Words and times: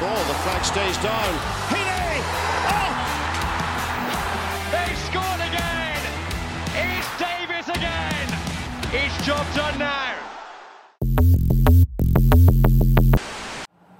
ball. 0.00 0.24
The 0.26 0.34
flag 0.34 0.64
stays 0.64 0.96
down. 0.98 1.34
Heaney! 1.74 2.22
Oh! 2.70 2.92
They 4.70 4.94
scored 5.06 5.40
again! 5.42 6.00
It's 6.74 7.08
Davis 7.18 7.68
again! 7.68 8.28
It's 8.92 9.26
job 9.26 9.44
done 9.56 9.78
now! 9.80 10.14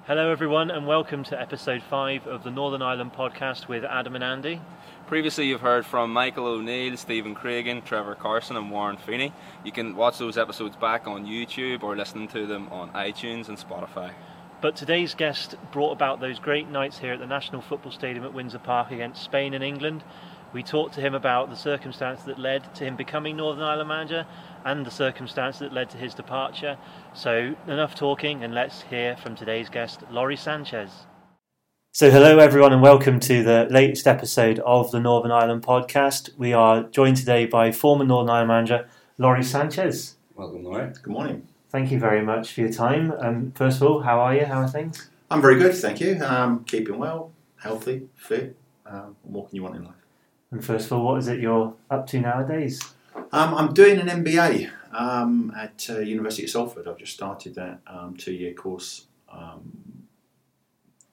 Hello, 0.06 0.30
everyone, 0.30 0.70
and 0.70 0.86
welcome 0.86 1.24
to 1.24 1.40
episode 1.40 1.82
5 1.82 2.28
of 2.28 2.44
the 2.44 2.50
Northern 2.50 2.80
Ireland 2.80 3.12
podcast 3.12 3.66
with 3.66 3.84
Adam 3.84 4.14
and 4.14 4.22
Andy. 4.22 4.60
Previously, 5.08 5.46
you've 5.46 5.60
heard 5.60 5.84
from 5.84 6.12
Michael 6.12 6.46
O'Neill, 6.46 6.96
Stephen 6.96 7.34
Craigan, 7.34 7.84
Trevor 7.84 8.14
Carson, 8.14 8.56
and 8.56 8.70
Warren 8.70 8.98
Feeney. 8.98 9.32
You 9.64 9.72
can 9.72 9.96
watch 9.96 10.18
those 10.18 10.38
episodes 10.38 10.76
back 10.76 11.08
on 11.08 11.26
YouTube 11.26 11.82
or 11.82 11.96
listen 11.96 12.28
to 12.28 12.46
them 12.46 12.68
on 12.70 12.90
iTunes 12.92 13.48
and 13.48 13.58
Spotify. 13.58 14.12
But 14.60 14.74
today's 14.74 15.14
guest 15.14 15.54
brought 15.70 15.92
about 15.92 16.20
those 16.20 16.40
great 16.40 16.68
nights 16.68 16.98
here 16.98 17.12
at 17.12 17.20
the 17.20 17.28
National 17.28 17.62
Football 17.62 17.92
Stadium 17.92 18.24
at 18.24 18.34
Windsor 18.34 18.58
Park 18.58 18.90
against 18.90 19.22
Spain 19.22 19.54
and 19.54 19.62
England. 19.62 20.02
We 20.52 20.64
talked 20.64 20.94
to 20.94 21.00
him 21.00 21.14
about 21.14 21.48
the 21.48 21.54
circumstance 21.54 22.22
that 22.22 22.40
led 22.40 22.74
to 22.74 22.84
him 22.84 22.96
becoming 22.96 23.36
Northern 23.36 23.62
Ireland 23.62 23.88
manager 23.88 24.26
and 24.64 24.84
the 24.84 24.90
circumstance 24.90 25.60
that 25.60 25.72
led 25.72 25.90
to 25.90 25.96
his 25.96 26.12
departure. 26.12 26.76
So, 27.14 27.54
enough 27.68 27.94
talking, 27.94 28.42
and 28.42 28.52
let's 28.52 28.82
hear 28.82 29.16
from 29.16 29.36
today's 29.36 29.68
guest, 29.68 30.02
Lawrie 30.10 30.34
Sanchez. 30.34 30.90
So, 31.92 32.10
hello 32.10 32.38
everyone, 32.38 32.72
and 32.72 32.82
welcome 32.82 33.20
to 33.20 33.44
the 33.44 33.68
latest 33.70 34.08
episode 34.08 34.58
of 34.60 34.90
the 34.90 34.98
Northern 34.98 35.30
Ireland 35.30 35.62
podcast. 35.62 36.36
We 36.36 36.52
are 36.52 36.82
joined 36.82 37.18
today 37.18 37.46
by 37.46 37.70
former 37.70 38.04
Northern 38.04 38.30
Ireland 38.30 38.48
manager 38.48 38.88
Lawrie 39.18 39.44
Sanchez. 39.44 40.16
Welcome, 40.34 40.64
Lawrie. 40.64 40.92
Good 41.00 41.12
morning. 41.12 41.46
Thank 41.70 41.92
you 41.92 41.98
very 41.98 42.22
much 42.22 42.52
for 42.54 42.62
your 42.62 42.72
time. 42.72 43.12
Um, 43.18 43.52
first 43.52 43.82
of 43.82 43.88
all, 43.88 44.00
how 44.00 44.20
are 44.20 44.34
you? 44.34 44.46
How 44.46 44.62
are 44.62 44.68
things? 44.68 45.10
I'm 45.30 45.42
very 45.42 45.58
good, 45.58 45.74
thank 45.74 46.00
you. 46.00 46.18
Um, 46.24 46.64
keeping 46.64 46.96
well, 46.96 47.32
healthy, 47.56 48.08
fit. 48.16 48.56
Um, 48.86 49.16
what 49.22 49.48
can 49.48 49.56
you 49.56 49.62
want 49.62 49.76
in 49.76 49.84
life? 49.84 49.94
And 50.50 50.64
first 50.64 50.86
of 50.86 50.92
all, 50.92 51.04
what 51.04 51.18
is 51.18 51.28
it 51.28 51.40
you're 51.40 51.74
up 51.90 52.06
to 52.08 52.20
nowadays? 52.20 52.80
Um, 53.32 53.54
I'm 53.54 53.74
doing 53.74 53.98
an 53.98 54.24
MBA 54.24 54.70
um, 54.92 55.52
at 55.54 55.86
uh, 55.90 55.98
University 55.98 56.44
of 56.44 56.50
Salford. 56.50 56.88
I've 56.88 56.96
just 56.96 57.12
started 57.12 57.54
that 57.56 57.80
um, 57.86 58.16
two-year 58.16 58.54
course. 58.54 59.06
Um, 59.30 60.06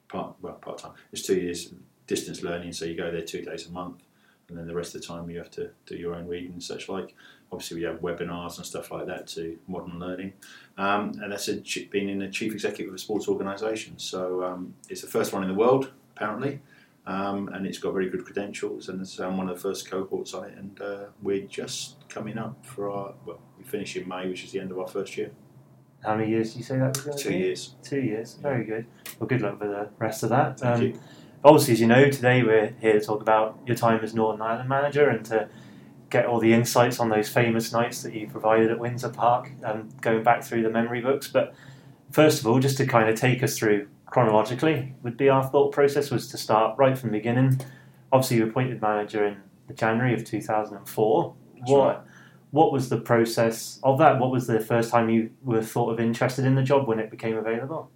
part 0.08 0.36
well, 0.42 0.54
part 0.54 0.78
time. 0.78 0.94
It's 1.12 1.24
two 1.24 1.36
years 1.36 1.74
distance 2.08 2.44
learning, 2.44 2.72
so 2.72 2.86
you 2.86 2.96
go 2.96 3.12
there 3.12 3.24
two 3.24 3.42
days 3.42 3.68
a 3.68 3.72
month, 3.72 4.04
and 4.48 4.58
then 4.58 4.68
the 4.68 4.76
rest 4.76 4.96
of 4.96 5.02
the 5.02 5.08
time 5.08 5.30
you 5.30 5.38
have 5.40 5.52
to 5.52 5.72
do 5.86 5.98
your 5.98 6.16
own 6.16 6.28
reading 6.28 6.54
and 6.54 6.64
such 6.64 6.88
like. 6.88 7.14
Obviously, 7.52 7.78
we 7.78 7.84
have 7.84 8.02
webinars 8.02 8.58
and 8.58 8.66
stuff 8.66 8.92
like 8.92 9.06
that 9.08 9.28
to 9.28 9.58
modern 9.68 10.00
learning, 10.00 10.34
um, 10.78 11.12
and 11.22 11.32
that's 11.32 11.48
a, 11.48 11.62
being 11.92 12.10
in 12.10 12.20
the 12.20 12.28
chief 12.28 12.52
executive 12.54 12.90
of 12.90 12.96
a 12.96 12.98
sports 12.98 13.28
organisation. 13.28 13.98
So 14.00 14.44
um, 14.44 14.74
it's 14.90 15.02
the 15.02 15.08
first 15.08 15.32
one 15.32 15.44
in 15.44 15.50
the 15.50 15.56
world, 15.56 15.92
apparently. 16.16 16.62
Um, 17.08 17.50
and 17.50 17.68
it's 17.68 17.78
got 17.78 17.94
very 17.94 18.10
good 18.10 18.26
credentials, 18.26 18.90
and 18.90 19.00
it's, 19.00 19.20
I'm 19.20 19.38
one 19.38 19.48
of 19.48 19.56
the 19.58 19.62
first 19.62 19.90
cohorts 19.92 20.34
on 20.34 20.46
it. 20.46 20.58
And 20.58 20.82
uh, 20.82 21.04
we're 21.22 21.46
just 21.46 21.98
coming 22.10 22.40
up 22.40 22.66
for 22.66 22.90
our 22.90 23.14
well, 23.28 23.40
we 23.60 23.64
finish 23.64 23.96
in 23.96 24.08
May, 24.08 24.28
which 24.28 24.44
is 24.44 24.52
the 24.52 24.60
end 24.60 24.72
of 24.72 24.80
our 24.80 24.88
first 24.88 25.16
year. 25.16 25.30
How 26.04 26.16
many 26.16 26.32
years 26.32 26.54
do 26.54 26.60
you 26.60 26.66
say 26.66 26.78
that 26.80 27.06
was 27.06 27.22
Two 27.22 27.34
years. 27.34 27.76
Two 27.84 28.02
years. 28.02 28.34
Very 28.42 28.64
good. 28.66 28.88
Well, 29.20 29.28
good 29.28 29.42
luck 29.42 29.60
with 29.60 29.70
the 29.70 29.90
rest 30.00 30.24
of 30.24 30.30
that. 30.30 30.60
Thank 30.60 30.76
Um, 30.78 30.82
you. 30.82 31.00
Obviously, 31.44 31.74
as 31.76 31.82
you 31.82 31.86
know, 31.88 32.10
today 32.10 32.42
we're 32.42 32.74
here 32.82 32.94
to 32.94 33.00
talk 33.00 33.22
about 33.22 33.60
your 33.68 33.76
time 33.76 34.04
as 34.04 34.16
Northern 34.16 34.42
Ireland 34.42 34.68
manager 34.68 35.08
and 35.08 35.24
to 35.26 35.48
get 36.16 36.26
all 36.28 36.40
the 36.40 36.54
insights 36.54 37.02
on 37.02 37.10
those 37.10 37.28
famous 37.28 37.74
nights 37.74 38.02
that 38.04 38.14
you 38.14 38.26
provided 38.28 38.72
at 38.72 38.80
Windsor 38.80 39.10
Park, 39.10 39.52
um, 39.66 39.90
going 40.00 40.24
back 40.24 40.44
through 40.44 40.64
the 40.64 40.70
memory 40.70 41.02
books. 41.02 41.28
But 41.28 41.54
first 42.12 42.40
of 42.40 42.48
all, 42.48 42.60
just 42.60 42.78
to 42.78 42.86
kind 42.86 43.10
of 43.10 43.20
take 43.20 43.44
us 43.44 43.58
through 43.58 43.90
chronologically, 44.06 44.96
would 45.04 45.18
be 45.18 45.28
our 45.28 45.44
thought 45.44 45.74
process 45.74 46.10
was 46.12 46.30
to 46.30 46.38
start 46.38 46.78
right 46.78 46.98
from 46.98 47.12
the 47.12 47.18
beginning. 47.18 47.60
Obviously, 48.14 48.38
you 48.38 48.44
were 48.44 48.50
appointed 48.50 48.82
manager 48.82 49.26
in 49.26 49.38
the 49.68 49.74
January 49.74 50.14
of 50.14 50.24
2004. 50.24 51.36
That's 51.58 51.70
what 51.70 51.86
right. 51.86 52.00
what 52.52 52.72
was 52.72 52.88
the 52.88 53.02
process 53.02 53.80
of 53.84 53.98
that? 53.98 54.18
What 54.18 54.32
was 54.32 54.48
the 54.48 54.62
first 54.62 54.90
time 54.90 55.10
you 55.10 55.32
were 55.44 55.64
thought 55.64 55.92
of 55.92 56.00
interested 56.00 56.46
in 56.46 56.56
the 56.56 56.64
job 56.64 56.88
when 56.88 57.00
it 57.00 57.12
became 57.12 57.36
available? 57.36 57.92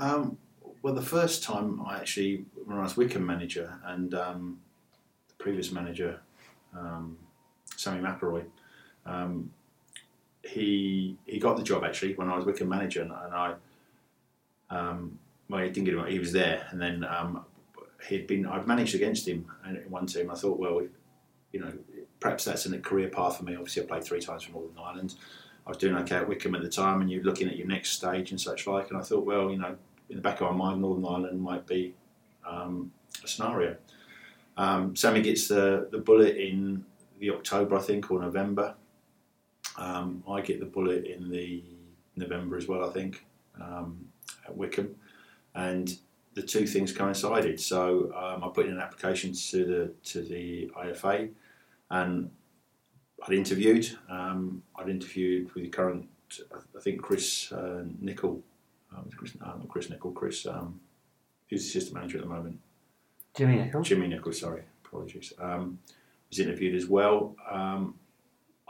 Um, 0.00 0.36
well, 0.82 0.94
the 0.94 1.02
first 1.02 1.44
time 1.44 1.80
I 1.86 1.98
actually, 1.98 2.44
when 2.64 2.78
I 2.78 2.82
was 2.82 2.96
Wycombe 2.96 3.24
manager, 3.24 3.78
and 3.84 4.14
um, 4.14 4.58
the 5.28 5.34
previous 5.34 5.70
manager, 5.70 6.20
um, 6.76 7.18
Sammy 7.86 8.02
McIlroy, 8.02 8.44
um, 9.06 9.52
he 10.42 11.16
he 11.24 11.38
got 11.38 11.56
the 11.56 11.62
job 11.62 11.84
actually 11.84 12.14
when 12.14 12.28
I 12.28 12.36
was 12.36 12.44
Wycombe 12.44 12.68
manager, 12.68 13.02
and, 13.02 13.12
and 13.12 13.34
I, 13.34 13.54
um, 14.70 15.18
well, 15.48 15.62
he 15.62 15.70
didn't 15.70 15.84
get 15.84 15.94
him. 15.94 16.04
He 16.06 16.18
was 16.18 16.32
there, 16.32 16.66
and 16.70 16.80
then 16.80 17.04
um, 17.04 17.44
he'd 18.08 18.26
been. 18.26 18.44
I'd 18.44 18.66
managed 18.66 18.96
against 18.96 19.28
him 19.28 19.46
in 19.68 19.76
one 19.88 20.06
team. 20.06 20.32
I 20.32 20.34
thought, 20.34 20.58
well, 20.58 20.82
you 21.52 21.60
know, 21.60 21.72
perhaps 22.18 22.44
that's 22.44 22.66
a 22.66 22.78
career 22.80 23.08
path 23.08 23.36
for 23.36 23.44
me. 23.44 23.54
Obviously, 23.54 23.84
I 23.84 23.86
played 23.86 24.02
three 24.02 24.20
times 24.20 24.42
for 24.42 24.52
Northern 24.52 24.78
Ireland. 24.78 25.14
I 25.64 25.70
was 25.70 25.78
doing 25.78 25.96
okay 25.98 26.16
at 26.16 26.28
Wycombe 26.28 26.56
at 26.56 26.62
the 26.62 26.68
time, 26.68 27.00
and 27.02 27.10
you're 27.10 27.22
looking 27.22 27.48
at 27.48 27.56
your 27.56 27.68
next 27.68 27.90
stage 27.90 28.32
and 28.32 28.40
such 28.40 28.66
like. 28.66 28.90
And 28.90 28.98
I 28.98 29.02
thought, 29.02 29.24
well, 29.24 29.48
you 29.50 29.58
know, 29.58 29.76
in 30.10 30.16
the 30.16 30.22
back 30.22 30.40
of 30.40 30.50
my 30.50 30.56
mind, 30.56 30.80
Northern 30.80 31.06
Ireland 31.06 31.40
might 31.40 31.66
be 31.68 31.94
um, 32.44 32.90
a 33.22 33.28
scenario. 33.28 33.76
Um, 34.56 34.96
Sammy 34.96 35.22
gets 35.22 35.48
the, 35.48 35.88
the 35.90 35.98
bullet 35.98 36.36
in 36.36 36.84
the 37.18 37.30
October, 37.30 37.76
I 37.76 37.80
think, 37.80 38.10
or 38.10 38.20
November. 38.20 38.74
Um, 39.76 40.22
I 40.28 40.40
get 40.40 40.60
the 40.60 40.66
bullet 40.66 41.04
in 41.04 41.30
the 41.30 41.62
November 42.16 42.56
as 42.56 42.66
well, 42.66 42.88
I 42.88 42.92
think, 42.92 43.24
um, 43.60 44.06
at 44.46 44.56
Wycombe, 44.56 44.94
and 45.54 45.98
the 46.34 46.42
two 46.42 46.66
things 46.66 46.92
coincided. 46.92 47.60
So 47.60 48.12
um, 48.14 48.44
I 48.44 48.48
put 48.48 48.66
in 48.66 48.72
an 48.72 48.80
application 48.80 49.32
to 49.32 49.64
the 49.64 50.10
to 50.10 50.22
the 50.22 50.70
IFA, 50.76 51.30
and 51.90 52.30
I'd 53.26 53.34
interviewed. 53.34 53.98
Um, 54.08 54.62
I'd 54.76 54.88
interviewed 54.88 55.52
with 55.54 55.64
the 55.64 55.70
current, 55.70 56.08
I 56.52 56.80
think 56.80 57.02
Chris 57.02 57.52
uh, 57.52 57.84
Nicol, 58.00 58.42
uh, 58.94 59.02
Chris, 59.16 59.32
uh, 59.42 59.46
not 59.46 59.68
Chris 59.68 59.90
Nicol, 59.90 60.12
Chris, 60.12 60.46
um, 60.46 60.80
who's 61.48 61.62
the 61.62 61.68
assistant 61.68 61.96
manager 61.96 62.18
at 62.18 62.24
the 62.24 62.30
moment. 62.30 62.60
Jimmy 63.34 63.56
Nicholl. 63.56 63.82
Jimmy 63.82 64.06
Nichols, 64.08 64.40
sorry, 64.40 64.62
apologies. 64.84 65.32
Was 66.36 66.46
interviewed 66.46 66.74
as 66.74 66.86
well. 66.86 67.34
Um, 67.50 67.94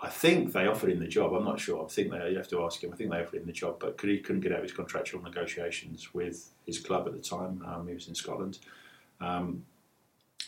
I 0.00 0.08
think 0.08 0.52
they 0.52 0.66
offered 0.66 0.90
him 0.90 1.00
the 1.00 1.08
job. 1.08 1.32
I'm 1.32 1.44
not 1.44 1.58
sure. 1.58 1.84
I 1.84 1.88
think 1.88 2.10
they. 2.10 2.30
You 2.30 2.36
have 2.36 2.48
to 2.48 2.62
ask 2.64 2.84
him. 2.84 2.92
I 2.92 2.96
think 2.96 3.10
they 3.10 3.18
offered 3.18 3.40
him 3.40 3.46
the 3.46 3.52
job, 3.52 3.78
but 3.80 3.96
could 3.96 4.10
he 4.10 4.18
couldn't 4.20 4.42
get 4.42 4.52
out 4.52 4.58
of 4.58 4.64
his 4.64 4.72
contractual 4.72 5.20
negotiations 5.22 6.14
with 6.14 6.50
his 6.64 6.78
club 6.78 7.08
at 7.08 7.14
the 7.14 7.18
time. 7.18 7.64
Um, 7.66 7.88
he 7.88 7.94
was 7.94 8.06
in 8.06 8.14
Scotland. 8.14 8.58
Um, 9.20 9.64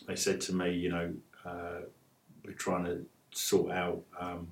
they 0.06 0.14
said 0.14 0.40
to 0.42 0.54
me, 0.54 0.74
you 0.74 0.90
know, 0.90 1.12
uh, 1.44 1.80
we're 2.44 2.52
trying 2.52 2.84
to 2.84 3.04
sort 3.32 3.72
out 3.72 4.00
um, 4.20 4.46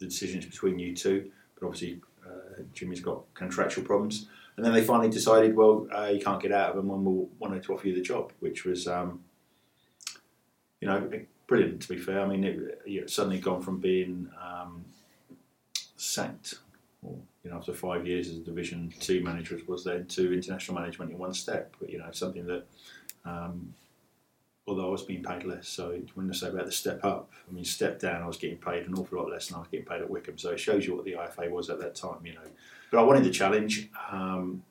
the 0.00 0.06
decisions 0.06 0.44
between 0.44 0.78
you 0.78 0.96
two, 0.96 1.30
but 1.54 1.66
obviously 1.66 2.00
uh, 2.26 2.62
Jimmy's 2.72 3.00
got 3.00 3.22
contractual 3.34 3.84
problems. 3.84 4.28
And 4.56 4.64
then 4.64 4.72
they 4.72 4.82
finally 4.82 5.10
decided, 5.10 5.54
well, 5.54 5.86
uh, 5.96 6.06
you 6.06 6.20
can't 6.20 6.42
get 6.42 6.50
out 6.50 6.70
of 6.70 6.76
them, 6.76 6.90
and 6.90 7.04
we'll 7.04 7.28
wanted 7.38 7.62
to 7.62 7.74
offer 7.74 7.86
you 7.86 7.94
the 7.94 8.00
job, 8.00 8.32
which 8.40 8.64
was, 8.64 8.88
um, 8.88 9.20
you 10.80 10.88
know, 10.88 11.08
brilliant. 11.48 11.82
To 11.82 11.88
be 11.88 11.96
fair, 11.96 12.20
I 12.20 12.28
mean, 12.28 12.44
it, 12.44 12.82
you 12.86 13.00
know, 13.00 13.06
suddenly 13.08 13.40
gone 13.40 13.60
from 13.60 13.80
being 13.80 14.30
um, 14.40 14.84
sacked, 15.96 16.54
you 17.02 17.50
know, 17.50 17.56
after 17.56 17.72
five 17.74 18.06
years 18.06 18.28
as 18.28 18.36
a 18.36 18.40
Division 18.40 18.92
Two 19.00 19.24
manager, 19.24 19.56
as 19.56 19.66
was 19.66 19.82
then 19.82 20.06
to 20.06 20.32
international 20.32 20.78
management 20.78 21.10
in 21.10 21.18
one 21.18 21.34
step. 21.34 21.74
But 21.80 21.90
you 21.90 21.98
know, 21.98 22.06
something 22.12 22.46
that, 22.46 22.66
um, 23.24 23.74
although 24.68 24.86
I 24.86 24.90
was 24.90 25.02
being 25.02 25.24
paid 25.24 25.42
less, 25.44 25.66
so 25.66 25.98
when 26.14 26.30
I 26.30 26.34
say 26.34 26.48
about 26.48 26.66
the 26.66 26.72
step 26.72 27.04
up, 27.04 27.32
I 27.48 27.52
mean, 27.52 27.64
step 27.64 27.98
down, 27.98 28.22
I 28.22 28.26
was 28.26 28.36
getting 28.36 28.58
paid 28.58 28.86
an 28.86 28.94
awful 28.94 29.18
lot 29.18 29.30
less 29.30 29.48
than 29.48 29.56
I 29.56 29.60
was 29.60 29.68
getting 29.68 29.86
paid 29.86 30.02
at 30.02 30.08
Wycombe. 30.08 30.38
So 30.38 30.50
it 30.50 30.60
shows 30.60 30.86
you 30.86 30.94
what 30.94 31.04
the 31.04 31.14
IFA 31.14 31.50
was 31.50 31.70
at 31.70 31.80
that 31.80 31.96
time, 31.96 32.24
you 32.24 32.34
know. 32.34 32.40
But 32.92 33.00
I 33.00 33.02
wanted 33.02 33.24
the 33.24 33.30
challenge. 33.30 33.90
Um, 34.10 34.62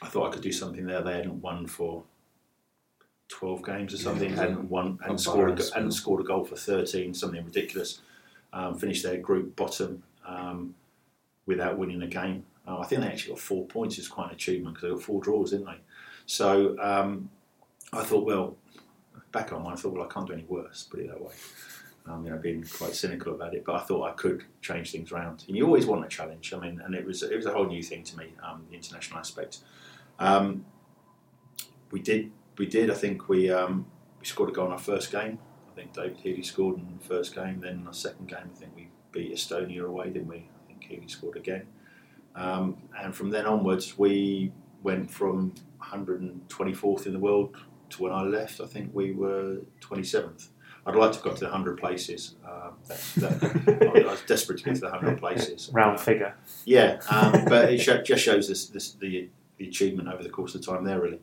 I 0.00 0.08
thought 0.08 0.28
I 0.28 0.32
could 0.32 0.42
do 0.42 0.52
something 0.52 0.84
there. 0.84 1.00
They 1.00 1.14
hadn't 1.14 1.40
won 1.40 1.66
for 1.66 2.02
twelve 3.32 3.64
games 3.64 3.94
or 3.94 3.98
something. 3.98 4.30
Yeah. 4.30 4.42
hadn't 4.42 4.68
won, 4.68 4.98
hadn't 5.00 5.18
scored, 5.18 5.58
a, 5.58 5.74
hadn't 5.74 5.92
scored 5.92 6.20
a 6.20 6.24
goal 6.24 6.44
for 6.44 6.56
thirteen. 6.56 7.14
Something 7.14 7.44
ridiculous. 7.44 8.00
Um, 8.52 8.78
finished 8.78 9.02
their 9.02 9.16
group 9.16 9.56
bottom 9.56 10.02
um, 10.26 10.74
without 11.46 11.78
winning 11.78 12.02
a 12.02 12.06
game. 12.06 12.44
Uh, 12.68 12.78
I 12.80 12.84
think 12.84 13.00
they 13.00 13.08
actually 13.08 13.32
got 13.32 13.40
four 13.40 13.66
points. 13.66 13.98
It's 13.98 14.08
quite 14.08 14.28
an 14.28 14.34
achievement 14.34 14.74
because 14.74 14.88
they 14.88 14.94
got 14.94 15.02
four 15.02 15.20
draws, 15.22 15.50
didn't 15.52 15.66
they? 15.66 15.80
So 16.26 16.78
um, 16.78 17.30
I 17.92 18.04
thought, 18.04 18.26
well, 18.26 18.56
back 19.32 19.52
on, 19.52 19.66
I 19.66 19.74
thought, 19.74 19.94
well, 19.94 20.04
I 20.04 20.12
can't 20.12 20.26
do 20.26 20.34
any 20.34 20.44
worse. 20.44 20.86
Put 20.90 21.00
it 21.00 21.08
that 21.08 21.20
way. 21.20 21.32
Um, 22.06 22.24
you 22.24 22.30
know, 22.30 22.36
being 22.36 22.62
quite 22.64 22.94
cynical 22.94 23.34
about 23.34 23.54
it, 23.54 23.64
but 23.64 23.76
I 23.76 23.80
thought 23.80 24.02
I 24.10 24.12
could 24.12 24.44
change 24.60 24.92
things 24.92 25.12
around. 25.12 25.44
And 25.48 25.56
you 25.56 25.64
always 25.64 25.86
want 25.86 26.04
a 26.04 26.08
challenge. 26.08 26.52
I 26.52 26.58
mean, 26.58 26.82
and 26.84 26.94
it 26.94 27.06
was 27.06 27.22
it 27.22 27.36
was 27.36 27.46
a 27.46 27.52
whole 27.52 27.66
new 27.66 27.82
thing 27.82 28.02
to 28.04 28.18
me, 28.18 28.34
um, 28.46 28.66
the 28.68 28.76
international 28.76 29.18
aspect. 29.18 29.58
Um, 30.18 30.64
we 31.90 32.00
did 32.00 32.32
we 32.58 32.66
did. 32.66 32.90
I 32.90 32.94
think 32.94 33.28
we 33.28 33.50
um, 33.50 33.86
we 34.20 34.26
scored 34.26 34.50
a 34.50 34.52
goal 34.52 34.66
in 34.66 34.72
our 34.72 34.78
first 34.78 35.10
game. 35.10 35.38
I 35.70 35.74
think 35.74 35.92
David 35.92 36.18
Healy 36.18 36.42
scored 36.42 36.76
in 36.78 36.98
the 36.98 37.04
first 37.04 37.34
game. 37.34 37.60
Then 37.60 37.80
in 37.80 37.86
our 37.86 37.94
second 37.94 38.28
game, 38.28 38.50
I 38.54 38.58
think 38.58 38.72
we 38.76 38.88
beat 39.10 39.32
Estonia 39.34 39.84
away, 39.84 40.10
didn't 40.10 40.28
we? 40.28 40.36
I 40.36 40.66
think 40.68 40.84
Healy 40.84 41.08
scored 41.08 41.36
again. 41.36 41.66
Um, 42.34 42.76
and 42.98 43.14
from 43.14 43.30
then 43.30 43.46
onwards, 43.46 43.98
we 43.98 44.52
went 44.82 45.10
from 45.10 45.54
124th 45.82 47.06
in 47.06 47.12
the 47.12 47.18
world 47.18 47.56
to 47.90 48.02
when 48.02 48.12
I 48.12 48.22
left. 48.22 48.60
I 48.60 48.66
think 48.66 48.90
we 48.94 49.12
were 49.12 49.58
27th. 49.80 50.48
I'd 50.84 50.96
like 50.96 51.12
to 51.12 51.18
have 51.18 51.24
got 51.24 51.34
to 51.36 51.40
the 51.40 51.50
100 51.50 51.78
places. 51.78 52.34
Um, 52.44 52.74
that's, 52.88 53.14
that, 53.16 54.02
I 54.04 54.10
was 54.10 54.22
desperate 54.26 54.58
to 54.58 54.64
get 54.64 54.74
to 54.74 54.80
the 54.80 54.90
100 54.90 55.18
places. 55.18 55.70
Round 55.72 56.00
figure. 56.00 56.34
Yeah, 56.64 57.00
um, 57.08 57.44
but 57.44 57.72
it 57.72 57.78
sho- 57.78 58.02
just 58.02 58.24
shows 58.24 58.48
this, 58.48 58.66
this, 58.66 58.92
the, 58.94 59.28
the 59.58 59.68
achievement 59.68 60.08
over 60.08 60.22
the 60.24 60.28
course 60.28 60.54
of 60.56 60.66
time 60.66 60.84
there, 60.84 61.00
really. 61.00 61.20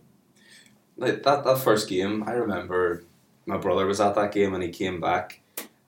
Like 1.00 1.24
that 1.24 1.44
that 1.44 1.57
first 1.60 1.90
game, 1.90 2.24
I 2.28 2.34
remember 2.34 3.04
my 3.46 3.57
brother 3.57 3.86
was 3.86 4.00
at 4.00 4.16
that 4.16 4.31
game 4.31 4.54
and 4.54 4.63
he 4.63 4.69
came 4.69 5.00
back, 5.00 5.42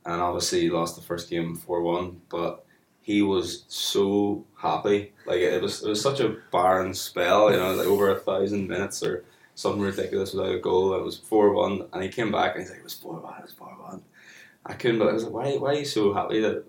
and 0.06 0.22
obviously 0.22 0.70
lost 0.70 0.96
the 0.96 1.02
first 1.02 1.30
game 1.30 1.56
four 1.56 1.82
one, 1.82 2.22
but 2.30 2.66
he 3.02 3.22
was 3.22 3.66
so 3.68 4.46
happy. 4.58 5.14
Like 5.26 5.40
it 5.40 5.62
was 5.62 5.84
it 5.84 5.90
was 5.90 6.02
such 6.02 6.20
a 6.20 6.38
barren 6.52 6.94
spell, 6.94 7.52
you 7.52 7.58
know, 7.58 7.74
like 7.74 7.88
over 7.88 8.10
a 8.10 8.20
thousand 8.20 8.68
minutes 8.68 9.04
or 9.04 9.24
something 9.56 9.82
ridiculous 9.82 10.34
without 10.34 10.56
a 10.56 10.60
goal. 10.60 10.94
It 10.96 11.04
was 11.04 11.18
four 11.18 11.54
one, 11.54 11.88
and 11.94 12.04
he 12.04 12.10
came 12.10 12.32
back 12.32 12.56
and 12.56 12.62
he's 12.62 12.70
like, 12.72 12.80
it 12.80 12.84
was 12.84 12.94
four 12.94 13.20
one, 13.20 13.40
it 13.40 13.44
was 13.44 13.54
four 13.54 13.76
one. 13.80 14.02
I 14.66 14.74
couldn't 14.74 15.00
believe. 15.00 15.12
I 15.12 15.16
was 15.16 15.24
like, 15.26 15.34
why 15.34 15.58
why 15.58 15.70
are 15.72 15.80
you 15.80 15.86
so 15.86 16.14
happy 16.14 16.40
that? 16.42 16.64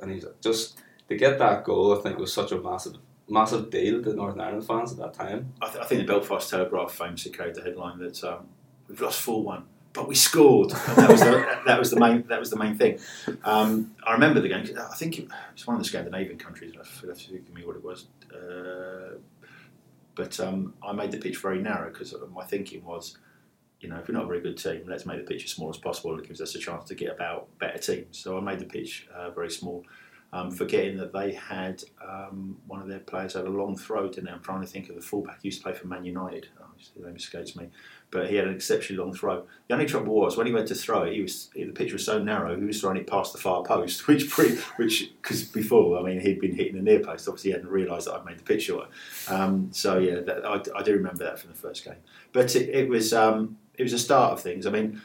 And 0.00 0.12
he's 0.12 0.24
like, 0.24 0.40
just 0.40 0.80
to 1.08 1.16
get 1.16 1.38
that 1.38 1.64
goal. 1.64 1.96
I 1.96 2.00
think 2.00 2.18
was 2.18 2.32
such 2.32 2.52
a 2.52 2.60
massive 2.60 2.96
massive 3.28 3.70
deal 3.70 4.02
to 4.02 4.12
Northern 4.12 4.40
Ireland 4.40 4.66
fans 4.66 4.92
at 4.92 4.98
that 4.98 5.14
time. 5.14 5.52
I, 5.60 5.68
th- 5.68 5.82
I 5.82 5.86
think 5.86 6.00
the 6.00 6.06
Belfast 6.06 6.48
Telegraph 6.50 6.92
famously 6.92 7.32
carried 7.32 7.54
the 7.54 7.62
headline 7.62 7.98
that 7.98 8.22
um, 8.24 8.48
we've 8.88 9.00
lost 9.00 9.20
four 9.20 9.42
one, 9.42 9.64
but 9.92 10.08
we 10.08 10.14
scored. 10.14 10.72
And 10.72 10.96
that 10.96 11.10
was 11.10 11.20
the, 11.20 11.60
that 11.66 11.78
was 11.78 11.90
the 11.90 12.00
main 12.00 12.24
that 12.28 12.40
was 12.40 12.50
the 12.50 12.56
main 12.56 12.76
thing. 12.76 12.98
Um, 13.44 13.94
I 14.06 14.12
remember 14.12 14.40
the 14.40 14.48
game. 14.48 14.66
I 14.78 14.94
think 14.94 15.18
it 15.18 15.28
was 15.54 15.66
one 15.66 15.76
of 15.76 15.82
the 15.82 15.88
Scandinavian 15.88 16.38
countries. 16.38 16.74
I 16.78 16.84
forget 16.84 17.18
give 17.30 17.54
me 17.54 17.64
what 17.64 17.76
it 17.76 17.84
was. 17.84 18.06
Uh, 18.32 19.18
but 20.14 20.38
um, 20.40 20.74
I 20.82 20.92
made 20.92 21.10
the 21.10 21.18
pitch 21.18 21.38
very 21.38 21.60
narrow 21.60 21.90
because 21.90 22.14
my 22.34 22.44
thinking 22.44 22.84
was, 22.84 23.16
you 23.80 23.88
know, 23.88 23.96
if 23.96 24.08
we're 24.08 24.14
not 24.14 24.24
a 24.24 24.26
very 24.26 24.40
good 24.40 24.58
team, 24.58 24.82
let's 24.86 25.06
make 25.06 25.18
the 25.18 25.24
pitch 25.24 25.44
as 25.44 25.50
small 25.50 25.70
as 25.70 25.78
possible. 25.78 26.18
It 26.18 26.26
gives 26.26 26.40
us 26.40 26.54
a 26.54 26.58
chance 26.58 26.86
to 26.88 26.94
get 26.94 27.10
about 27.10 27.48
better 27.58 27.78
teams. 27.78 28.18
So 28.18 28.36
I 28.36 28.40
made 28.40 28.58
the 28.58 28.66
pitch 28.66 29.08
uh, 29.14 29.30
very 29.30 29.50
small 29.50 29.84
um, 30.34 30.50
forgetting 30.50 30.96
that 30.96 31.12
they 31.12 31.32
had 31.32 31.82
um, 32.06 32.56
one 32.66 32.80
of 32.80 32.88
their 32.88 33.00
players 33.00 33.34
had 33.34 33.44
a 33.44 33.50
long 33.50 33.76
throw. 33.76 34.08
Didn't 34.08 34.24
they? 34.24 34.30
I'm 34.30 34.40
trying 34.40 34.62
to 34.62 34.66
think 34.66 34.88
of 34.88 34.94
the 34.94 35.02
fullback. 35.02 35.42
He 35.42 35.48
used 35.48 35.58
to 35.58 35.64
play 35.64 35.74
for 35.74 35.86
Man 35.86 36.04
United. 36.06 36.48
Oh, 36.58 36.64
his 36.78 36.90
name 36.96 37.14
escapes 37.14 37.54
me, 37.54 37.68
but 38.10 38.30
he 38.30 38.36
had 38.36 38.46
an 38.46 38.54
exceptionally 38.54 39.02
long 39.02 39.14
throw. 39.14 39.44
The 39.68 39.74
only 39.74 39.84
trouble 39.84 40.14
was 40.14 40.38
when 40.38 40.46
he 40.46 40.52
went 40.52 40.68
to 40.68 40.74
throw 40.74 41.02
it, 41.02 41.12
he 41.12 41.20
was 41.20 41.50
the 41.54 41.66
pitch 41.66 41.92
was 41.92 42.04
so 42.04 42.22
narrow. 42.22 42.58
He 42.58 42.64
was 42.64 42.80
throwing 42.80 42.96
it 42.96 43.06
past 43.06 43.34
the 43.34 43.38
far 43.38 43.62
post, 43.62 44.06
which 44.08 44.30
pretty, 44.30 44.56
which 44.76 45.12
because 45.20 45.42
before 45.42 45.98
I 45.98 46.02
mean 46.02 46.20
he'd 46.20 46.40
been 46.40 46.54
hitting 46.54 46.76
the 46.76 46.82
near 46.82 47.00
post. 47.00 47.28
Obviously, 47.28 47.50
he 47.50 47.54
hadn't 47.54 47.70
realised 47.70 48.06
that 48.06 48.14
I'd 48.14 48.24
made 48.24 48.38
the 48.38 48.44
pitch 48.44 48.64
shorter. 48.64 48.88
Um, 49.28 49.68
so 49.72 49.98
yeah, 49.98 50.20
that, 50.20 50.46
I, 50.46 50.62
I 50.78 50.82
do 50.82 50.94
remember 50.94 51.24
that 51.24 51.38
from 51.40 51.50
the 51.50 51.56
first 51.56 51.84
game. 51.84 51.96
But 52.32 52.56
it, 52.56 52.70
it 52.70 52.88
was 52.88 53.12
um, 53.12 53.58
it 53.76 53.82
was 53.82 53.92
a 53.92 53.98
start 53.98 54.32
of 54.32 54.40
things. 54.40 54.64
I 54.64 54.70
mean, 54.70 55.02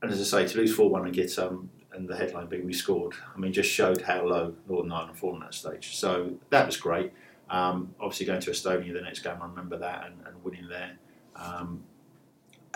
and 0.00 0.10
as 0.10 0.20
I 0.20 0.44
say, 0.44 0.48
to 0.50 0.58
lose 0.58 0.74
four 0.74 0.88
one 0.88 1.04
and 1.04 1.14
get 1.14 1.38
um, 1.38 1.70
and 1.94 2.08
the 2.08 2.16
headline 2.16 2.46
being 2.46 2.66
we 2.66 2.72
scored, 2.72 3.14
I 3.34 3.38
mean, 3.38 3.52
just 3.52 3.70
showed 3.70 4.02
how 4.02 4.26
low 4.26 4.54
Northern 4.68 4.92
Ireland 4.92 5.10
had 5.10 5.18
fallen 5.18 5.42
at 5.42 5.50
that 5.50 5.54
stage. 5.54 5.96
So 5.96 6.34
that 6.50 6.66
was 6.66 6.76
great. 6.76 7.12
Um, 7.50 7.94
obviously, 8.00 8.26
going 8.26 8.40
to 8.40 8.50
Estonia 8.50 8.92
the 8.92 9.00
next 9.00 9.20
game, 9.20 9.36
I 9.40 9.46
remember 9.46 9.78
that 9.78 10.06
and, 10.06 10.26
and 10.26 10.42
winning 10.42 10.68
there. 10.68 10.98
Um, 11.36 11.84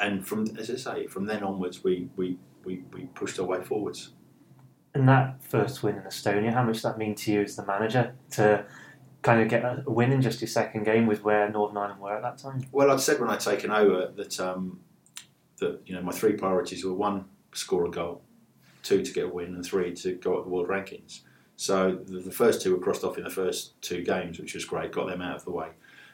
and 0.00 0.26
from, 0.26 0.46
as 0.56 0.70
I 0.70 0.76
say, 0.76 1.06
from 1.06 1.26
then 1.26 1.42
onwards, 1.42 1.82
we, 1.82 2.08
we, 2.16 2.38
we, 2.64 2.84
we 2.92 3.06
pushed 3.14 3.38
our 3.40 3.46
way 3.46 3.62
forwards. 3.62 4.10
And 4.94 5.08
that 5.08 5.42
first 5.42 5.82
win 5.82 5.96
in 5.96 6.02
Estonia, 6.02 6.52
how 6.52 6.62
much 6.62 6.76
does 6.76 6.82
that 6.82 6.98
mean 6.98 7.14
to 7.16 7.32
you 7.32 7.42
as 7.42 7.56
the 7.56 7.64
manager 7.64 8.14
to 8.32 8.64
kind 9.22 9.42
of 9.42 9.48
get 9.48 9.64
a 9.64 9.82
win 9.86 10.12
in 10.12 10.22
just 10.22 10.40
your 10.40 10.48
second 10.48 10.84
game 10.84 11.06
with 11.06 11.24
where 11.24 11.50
Northern 11.50 11.76
Ireland 11.76 12.00
were 12.00 12.16
at 12.16 12.22
that 12.22 12.38
time? 12.38 12.64
Well, 12.72 12.90
I'd 12.90 13.00
said 13.00 13.20
when 13.20 13.30
I'd 13.30 13.40
taken 13.40 13.70
over 13.70 14.12
that 14.16 14.40
um, 14.40 14.80
that 15.58 15.80
you 15.86 15.94
know 15.94 16.02
my 16.02 16.12
three 16.12 16.34
priorities 16.34 16.84
were 16.84 16.94
one, 16.94 17.26
score 17.52 17.86
a 17.86 17.90
goal, 17.90 18.22
two, 18.88 19.02
to 19.02 19.12
get 19.12 19.24
a 19.24 19.28
win, 19.28 19.54
and 19.54 19.64
three, 19.64 19.94
to 19.94 20.14
go 20.14 20.38
up 20.38 20.44
the 20.44 20.50
world 20.50 20.68
rankings. 20.68 21.20
So 21.56 21.98
the, 22.04 22.20
the 22.20 22.30
first 22.30 22.62
two 22.62 22.72
were 22.72 22.80
crossed 22.80 23.04
off 23.04 23.18
in 23.18 23.24
the 23.24 23.30
first 23.30 23.80
two 23.82 24.02
games, 24.02 24.38
which 24.38 24.54
was 24.54 24.64
great. 24.64 24.92
Got 24.92 25.08
them 25.08 25.22
out 25.22 25.36
of 25.36 25.44
the 25.44 25.50
way. 25.50 25.70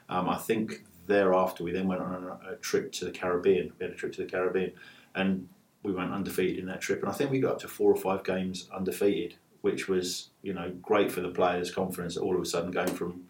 Um, 0.09 0.29
I 0.29 0.37
think 0.37 0.85
thereafter 1.07 1.65
we 1.65 1.73
then 1.73 1.87
went 1.87 2.01
on 2.01 2.15
a, 2.15 2.53
a 2.53 2.57
trip 2.57 2.93
to 2.93 3.05
the 3.05 3.11
Caribbean. 3.11 3.73
We 3.79 3.85
had 3.85 3.95
a 3.95 3.97
trip 3.97 4.13
to 4.15 4.23
the 4.23 4.31
Caribbean, 4.31 4.73
and 5.15 5.49
we 5.83 5.93
went 5.93 6.13
undefeated 6.13 6.59
in 6.59 6.67
that 6.67 6.81
trip. 6.81 7.01
And 7.01 7.09
I 7.09 7.13
think 7.13 7.31
we 7.31 7.41
got 7.41 7.53
up 7.53 7.59
to 7.61 7.69
four 7.69 7.93
or 7.93 7.97
five 7.97 8.25
games 8.25 8.69
undefeated, 8.75 9.35
which 9.61 9.89
was 9.89 10.31
you 10.43 10.55
know 10.55 10.73
great 10.83 11.13
for 11.13 11.21
the 11.21 11.29
players' 11.29 11.71
confidence. 11.71 12.17
All 12.17 12.35
of 12.35 12.41
a 12.41 12.47
sudden, 12.47 12.71
going 12.71 12.95
from 12.95 13.25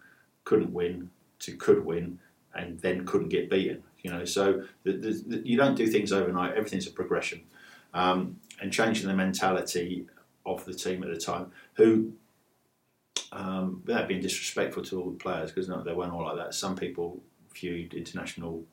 couldn't 0.45 0.73
win 0.73 1.09
to 1.39 1.55
could 1.55 1.85
win, 1.85 2.19
and 2.53 2.79
then 2.79 3.05
couldn't 3.05 3.29
get 3.29 3.49
beaten. 3.49 3.83
You 4.03 4.11
know, 4.11 4.23
so 4.23 4.63
the, 4.83 4.93
the, 4.93 5.23
the, 5.27 5.41
you 5.43 5.57
don't 5.57 5.75
do 5.75 5.87
things 5.87 6.11
overnight. 6.11 6.53
Everything's 6.55 6.87
a 6.87 6.91
progression, 6.91 7.41
um, 7.95 8.39
and 8.61 8.71
changing 8.71 9.07
the 9.07 9.13
mentality 9.13 10.05
of 10.45 10.63
the 10.65 10.73
team 10.73 11.01
at 11.01 11.09
the 11.09 11.19
time, 11.19 11.51
who, 11.75 12.11
um, 13.31 13.81
without 13.85 14.07
being 14.07 14.21
disrespectful 14.21 14.83
to 14.83 15.01
all 15.01 15.09
the 15.09 15.17
players, 15.17 15.51
because 15.51 15.67
no, 15.67 15.81
they 15.81 15.93
weren't 15.93 16.13
all 16.13 16.23
like 16.23 16.37
that. 16.37 16.53
Some 16.53 16.75
people 16.75 17.23
viewed 17.53 17.93
international 17.93 18.63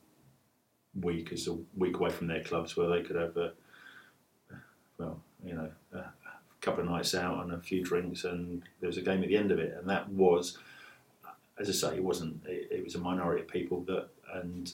week 1.01 1.31
as 1.31 1.47
a 1.47 1.57
week 1.75 1.95
away 1.97 2.11
from 2.11 2.27
their 2.27 2.43
clubs, 2.43 2.77
where 2.77 2.89
they 2.89 3.01
could 3.01 3.15
have 3.15 3.35
a, 3.37 3.53
well, 4.97 5.19
you 5.43 5.55
know, 5.55 5.71
a 5.93 6.03
couple 6.61 6.83
of 6.83 6.89
nights 6.89 7.15
out 7.15 7.43
and 7.43 7.53
a 7.53 7.59
few 7.59 7.81
drinks, 7.81 8.25
and 8.25 8.61
there 8.81 8.87
was 8.87 8.97
a 8.97 9.01
game 9.01 9.23
at 9.23 9.29
the 9.29 9.37
end 9.37 9.51
of 9.51 9.57
it, 9.57 9.75
and 9.79 9.89
that 9.89 10.09
was, 10.09 10.57
as 11.57 11.69
I 11.69 11.71
say, 11.71 11.95
it 11.95 12.03
wasn't. 12.03 12.45
It, 12.45 12.67
it 12.71 12.83
was 12.83 12.95
a 12.95 12.99
minority 12.99 13.41
of 13.41 13.47
people 13.47 13.81
that, 13.85 14.09
and 14.33 14.71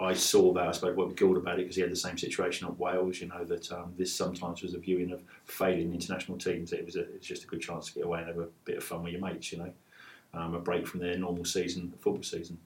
I 0.00 0.14
saw 0.14 0.52
that. 0.54 0.66
I 0.66 0.72
spoke 0.72 0.96
with 0.96 1.14
Guild 1.14 1.36
about 1.36 1.58
it 1.58 1.64
because 1.64 1.76
he 1.76 1.82
had 1.82 1.92
the 1.92 1.96
same 1.96 2.16
situation 2.16 2.66
at 2.66 2.78
Wales. 2.78 3.20
You 3.20 3.28
know 3.28 3.44
that 3.44 3.70
um, 3.70 3.92
this 3.98 4.14
sometimes 4.14 4.62
was 4.62 4.72
a 4.72 4.78
viewing 4.78 5.12
of 5.12 5.22
failing 5.44 5.92
international 5.92 6.38
teams. 6.38 6.72
It 6.72 6.86
was 6.86 6.96
a, 6.96 7.02
it's 7.14 7.26
just 7.26 7.44
a 7.44 7.46
good 7.46 7.60
chance 7.60 7.86
to 7.88 7.94
get 7.94 8.04
away 8.04 8.20
and 8.20 8.28
have 8.28 8.38
a 8.38 8.48
bit 8.64 8.78
of 8.78 8.84
fun 8.84 9.02
with 9.02 9.12
your 9.12 9.20
mates. 9.20 9.52
You 9.52 9.58
know, 9.58 9.72
um, 10.32 10.54
a 10.54 10.58
break 10.58 10.86
from 10.86 11.00
their 11.00 11.18
normal 11.18 11.44
season, 11.44 11.92
football 12.00 12.22
season. 12.22 12.58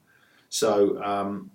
So 0.47 1.03
um, 1.03 1.51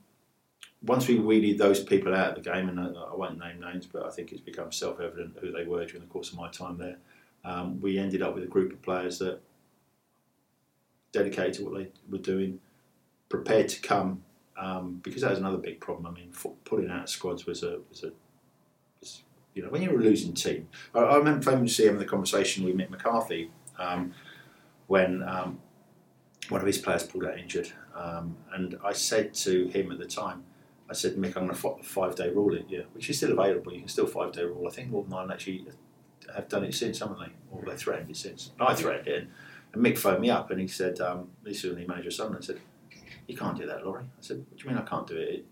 once 0.82 1.08
we 1.08 1.18
weeded 1.18 1.56
those 1.56 1.82
people 1.82 2.14
out 2.14 2.36
of 2.36 2.44
the 2.44 2.50
game, 2.50 2.68
and 2.68 2.78
I, 2.78 2.88
I 2.88 3.14
won't 3.14 3.38
name 3.38 3.60
names, 3.60 3.86
but 3.86 4.04
I 4.04 4.10
think 4.10 4.32
it's 4.32 4.40
become 4.42 4.72
self-evident 4.72 5.38
who 5.40 5.50
they 5.50 5.64
were 5.64 5.86
during 5.86 6.02
the 6.02 6.12
course 6.12 6.30
of 6.30 6.36
my 6.36 6.50
time 6.50 6.76
there. 6.76 6.98
Um, 7.42 7.80
we 7.80 7.98
ended 7.98 8.20
up 8.20 8.34
with 8.34 8.44
a 8.44 8.48
group 8.48 8.70
of 8.70 8.82
players 8.82 9.18
that 9.20 9.40
dedicated 11.12 11.54
to 11.54 11.64
what 11.64 11.74
they 11.74 11.88
were 12.10 12.18
doing, 12.18 12.60
prepared 13.30 13.68
to 13.70 13.80
come 13.80 14.24
um, 14.60 15.00
because 15.02 15.22
that 15.22 15.30
was 15.30 15.38
another 15.38 15.56
big 15.56 15.80
problem. 15.80 16.06
I 16.06 16.10
mean, 16.10 16.32
pulling 16.64 16.90
out 16.90 17.08
squads 17.08 17.46
was 17.46 17.62
a 17.62 17.80
was 17.88 18.04
a 18.04 18.12
was, 19.00 19.22
you 19.54 19.62
know 19.62 19.70
when 19.70 19.82
you're 19.82 19.98
a 19.98 20.02
losing 20.02 20.34
team. 20.34 20.68
I, 20.94 21.00
I 21.00 21.16
remember 21.16 21.50
famously 21.50 21.86
having 21.86 21.98
the 21.98 22.04
conversation 22.04 22.64
with 22.64 22.76
Mick 22.76 22.90
McCarthy 22.90 23.50
um, 23.78 24.12
when 24.86 25.22
um, 25.22 25.58
one 26.50 26.60
of 26.60 26.66
his 26.66 26.78
players 26.78 27.04
pulled 27.04 27.24
out 27.24 27.38
injured, 27.38 27.72
um, 27.94 28.36
and 28.52 28.78
I 28.84 28.92
said 28.92 29.32
to 29.34 29.68
him 29.68 29.90
at 29.90 29.98
the 29.98 30.06
time, 30.06 30.44
I 30.90 30.92
said, 30.92 31.14
Mick, 31.14 31.36
I'm 31.36 31.46
going 31.46 31.50
to 31.50 31.82
five 31.82 32.14
day 32.14 32.28
rule 32.28 32.54
it, 32.54 32.66
yeah, 32.68 32.82
which 32.92 33.08
is 33.08 33.16
still 33.16 33.32
available. 33.32 33.72
You 33.72 33.80
can 33.80 33.88
still 33.88 34.06
five 34.06 34.32
day 34.32 34.44
rule. 34.44 34.66
I 34.66 34.70
think 34.70 34.90
Northern 34.90 35.12
Ireland 35.14 35.32
actually 35.32 35.66
have 36.34 36.48
done 36.48 36.64
it 36.64 36.74
since, 36.74 36.98
haven't 36.98 37.18
they? 37.18 37.32
Or 37.50 37.64
they 37.64 37.76
threatened 37.76 38.10
it 38.10 38.16
since. 38.16 38.52
I 38.60 38.74
threatened 38.74 39.08
it, 39.08 39.28
and 39.72 39.82
Mick 39.84 39.96
phoned 39.96 40.20
me 40.20 40.30
up 40.30 40.50
and 40.50 40.60
he 40.60 40.66
said, 40.66 41.00
um, 41.00 41.28
this 41.42 41.62
was 41.62 41.76
the 41.76 41.86
manager 41.86 42.08
of 42.08 42.14
Sunderland, 42.14 42.44
said 42.44 42.60
you 43.30 43.36
can't 43.36 43.56
do 43.56 43.66
that, 43.66 43.84
Lawrie. 43.84 44.04
I 44.04 44.22
said, 44.22 44.38
what 44.38 44.58
do 44.58 44.64
you 44.64 44.70
mean 44.70 44.78
I 44.78 44.86
can't 44.86 45.06
do 45.06 45.16
it? 45.16 45.28
it? 45.28 45.46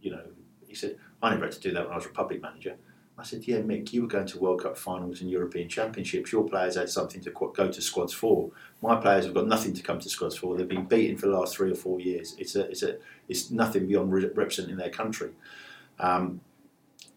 You 0.00 0.10
know, 0.12 0.22
he 0.66 0.74
said, 0.74 0.96
I 1.22 1.30
never 1.30 1.46
had 1.46 1.54
to 1.54 1.60
do 1.60 1.72
that 1.72 1.84
when 1.84 1.92
I 1.92 1.96
was 1.96 2.04
a 2.04 2.08
Republic 2.08 2.42
manager. 2.42 2.76
I 3.16 3.22
said, 3.22 3.46
yeah, 3.46 3.58
Mick, 3.58 3.92
you 3.92 4.02
were 4.02 4.08
going 4.08 4.26
to 4.26 4.38
World 4.40 4.62
Cup 4.62 4.76
finals 4.76 5.20
and 5.20 5.30
European 5.30 5.68
Championships. 5.68 6.32
Your 6.32 6.48
players 6.48 6.74
had 6.74 6.90
something 6.90 7.20
to 7.22 7.30
qu- 7.30 7.52
go 7.54 7.70
to 7.70 7.80
squads 7.80 8.12
for. 8.12 8.50
My 8.82 8.96
players 8.96 9.24
have 9.24 9.34
got 9.34 9.46
nothing 9.46 9.72
to 9.74 9.82
come 9.82 10.00
to 10.00 10.08
squads 10.08 10.36
for. 10.36 10.56
They've 10.56 10.68
been 10.68 10.86
beaten 10.86 11.16
for 11.16 11.26
the 11.26 11.38
last 11.38 11.56
three 11.56 11.70
or 11.70 11.76
four 11.76 12.00
years. 12.00 12.34
It's 12.38 12.56
a, 12.56 12.68
it's 12.68 12.82
a, 12.82 12.96
it's 13.28 13.52
nothing 13.52 13.86
beyond 13.86 14.12
re- 14.12 14.30
representing 14.34 14.76
their 14.76 14.90
country. 14.90 15.30
Um, 16.00 16.40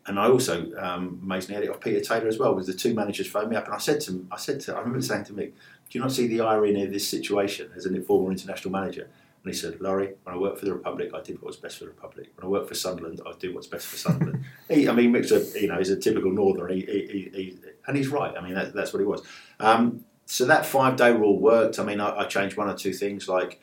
and 0.06 0.20
I 0.20 0.30
also 0.30 0.72
um, 0.78 1.20
amazingly 1.24 1.56
had 1.56 1.64
it 1.64 1.70
off 1.70 1.82
Peter 1.82 2.00
Taylor 2.00 2.28
as 2.28 2.38
well. 2.38 2.54
Was 2.54 2.68
the 2.68 2.74
two 2.74 2.94
managers 2.94 3.28
phoned 3.28 3.50
me 3.50 3.56
up, 3.56 3.66
and 3.66 3.74
I 3.74 3.80
said 3.80 4.00
to 4.02 4.12
him, 4.12 4.28
I 4.32 4.38
said 4.38 4.62
to, 4.62 4.76
I 4.76 4.80
remember 4.80 5.02
saying 5.02 5.26
to 5.26 5.34
Mick, 5.34 5.52
do 5.90 5.98
you 5.98 6.02
not 6.02 6.12
see 6.12 6.28
the 6.28 6.42
irony 6.42 6.84
of 6.84 6.92
this 6.92 7.08
situation 7.08 7.72
as 7.76 7.86
an 7.86 8.02
former 8.04 8.32
international 8.32 8.72
manager? 8.72 9.10
And 9.48 9.56
he 9.56 9.62
said, 9.62 9.80
Lawrie, 9.80 10.14
when 10.24 10.36
I 10.36 10.38
worked 10.38 10.60
for 10.60 10.66
the 10.66 10.74
Republic, 10.74 11.12
I 11.16 11.22
did 11.22 11.42
what 11.42 11.48
was 11.48 11.56
best 11.56 11.78
for 11.78 11.86
the 11.86 11.92
Republic. 11.92 12.34
When 12.36 12.46
I 12.46 12.50
worked 12.50 12.68
for 12.68 12.76
Sunderland, 12.76 13.22
I 13.26 13.32
do 13.40 13.56
what's 13.56 13.68
best 13.68 13.88
for 13.88 13.96
Sunderland. 13.96 14.44
he, 14.70 14.90
I 14.90 14.92
mean, 14.92 15.14
Mick's 15.14 15.32
a, 15.32 15.40
you 15.58 15.70
know, 15.70 15.78
he's 15.78 15.90
a 15.90 15.98
typical 15.98 16.34
Northerner, 16.34 16.68
he, 16.68 16.82
he, 16.82 17.30
he, 17.34 17.58
and 17.88 17.96
he's 17.96 18.10
right. 18.10 18.36
I 18.38 18.42
mean, 18.42 18.56
that, 18.56 18.74
that's 18.74 18.92
what 18.92 19.00
he 19.00 19.06
was. 19.06 19.26
Um, 19.62 20.04
so 20.26 20.44
that 20.48 20.66
five-day 20.66 21.14
rule 21.14 21.40
worked. 21.40 21.80
I 21.80 21.86
mean, 21.86 22.02
I, 22.02 22.14
I 22.18 22.26
changed 22.26 22.58
one 22.58 22.68
or 22.68 22.76
two 22.76 22.92
things, 22.92 23.30
like 23.30 23.62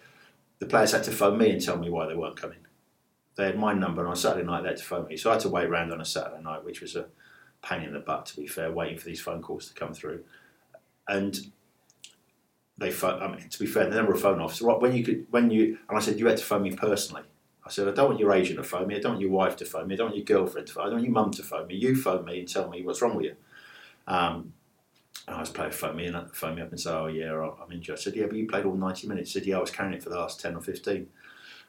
the 0.59 0.65
players 0.65 0.93
had 0.93 1.05
to 1.05 1.11
phone 1.11 1.37
me 1.37 1.51
and 1.51 1.63
tell 1.63 1.77
me 1.77 1.91
why 1.91 2.07
they 2.07 2.15
weren't 2.15 2.41
coming. 2.41 2.61
They 3.37 3.45
had 3.45 3.59
my 3.59 3.75
number, 3.75 4.01
and 4.01 4.09
on 4.09 4.17
Saturday 4.17 4.47
night 4.47 4.63
they 4.63 4.69
had 4.69 4.79
to 4.79 4.85
phone 4.85 5.07
me. 5.07 5.19
So 5.19 5.29
I 5.29 5.35
had 5.35 5.43
to 5.43 5.51
wait 5.51 5.67
around 5.67 5.93
on 5.93 6.01
a 6.01 6.07
Saturday 6.07 6.43
night, 6.43 6.65
which 6.65 6.81
was 6.81 6.97
a 6.97 7.09
pain 7.63 7.83
in 7.83 7.93
the 7.93 8.01
butt, 8.01 8.25
to 8.25 8.37
be 8.39 8.47
fair, 8.47 8.73
waiting 8.73 8.97
for 8.97 9.05
these 9.05 9.21
phone 9.21 9.43
calls 9.43 9.69
to 9.69 9.75
come 9.75 9.93
through. 9.93 10.25
And 11.07 11.39
they 12.79 12.91
phone, 12.91 13.23
I 13.23 13.29
mean, 13.29 13.49
to 13.49 13.59
be 13.59 13.67
fair, 13.67 13.89
they 13.89 13.97
never 13.97 14.15
phone 14.17 14.41
off. 14.41 14.55
So 14.55 14.79
when 14.79 14.95
you 14.95 15.05
could, 15.05 15.27
when 15.31 15.51
you, 15.51 15.79
and 15.89 15.97
I 15.97 16.01
said 16.01 16.19
you 16.19 16.27
had 16.27 16.39
to 16.39 16.45
phone 16.45 16.63
me 16.63 16.75
personally. 16.75 17.23
I 17.67 17.71
said 17.71 17.89
I 17.89 17.93
don't 17.93 18.09
want 18.09 18.21
your 18.21 18.33
agent 18.33 18.59
to 18.59 18.65
phone 18.65 18.89
me. 18.89 18.97
I 18.97 19.01
don't 19.01 19.13
want 19.13 19.23
your 19.23 19.31
wife 19.31 19.57
to 19.57 19.65
phone 19.65 19.89
me. 19.89 19.95
I 19.95 19.97
don't 19.97 20.09
want 20.09 20.17
your 20.17 20.25
girlfriend 20.25 20.67
to 20.67 20.73
phone. 20.75 20.85
me. 20.85 20.87
I 20.87 20.91
don't 20.91 20.97
want 20.97 21.05
your 21.07 21.15
mum 21.15 21.31
to 21.33 21.43
phone 21.43 21.67
me. 21.67 21.77
You 21.77 21.97
phone 21.97 22.25
me 22.25 22.41
and 22.41 22.49
tell 22.49 22.69
me 22.69 22.83
what's 22.83 23.01
wrong 23.01 23.17
with 23.17 23.25
you. 23.25 23.37
Um, 24.07 24.53
and 25.27 25.37
I 25.37 25.41
was 25.41 25.49
playing 25.49 25.73
phone 25.73 25.97
me 25.97 26.07
and 26.07 26.31
phone 26.37 26.57
me 26.57 26.63
up 26.63 26.71
and 26.71 26.81
say, 26.81 26.91
oh 26.91 27.07
yeah, 27.07 27.33
I'm 27.33 27.73
injured. 27.73 27.97
I 27.97 28.01
said 28.01 28.17
yeah, 28.17 28.27
but 28.27 28.37
you 28.37 28.47
played 28.47 28.67
all 28.67 28.75
ninety 28.75 29.07
minutes. 29.07 29.33
He 29.33 29.39
said 29.39 29.47
yeah, 29.47 29.57
I 29.57 29.61
was 29.61 29.71
carrying 29.71 29.95
it 29.95 30.03
for 30.03 30.11
the 30.11 30.19
last 30.19 30.41
ten 30.41 30.55
or 30.55 30.61
fifteen. 30.61 31.09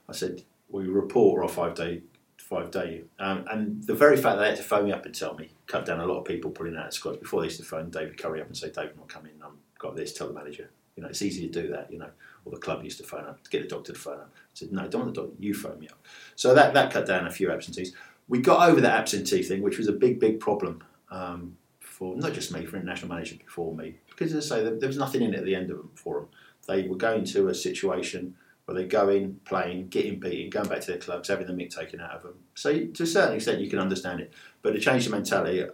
I 0.09 0.11
said 0.11 0.43
we 0.69 0.87
report 0.87 1.41
our 1.41 1.47
five 1.47 1.75
day 1.75 2.01
five 2.37 2.71
day. 2.71 3.03
Um, 3.19 3.45
and 3.49 3.83
the 3.83 3.95
very 3.95 4.17
fact 4.17 4.37
that 4.37 4.41
they 4.41 4.49
had 4.49 4.57
to 4.57 4.63
phone 4.63 4.85
me 4.85 4.91
up 4.91 5.05
and 5.05 5.15
tell 5.15 5.35
me 5.35 5.49
cut 5.67 5.85
down 5.85 5.99
a 5.99 6.05
lot 6.05 6.19
of 6.19 6.25
people 6.25 6.51
pulling 6.51 6.75
out 6.75 6.87
of 6.87 6.93
squads. 6.93 7.17
Before 7.17 7.41
they 7.41 7.47
used 7.47 7.59
to 7.59 7.65
phone 7.65 7.89
David 7.89 8.17
Curry 8.17 8.41
up 8.41 8.47
and 8.47 8.57
say, 8.57 8.69
David, 8.69 8.97
not 8.97 9.07
coming. 9.07 9.31
I've 9.43 9.51
got 9.79 9.95
this. 9.95 10.13
Tell 10.13 10.27
the 10.27 10.33
manager. 10.33 10.69
You 10.95 11.03
know, 11.03 11.09
it's 11.09 11.21
easy 11.21 11.47
to 11.47 11.61
do 11.61 11.67
that. 11.69 11.91
You 11.91 11.99
know, 11.99 12.09
or 12.45 12.51
the 12.51 12.57
club 12.57 12.83
used 12.83 12.97
to 12.99 13.03
phone 13.03 13.25
up 13.25 13.49
get 13.49 13.63
the 13.63 13.67
doctor 13.67 13.93
to 13.93 13.99
phone 13.99 14.19
up. 14.19 14.31
I 14.33 14.39
said, 14.53 14.71
no, 14.71 14.87
don't 14.87 15.01
want 15.01 15.15
the 15.15 15.21
doctor. 15.21 15.35
You 15.39 15.53
phone 15.53 15.79
me 15.79 15.87
up. 15.87 15.99
So 16.35 16.53
that 16.53 16.73
that 16.73 16.91
cut 16.91 17.05
down 17.05 17.27
a 17.27 17.31
few 17.31 17.51
absentees. 17.51 17.93
We 18.27 18.39
got 18.39 18.69
over 18.69 18.81
that 18.81 18.99
absentee 18.99 19.43
thing, 19.43 19.61
which 19.61 19.77
was 19.77 19.87
a 19.87 19.93
big, 19.93 20.19
big 20.19 20.39
problem 20.39 20.83
um, 21.11 21.57
for 21.79 22.15
not 22.15 22.33
just 22.33 22.51
me, 22.51 22.65
for 22.65 22.77
international 22.77 23.09
management 23.09 23.45
before 23.45 23.75
me, 23.75 23.97
because 24.09 24.33
as 24.33 24.51
I 24.51 24.55
say, 24.55 24.63
there, 24.63 24.75
there 24.79 24.87
was 24.87 24.97
nothing 24.97 25.21
in 25.21 25.33
it 25.33 25.39
at 25.39 25.45
the 25.45 25.55
end 25.55 25.69
of 25.69 25.77
them 25.77 25.91
for 25.93 26.21
them. 26.21 26.29
They 26.67 26.87
were 26.87 26.95
going 26.95 27.23
to 27.25 27.49
a 27.49 27.53
situation 27.53 28.35
where 28.65 28.75
they 28.75 28.85
go 28.85 29.09
in, 29.09 29.39
playing, 29.45 29.89
getting 29.89 30.19
beaten, 30.19 30.49
going 30.49 30.67
back 30.67 30.81
to 30.81 30.87
their 30.87 30.97
clubs, 30.97 31.29
having 31.29 31.45
the 31.45 31.53
mick 31.53 31.75
taken 31.75 32.01
out 32.01 32.11
of 32.11 32.23
them. 32.23 32.33
So 32.55 32.85
to 32.85 33.03
a 33.03 33.05
certain 33.05 33.35
extent, 33.35 33.61
you 33.61 33.69
can 33.69 33.79
understand 33.79 34.21
it. 34.21 34.33
But 34.63 34.71
to 34.71 34.79
change 34.79 35.05
the 35.05 35.11
mentality, 35.11 35.65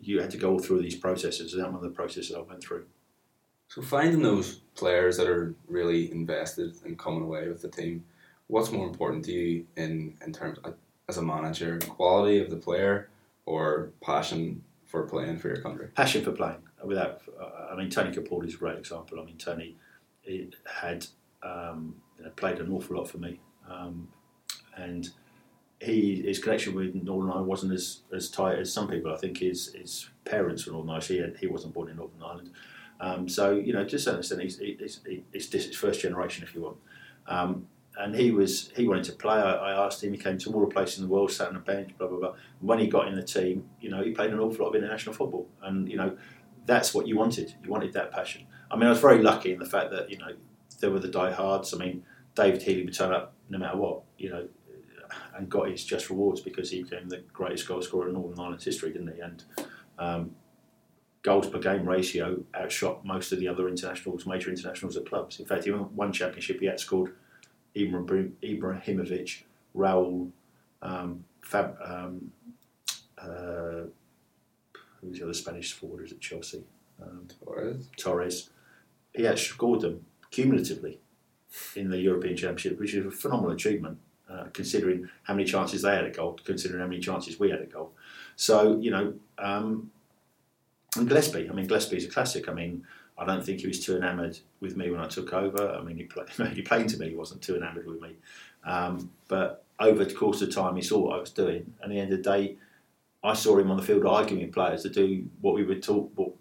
you 0.00 0.20
had 0.20 0.30
to 0.30 0.38
go 0.38 0.52
all 0.52 0.58
through 0.58 0.80
these 0.80 0.96
processes. 0.96 1.52
And 1.52 1.62
that 1.62 1.66
one 1.66 1.76
of 1.76 1.82
the 1.82 1.90
processes 1.90 2.34
I 2.34 2.40
went 2.40 2.62
through. 2.62 2.86
So 3.70 3.80
finding 3.80 4.20
those 4.20 4.56
players 4.74 5.16
that 5.16 5.28
are 5.28 5.54
really 5.68 6.10
invested 6.10 6.74
and 6.84 6.98
coming 6.98 7.22
away 7.22 7.48
with 7.48 7.62
the 7.62 7.68
team, 7.68 8.04
what's 8.48 8.72
more 8.72 8.84
important 8.84 9.24
to 9.26 9.32
you 9.32 9.64
in 9.76 10.16
in 10.26 10.32
terms 10.32 10.58
of, 10.64 10.74
as 11.08 11.18
a 11.18 11.22
manager, 11.22 11.78
quality 11.78 12.40
of 12.40 12.50
the 12.50 12.56
player 12.56 13.08
or 13.46 13.92
passion 14.00 14.64
for 14.86 15.04
playing 15.04 15.38
for 15.38 15.48
your 15.48 15.62
country? 15.62 15.86
Passion 15.94 16.24
for 16.24 16.32
playing. 16.32 16.58
Without, 16.82 17.22
uh, 17.40 17.72
I 17.72 17.76
mean, 17.76 17.90
Tony 17.90 18.10
Capaldi 18.10 18.48
is 18.48 18.54
a 18.54 18.56
great 18.56 18.76
example. 18.76 19.20
I 19.20 19.24
mean, 19.24 19.38
Tony 19.38 19.76
had 20.66 21.06
um, 21.44 21.94
played 22.34 22.58
an 22.58 22.72
awful 22.72 22.96
lot 22.96 23.08
for 23.08 23.18
me, 23.18 23.38
um, 23.70 24.08
and 24.76 25.10
he 25.80 26.22
his 26.22 26.40
connection 26.40 26.74
with 26.74 26.92
Northern 26.96 27.30
Ireland 27.30 27.46
wasn't 27.46 27.72
as, 27.74 28.00
as 28.12 28.30
tight 28.30 28.58
as 28.58 28.72
some 28.72 28.88
people. 28.88 29.14
I 29.14 29.16
think 29.16 29.38
his 29.38 29.72
his 29.74 30.10
parents 30.24 30.66
were 30.66 30.72
Northern 30.72 30.90
Irish. 30.90 31.06
He 31.06 31.18
had, 31.18 31.36
he 31.36 31.46
wasn't 31.46 31.72
born 31.72 31.88
in 31.88 31.98
Northern 31.98 32.20
Ireland, 32.20 32.50
um, 33.00 33.28
so 33.28 33.52
you 33.52 33.72
know 33.72 33.86
certain 33.86 34.18
extent 34.18 34.42
he's, 34.42 34.58
he's, 34.58 35.00
he's, 35.32 35.52
he's 35.52 35.76
first 35.76 36.00
generation 36.00 36.44
if 36.44 36.54
you 36.54 36.62
want. 36.62 36.76
Um, 37.26 37.66
and 37.98 38.14
he 38.14 38.30
was 38.30 38.70
he 38.76 38.86
wanted 38.86 39.04
to 39.04 39.12
play. 39.12 39.34
I, 39.34 39.52
I, 39.52 39.86
asked 39.86 40.02
him. 40.02 40.12
He 40.12 40.18
came 40.18 40.38
to 40.38 40.52
all 40.52 40.60
the 40.60 40.72
places 40.72 40.98
in 40.98 41.04
the 41.04 41.10
world, 41.10 41.30
sat 41.32 41.48
on 41.48 41.56
a 41.56 41.60
bench, 41.60 41.90
blah 41.98 42.08
blah 42.08 42.18
blah. 42.18 42.34
When 42.60 42.78
he 42.78 42.86
got 42.86 43.08
in 43.08 43.14
the 43.14 43.22
team, 43.22 43.68
you 43.80 43.90
know, 43.90 44.02
he 44.02 44.12
played 44.12 44.30
an 44.32 44.38
awful 44.38 44.64
lot 44.64 44.74
of 44.74 44.82
international 44.82 45.14
football, 45.14 45.48
and 45.62 45.88
you 45.90 45.96
know, 45.96 46.16
that's 46.66 46.94
what 46.94 47.06
you 47.06 47.16
wanted. 47.16 47.54
You 47.62 47.70
wanted 47.70 47.92
that 47.94 48.12
passion. 48.12 48.46
I 48.70 48.76
mean, 48.76 48.86
I 48.86 48.90
was 48.90 49.00
very 49.00 49.22
lucky 49.22 49.52
in 49.52 49.58
the 49.58 49.66
fact 49.66 49.90
that 49.90 50.10
you 50.10 50.18
know 50.18 50.32
there 50.80 50.90
were 50.90 51.00
the 51.00 51.08
diehards. 51.08 51.74
I 51.74 51.78
mean, 51.78 52.04
David 52.34 52.62
Healy 52.62 52.84
would 52.84 52.94
turn 52.94 53.12
up 53.12 53.34
no 53.48 53.58
matter 53.58 53.76
what, 53.76 54.02
you 54.16 54.30
know, 54.30 54.48
and 55.36 55.48
got 55.48 55.68
his 55.68 55.84
just 55.84 56.08
rewards 56.10 56.40
because 56.40 56.70
he 56.70 56.82
became 56.82 57.08
the 57.08 57.22
greatest 57.32 57.66
goal 57.66 57.82
scorer 57.82 58.08
in 58.08 58.14
Northern 58.14 58.38
Ireland's 58.38 58.64
history, 58.64 58.92
didn't 58.92 59.14
he? 59.14 59.20
And 59.20 59.44
um, 59.98 60.30
goals 61.22 61.48
per 61.48 61.58
game 61.58 61.86
ratio 61.86 62.42
outshot 62.54 63.04
most 63.04 63.32
of 63.32 63.38
the 63.38 63.48
other 63.48 63.68
internationals, 63.68 64.26
major 64.26 64.50
internationals 64.50 64.96
at 64.96 65.06
clubs. 65.06 65.38
In 65.38 65.46
fact, 65.46 65.66
even 65.66 65.80
one 65.94 66.12
championship 66.12 66.60
he 66.60 66.66
outscored 66.66 67.12
Ibrahimovic, 67.76 69.42
Raul, 69.76 70.30
um, 70.82 71.24
Fab, 71.42 71.76
um, 71.84 72.32
uh, 73.18 73.86
who's 75.00 75.18
the 75.18 75.24
other 75.24 75.34
Spanish 75.34 75.78
forwarders 75.78 76.12
at 76.12 76.20
Chelsea? 76.20 76.64
Um, 77.02 77.28
Torres. 77.44 77.88
Torres. 77.96 78.50
He 79.14 79.22
outscored 79.22 79.80
them 79.80 80.04
cumulatively 80.30 81.00
in 81.74 81.90
the 81.90 81.98
European 81.98 82.36
Championship, 82.36 82.78
which 82.78 82.94
is 82.94 83.06
a 83.06 83.10
phenomenal 83.10 83.52
achievement. 83.52 83.98
Uh, 84.30 84.44
considering 84.52 85.08
how 85.24 85.34
many 85.34 85.44
chances 85.44 85.82
they 85.82 85.92
had 85.92 86.04
a 86.04 86.10
goal, 86.10 86.38
considering 86.44 86.80
how 86.80 86.86
many 86.86 87.00
chances 87.00 87.40
we 87.40 87.50
had 87.50 87.60
a 87.60 87.66
goal. 87.66 87.90
So, 88.36 88.78
you 88.78 88.92
know, 88.92 89.14
um, 89.38 89.90
and 90.96 91.08
Gillespie, 91.08 91.48
I 91.48 91.52
mean, 91.52 91.66
Gillespie's 91.66 92.04
a 92.04 92.08
classic. 92.08 92.48
I 92.48 92.52
mean, 92.52 92.84
I 93.16 93.24
don't 93.24 93.44
think 93.44 93.60
he 93.60 93.68
was 93.68 93.84
too 93.84 93.96
enamoured 93.96 94.38
with 94.60 94.76
me 94.76 94.90
when 94.90 95.00
I 95.00 95.06
took 95.06 95.32
over. 95.32 95.72
I 95.72 95.82
mean, 95.82 95.96
he, 95.96 96.04
play, 96.04 96.24
he 96.54 96.62
played 96.62 96.88
to 96.88 96.98
me, 96.98 97.10
he 97.10 97.14
wasn't 97.14 97.42
too 97.42 97.56
enamoured 97.56 97.86
with 97.86 98.00
me. 98.00 98.16
Um, 98.64 99.10
but 99.28 99.64
over 99.78 100.04
the 100.04 100.14
course 100.14 100.42
of 100.42 100.52
time, 100.52 100.76
he 100.76 100.82
saw 100.82 100.98
what 100.98 101.16
I 101.16 101.20
was 101.20 101.30
doing. 101.30 101.72
And 101.80 101.84
at 101.84 101.94
the 101.94 102.00
end 102.00 102.12
of 102.12 102.22
the 102.22 102.30
day, 102.30 102.56
I 103.22 103.34
saw 103.34 103.58
him 103.58 103.70
on 103.70 103.76
the 103.76 103.82
field 103.82 104.04
arguing 104.04 104.44
with 104.44 104.54
players 104.54 104.82
to 104.82 104.88
do 104.88 105.26
what 105.40 105.54
we 105.54 105.64
were 105.64 105.76
taught, 105.76 106.10
what 106.16 106.32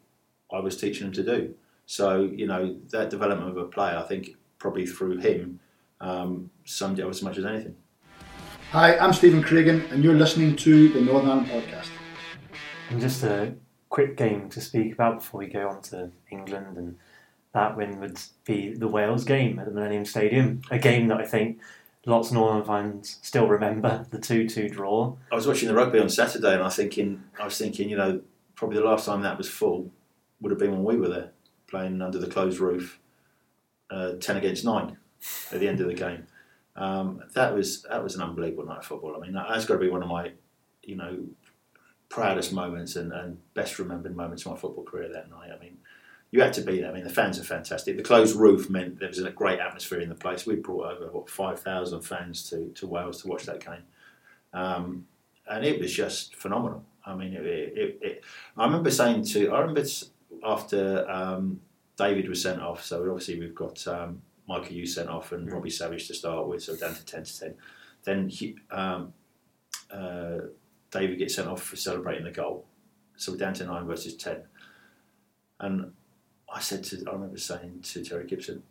I 0.52 0.60
was 0.60 0.78
teaching 0.78 1.04
them 1.06 1.14
to 1.14 1.24
do. 1.24 1.54
So, 1.86 2.22
you 2.22 2.48
know, 2.48 2.76
that 2.92 3.10
development 3.10 3.50
of 3.50 3.58
a 3.58 3.66
player, 3.66 3.98
I 3.98 4.04
think 4.04 4.36
probably 4.58 4.86
through 4.86 5.18
him, 5.18 5.60
um, 6.02 6.50
summed 6.66 7.00
it 7.00 7.04
up 7.04 7.10
as 7.10 7.22
much 7.22 7.38
as 7.38 7.46
anything. 7.46 7.76
Hi, 8.72 8.98
I'm 8.98 9.14
Stephen 9.14 9.44
Craigan, 9.44 9.92
and 9.92 10.04
you're 10.04 10.14
listening 10.14 10.56
to 10.58 10.90
the 10.90 11.02
Northern 11.02 11.30
Ireland 11.30 11.48
Podcast. 11.50 11.90
And 12.90 13.02
just 13.02 13.24
a 13.24 13.54
quick 14.00 14.16
game 14.16 14.48
to 14.48 14.62
speak 14.62 14.94
about 14.94 15.16
before 15.16 15.40
we 15.40 15.48
go 15.48 15.68
on 15.68 15.82
to 15.82 16.10
England, 16.32 16.78
and 16.78 16.98
that 17.54 17.76
win 17.76 18.00
would 18.00 18.18
be 18.46 18.74
the 18.74 18.88
Wales 18.88 19.26
game 19.26 19.60
at 19.60 19.66
the 19.66 19.74
Millennium 19.74 20.06
Stadium, 20.06 20.62
a 20.72 20.80
game 20.80 21.10
that 21.10 21.18
I 21.18 21.26
think 21.26 21.60
lots 22.06 22.30
of 22.30 22.36
Northern 22.36 22.64
fans 22.64 23.20
still 23.22 23.48
remember 23.48 24.06
the 24.10 24.18
two-two 24.18 24.70
draw. 24.70 25.18
I 25.30 25.36
was 25.36 25.48
watching 25.48 25.68
the 25.68 25.76
rugby 25.76 26.00
on 26.00 26.08
Saturday, 26.08 26.54
and 26.54 26.62
I 26.62 26.66
was 26.68 26.78
thinking, 26.78 27.22
I 27.38 27.44
was 27.44 27.58
thinking, 27.58 27.90
you 27.90 27.98
know, 27.98 28.22
probably 28.56 28.78
the 28.78 28.86
last 28.86 29.06
time 29.06 29.22
that 29.24 29.38
was 29.38 29.50
full 29.50 29.92
would 30.40 30.52
have 30.52 30.60
been 30.60 30.72
when 30.72 30.86
we 30.86 30.96
were 30.96 31.10
there, 31.10 31.32
playing 31.68 32.02
under 32.02 32.20
the 32.20 32.28
closed 32.28 32.62
roof 32.62 33.02
uh, 33.90 34.14
ten 34.22 34.38
against 34.38 34.64
nine 34.64 34.96
at 35.52 35.60
the 35.60 35.68
end 35.68 35.82
of 35.82 35.88
the 35.88 35.94
game. 35.94 36.26
Um, 36.78 37.22
that 37.34 37.54
was 37.54 37.82
that 37.82 38.02
was 38.02 38.16
an 38.16 38.22
unbelievable 38.22 38.66
night 38.66 38.78
of 38.78 38.86
football. 38.86 39.18
I 39.18 39.20
mean, 39.20 39.34
that, 39.34 39.50
has 39.50 39.66
got 39.66 39.74
to 39.74 39.80
be 39.82 39.90
one 39.90 40.04
of 40.04 40.08
my, 40.08 40.32
you 40.84 40.96
know, 40.96 41.26
proudest 42.10 42.52
moments 42.52 42.96
and, 42.96 43.14
and 43.14 43.38
best 43.54 43.80
remembered 43.80 44.16
moments 44.16 44.46
of 44.46 44.52
my 44.52 44.58
football 44.58 44.84
career 44.84 45.10
that 45.14 45.30
night. 45.30 45.52
I 45.56 45.60
mean, 45.60 45.78
you 46.32 46.42
had 46.42 46.54
to 46.54 46.62
be 46.62 46.82
there. 46.82 46.92
I 46.92 46.94
mean, 46.94 47.04
the 47.04 47.10
fans 47.10 47.40
are 47.40 47.44
fantastic. 47.44 47.98
The 47.98 48.04
closed 48.04 48.36
roof 48.36 48.70
meant 48.70 49.00
there 49.00 49.08
was 49.08 49.20
a 49.20 49.32
great 49.32 49.60
atmosphere 49.60 50.00
in 50.00 50.10
the 50.10 50.16
place. 50.16 50.46
We 50.46 50.56
brought 50.56 50.94
over 50.94 51.12
what 51.12 51.30
five 51.30 51.60
thousand 51.60 52.02
fans 52.02 52.50
to, 52.50 52.70
to 52.76 52.88
Wales 52.88 53.22
to 53.22 53.28
watch 53.28 53.46
that 53.46 53.66
game, 53.66 53.84
um, 54.54 55.08
and 55.50 55.66
it 55.66 55.80
was 55.80 55.94
just 55.94 56.36
phenomenal. 56.36 56.84
I 57.06 57.16
mean, 57.16 57.34
it, 57.34 57.46
it, 57.46 58.00
it, 58.02 58.24
I 58.58 58.66
remember 58.66 58.92
saying 58.92 59.24
to 59.26 59.52
I 59.52 59.62
remember 59.62 59.84
after 60.44 61.10
um, 61.10 61.62
David 61.98 62.30
was 62.30 62.42
sent 62.42 62.62
off, 62.62 62.84
so 62.84 63.02
obviously 63.10 63.40
we've 63.40 63.56
got 63.56 63.86
um, 63.88 64.22
Michael 64.48 64.74
Hughes 64.74 64.96
sent 64.96 65.10
off 65.10 65.32
and 65.32 65.48
mm. 65.48 65.54
Robbie 65.54 65.70
Savage 65.70 66.08
to 66.08 66.14
start 66.14 66.48
with, 66.48 66.64
so 66.64 66.76
down 66.76 66.96
to 66.96 67.06
10 67.06 67.24
to 67.24 67.40
10. 67.40 67.56
Then 68.04 68.30
he, 68.30 68.56
um, 68.72 69.14
uh, 69.92 70.40
David 70.92 71.20
gets 71.20 71.36
sent 71.36 71.48
off 71.48 71.64
for 71.64 71.76
celebrating 71.76 72.24
the 72.24 72.32
goal, 72.32 72.66
so 73.16 73.32
we're 73.32 73.38
down 73.38 73.54
to 73.56 73.66
9 73.66 73.86
versus 73.86 74.16
10. 74.16 74.44
And 75.60 75.94
I 76.54 76.60
said 76.62 76.84
to, 76.86 77.04
I 77.08 77.12
remember 77.12 77.38
saying 77.38 77.82
to 77.84 78.04
Terry 78.04 78.26
Gibson, 78.26 78.64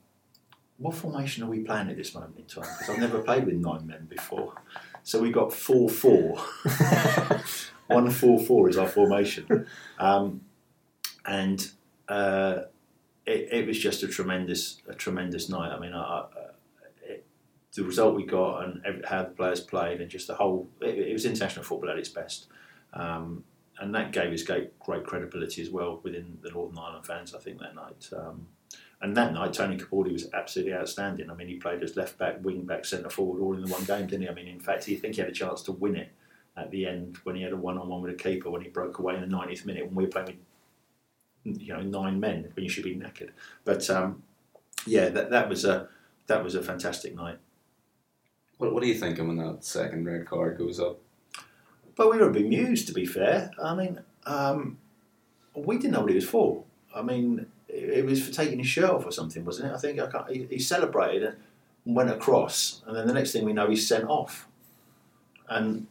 what 0.78 0.94
formation 0.94 1.42
are 1.42 1.48
we 1.48 1.60
playing 1.60 1.90
at 1.90 1.96
this 1.96 2.14
moment 2.14 2.38
in 2.38 2.44
time? 2.44 2.70
Because 2.78 2.90
I've 2.94 3.00
never 3.00 3.20
played 3.20 3.46
with 3.46 3.56
nine 3.56 3.86
men 3.86 4.06
before. 4.08 4.54
So 5.02 5.20
we 5.20 5.32
got 5.32 5.52
4 5.52 5.88
4. 5.88 6.38
1 7.88 8.10
4 8.10 8.38
4 8.38 8.68
is 8.68 8.78
our 8.78 8.86
formation. 8.86 9.66
Um, 9.98 10.42
and 11.26 11.70
uh, 12.08 12.62
it, 13.26 13.48
it, 13.50 13.66
was 13.66 13.78
just 13.78 14.02
a 14.02 14.08
tremendous 14.08 14.80
a 14.88 14.94
tremendous 14.94 15.48
night. 15.48 15.72
I 15.72 15.78
mean, 15.78 15.92
I, 15.92 16.00
I, 16.00 16.24
the 17.78 17.84
result 17.84 18.14
we 18.14 18.24
got 18.24 18.64
and 18.64 18.82
every, 18.84 19.02
how 19.04 19.22
the 19.22 19.30
players 19.30 19.60
played 19.60 20.00
and 20.00 20.10
just 20.10 20.26
the 20.26 20.34
whole 20.34 20.68
it, 20.80 20.98
it 20.98 21.12
was 21.12 21.24
international 21.24 21.64
football 21.64 21.90
at 21.90 21.98
its 21.98 22.08
best, 22.08 22.46
um, 22.92 23.44
and 23.78 23.94
that 23.94 24.12
gave 24.12 24.32
us 24.32 24.42
great, 24.42 24.78
great 24.80 25.04
credibility 25.04 25.62
as 25.62 25.70
well 25.70 26.00
within 26.02 26.38
the 26.42 26.50
Northern 26.50 26.78
Ireland 26.78 27.06
fans. 27.06 27.34
I 27.34 27.38
think 27.38 27.60
that 27.60 27.74
night. 27.74 28.08
Um, 28.16 28.46
and 29.00 29.16
that 29.16 29.32
night, 29.32 29.52
Tony 29.52 29.76
Capaldi 29.76 30.12
was 30.12 30.28
absolutely 30.34 30.74
outstanding. 30.74 31.30
I 31.30 31.34
mean, 31.34 31.46
he 31.46 31.54
played 31.54 31.84
as 31.84 31.96
left 31.96 32.18
back, 32.18 32.44
wing 32.44 32.64
back, 32.64 32.84
centre 32.84 33.08
forward, 33.08 33.40
all 33.40 33.54
in 33.54 33.64
the 33.64 33.72
one 33.72 33.84
game, 33.84 34.08
didn't 34.08 34.22
he? 34.22 34.28
I 34.28 34.34
mean, 34.34 34.48
in 34.48 34.58
fact, 34.58 34.84
he 34.84 34.96
think 34.96 35.14
he 35.14 35.20
had 35.20 35.30
a 35.30 35.32
chance 35.32 35.62
to 35.62 35.72
win 35.72 35.94
it 35.94 36.10
at 36.56 36.72
the 36.72 36.84
end 36.84 37.16
when 37.22 37.36
he 37.36 37.42
had 37.42 37.52
a 37.52 37.56
one-on-one 37.56 38.02
with 38.02 38.10
a 38.10 38.16
keeper 38.16 38.50
when 38.50 38.62
he 38.62 38.68
broke 38.68 38.98
away 38.98 39.14
in 39.14 39.20
the 39.20 39.26
90th 39.28 39.64
minute 39.64 39.86
when 39.86 39.94
we 39.94 40.04
were 40.04 40.10
playing 40.10 40.38
you 41.44 41.72
know 41.72 41.80
nine 41.80 42.18
men 42.18 42.50
when 42.54 42.64
you 42.64 42.68
should 42.70 42.84
be 42.84 42.96
knackered. 42.96 43.30
But 43.64 43.88
um, 43.88 44.22
yeah, 44.86 45.08
that 45.10 45.30
that 45.30 45.48
was 45.48 45.64
a 45.64 45.88
that 46.26 46.42
was 46.42 46.54
a 46.54 46.62
fantastic 46.62 47.14
night. 47.14 47.38
What 48.58 48.74
What 48.74 48.82
are 48.82 48.86
you 48.86 48.94
thinking 48.94 49.26
when 49.26 49.38
that 49.38 49.64
second 49.64 50.04
red 50.04 50.26
card 50.26 50.58
goes 50.58 50.78
up? 50.78 50.98
But 51.96 52.10
we 52.10 52.18
were 52.18 52.30
bemused, 52.30 52.86
to 52.88 52.92
be 52.92 53.06
fair. 53.06 53.50
I 53.60 53.74
mean, 53.74 54.00
um, 54.24 54.78
we 55.54 55.78
didn't 55.78 55.92
know 55.92 56.00
what 56.00 56.10
he 56.10 56.14
was 56.14 56.28
for. 56.28 56.62
I 56.94 57.02
mean, 57.02 57.46
it 57.68 58.04
was 58.04 58.24
for 58.24 58.32
taking 58.32 58.58
his 58.58 58.68
shirt 58.68 58.90
off 58.90 59.04
or 59.04 59.10
something, 59.10 59.44
wasn't 59.44 59.70
it? 59.70 59.74
I 59.74 59.78
think 59.78 59.98
I 59.98 60.32
he, 60.32 60.46
he 60.50 60.58
celebrated 60.58 61.36
and 61.84 61.96
went 61.96 62.10
across, 62.10 62.82
and 62.86 62.96
then 62.96 63.06
the 63.06 63.14
next 63.14 63.32
thing 63.32 63.44
we 63.44 63.52
know, 63.52 63.68
he's 63.68 63.86
sent 63.86 64.04
off. 64.04 64.46
And 65.48 65.86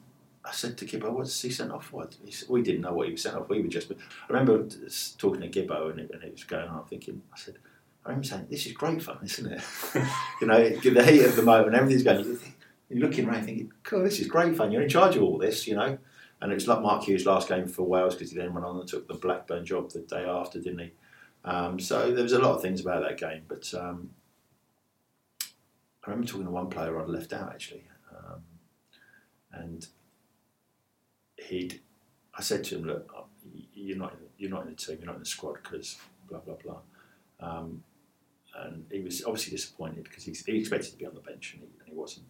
I 0.46 0.52
said 0.52 0.78
to 0.78 0.86
Gibbo, 0.86 1.12
"What's 1.12 1.42
he 1.42 1.50
sent 1.50 1.72
off 1.72 1.88
for?" 1.88 2.08
We 2.50 2.62
didn't 2.62 2.82
know 2.82 2.94
what 2.94 3.08
he 3.08 3.12
was 3.12 3.24
sent 3.24 3.36
off. 3.36 3.50
We 3.50 3.62
were 3.62 3.68
just. 3.68 3.92
I 3.92 3.96
remember 4.30 4.66
talking 5.18 5.42
to 5.42 5.50
Gibbo, 5.50 5.92
and 5.92 6.00
it, 6.00 6.12
and 6.14 6.24
it 6.24 6.32
was 6.32 6.44
going 6.44 6.68
on. 6.68 6.86
Thinking, 6.86 7.22
I 7.34 7.38
said, 7.38 7.56
I 8.06 8.10
remember 8.10 8.28
saying, 8.28 8.48
"This 8.50 8.66
is 8.66 8.74
great 8.74 9.02
fun, 9.02 9.20
isn't 9.24 9.52
it?" 9.52 9.62
you 10.42 10.48
know, 10.48 10.70
the 10.70 11.06
heat 11.06 11.26
of 11.26 11.36
the 11.36 11.44
moment, 11.44 11.76
everything's 11.76 12.04
going. 12.04 12.40
You're 12.90 13.00
looking 13.00 13.28
around, 13.28 13.46
thinking, 13.46 13.72
"God, 13.84 14.06
this 14.06 14.20
is 14.20 14.28
great 14.28 14.56
fun. 14.56 14.72
You're 14.72 14.84
in 14.84 14.90
charge 14.90 15.16
of 15.16 15.24
all 15.24 15.38
this," 15.38 15.68
you 15.68 15.76
know. 15.76 15.98
And 16.40 16.52
it 16.52 16.56
was 16.56 16.68
like 16.68 16.82
Mark 16.82 17.04
Hughes' 17.04 17.26
last 17.26 17.50
game 17.50 17.68
for 17.68 17.84
Wales 17.84 18.14
because 18.14 18.32
he 18.32 18.38
then 18.38 18.54
went 18.54 18.66
on 18.66 18.80
and 18.80 18.88
took 18.88 19.08
the 19.08 19.16
Blackburn 19.16 19.66
job 19.66 19.92
the 19.92 20.02
day 20.02 20.24
after, 20.24 20.60
didn't 20.60 20.80
he? 20.80 20.92
Um, 21.44 21.80
so 21.80 22.12
there 22.12 22.24
was 22.24 22.34
a 22.34 22.40
lot 22.40 22.56
of 22.56 22.62
things 22.62 22.82
about 22.82 23.04
that 23.04 23.18
game, 23.18 23.44
but 23.48 23.74
um, 23.74 24.12
I 25.42 26.10
remember 26.10 26.28
talking 26.28 26.46
to 26.46 26.52
one 26.52 26.70
player 26.70 27.00
I'd 27.00 27.10
left 27.10 27.34
out 27.34 27.50
actually, 27.50 27.84
um, 28.16 28.42
and 29.52 29.88
he'd. 31.38 31.82
I 32.34 32.42
said 32.42 32.64
to 32.66 32.76
him, 32.76 32.86
"Look, 32.86 33.12
uh, 33.18 33.24
you're 33.74 33.98
not 33.98 34.16
you're 34.38 34.52
not 34.52 34.64
in 34.64 34.70
the 34.70 34.76
team, 34.76 34.98
you're 35.00 35.08
not 35.08 35.16
in 35.16 35.22
the 35.22 35.26
squad 35.26 35.58
because 35.64 35.98
blah 36.30 36.40
blah 36.40 36.56
blah." 36.56 36.80
Um, 37.40 37.84
and 38.56 38.86
he 38.92 39.02
was 39.02 39.24
obviously 39.24 39.52
disappointed 39.56 40.04
because 40.04 40.24
he, 40.24 40.34
he 40.46 40.60
expected 40.60 40.92
to 40.92 40.98
be 40.98 41.06
on 41.06 41.14
the 41.14 41.22
bench 41.22 41.54
and 41.54 41.64
he, 41.64 41.70
and 41.80 41.88
he 41.90 41.94
wasn't. 41.94 42.26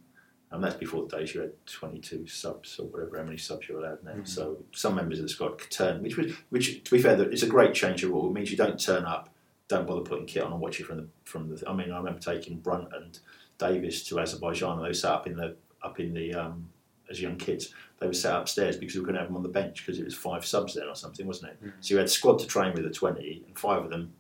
And 0.49 0.63
that's 0.63 0.75
before 0.75 1.05
the 1.05 1.17
days 1.17 1.35
you 1.35 1.41
had 1.41 1.65
22 1.65 2.27
subs 2.27 2.79
or 2.79 2.87
whatever, 2.87 3.17
how 3.17 3.23
many 3.23 3.37
subs 3.37 3.67
you're 3.67 3.79
allowed 3.79 4.03
now. 4.03 4.11
Mm-hmm. 4.11 4.25
So 4.25 4.63
some 4.71 4.95
members 4.95 5.19
of 5.19 5.23
the 5.23 5.29
squad 5.29 5.57
could 5.57 5.71
turn, 5.71 6.01
which 6.01 6.15
was, 6.15 6.31
which 6.49 6.83
to 6.85 6.91
be 6.91 7.01
fair, 7.01 7.21
it's 7.21 7.43
a 7.43 7.47
great 7.47 7.73
change 7.73 8.03
of 8.03 8.11
rule. 8.11 8.27
It 8.27 8.33
means 8.33 8.49
you 8.49 8.57
don't 8.57 8.79
turn 8.79 9.03
up, 9.03 9.29
don't 9.67 9.85
bother 9.85 10.01
putting 10.01 10.25
kit 10.25 10.43
on 10.43 10.53
and 10.53 10.61
watch 10.61 10.79
it 10.79 10.85
from 10.85 10.97
the 10.97 11.07
from 11.25 11.49
the. 11.49 11.69
I 11.69 11.73
mean, 11.73 11.91
I 11.91 11.97
remember 11.97 12.19
taking 12.19 12.59
Brunt 12.59 12.87
and 12.93 13.19
Davis 13.57 14.03
to 14.05 14.19
Azerbaijan, 14.19 14.79
and 14.79 14.87
they 14.87 14.93
sat 14.93 15.11
up 15.11 15.27
in 15.27 15.35
the 15.35 15.57
up 15.83 15.99
in 15.99 16.13
the 16.13 16.33
um, 16.33 16.69
as 17.09 17.21
young 17.21 17.35
kids. 17.35 17.73
They 17.99 18.07
were 18.07 18.13
sat 18.13 18.39
upstairs 18.39 18.77
because 18.77 18.95
we 18.95 19.01
couldn't 19.01 19.19
have 19.19 19.27
them 19.27 19.35
on 19.35 19.43
the 19.43 19.49
bench 19.49 19.85
because 19.85 19.99
it 19.99 20.05
was 20.05 20.15
five 20.15 20.45
subs 20.45 20.75
then 20.75 20.87
or 20.87 20.95
something, 20.95 21.27
wasn't 21.27 21.51
it? 21.51 21.57
Mm-hmm. 21.57 21.69
So 21.81 21.93
you 21.93 21.99
had 21.99 22.09
squad 22.09 22.39
to 22.39 22.47
train 22.47 22.73
with 22.73 22.83
the 22.83 22.91
20, 22.91 23.43
and 23.47 23.59
five 23.59 23.83
of 23.83 23.89
them 23.89 24.13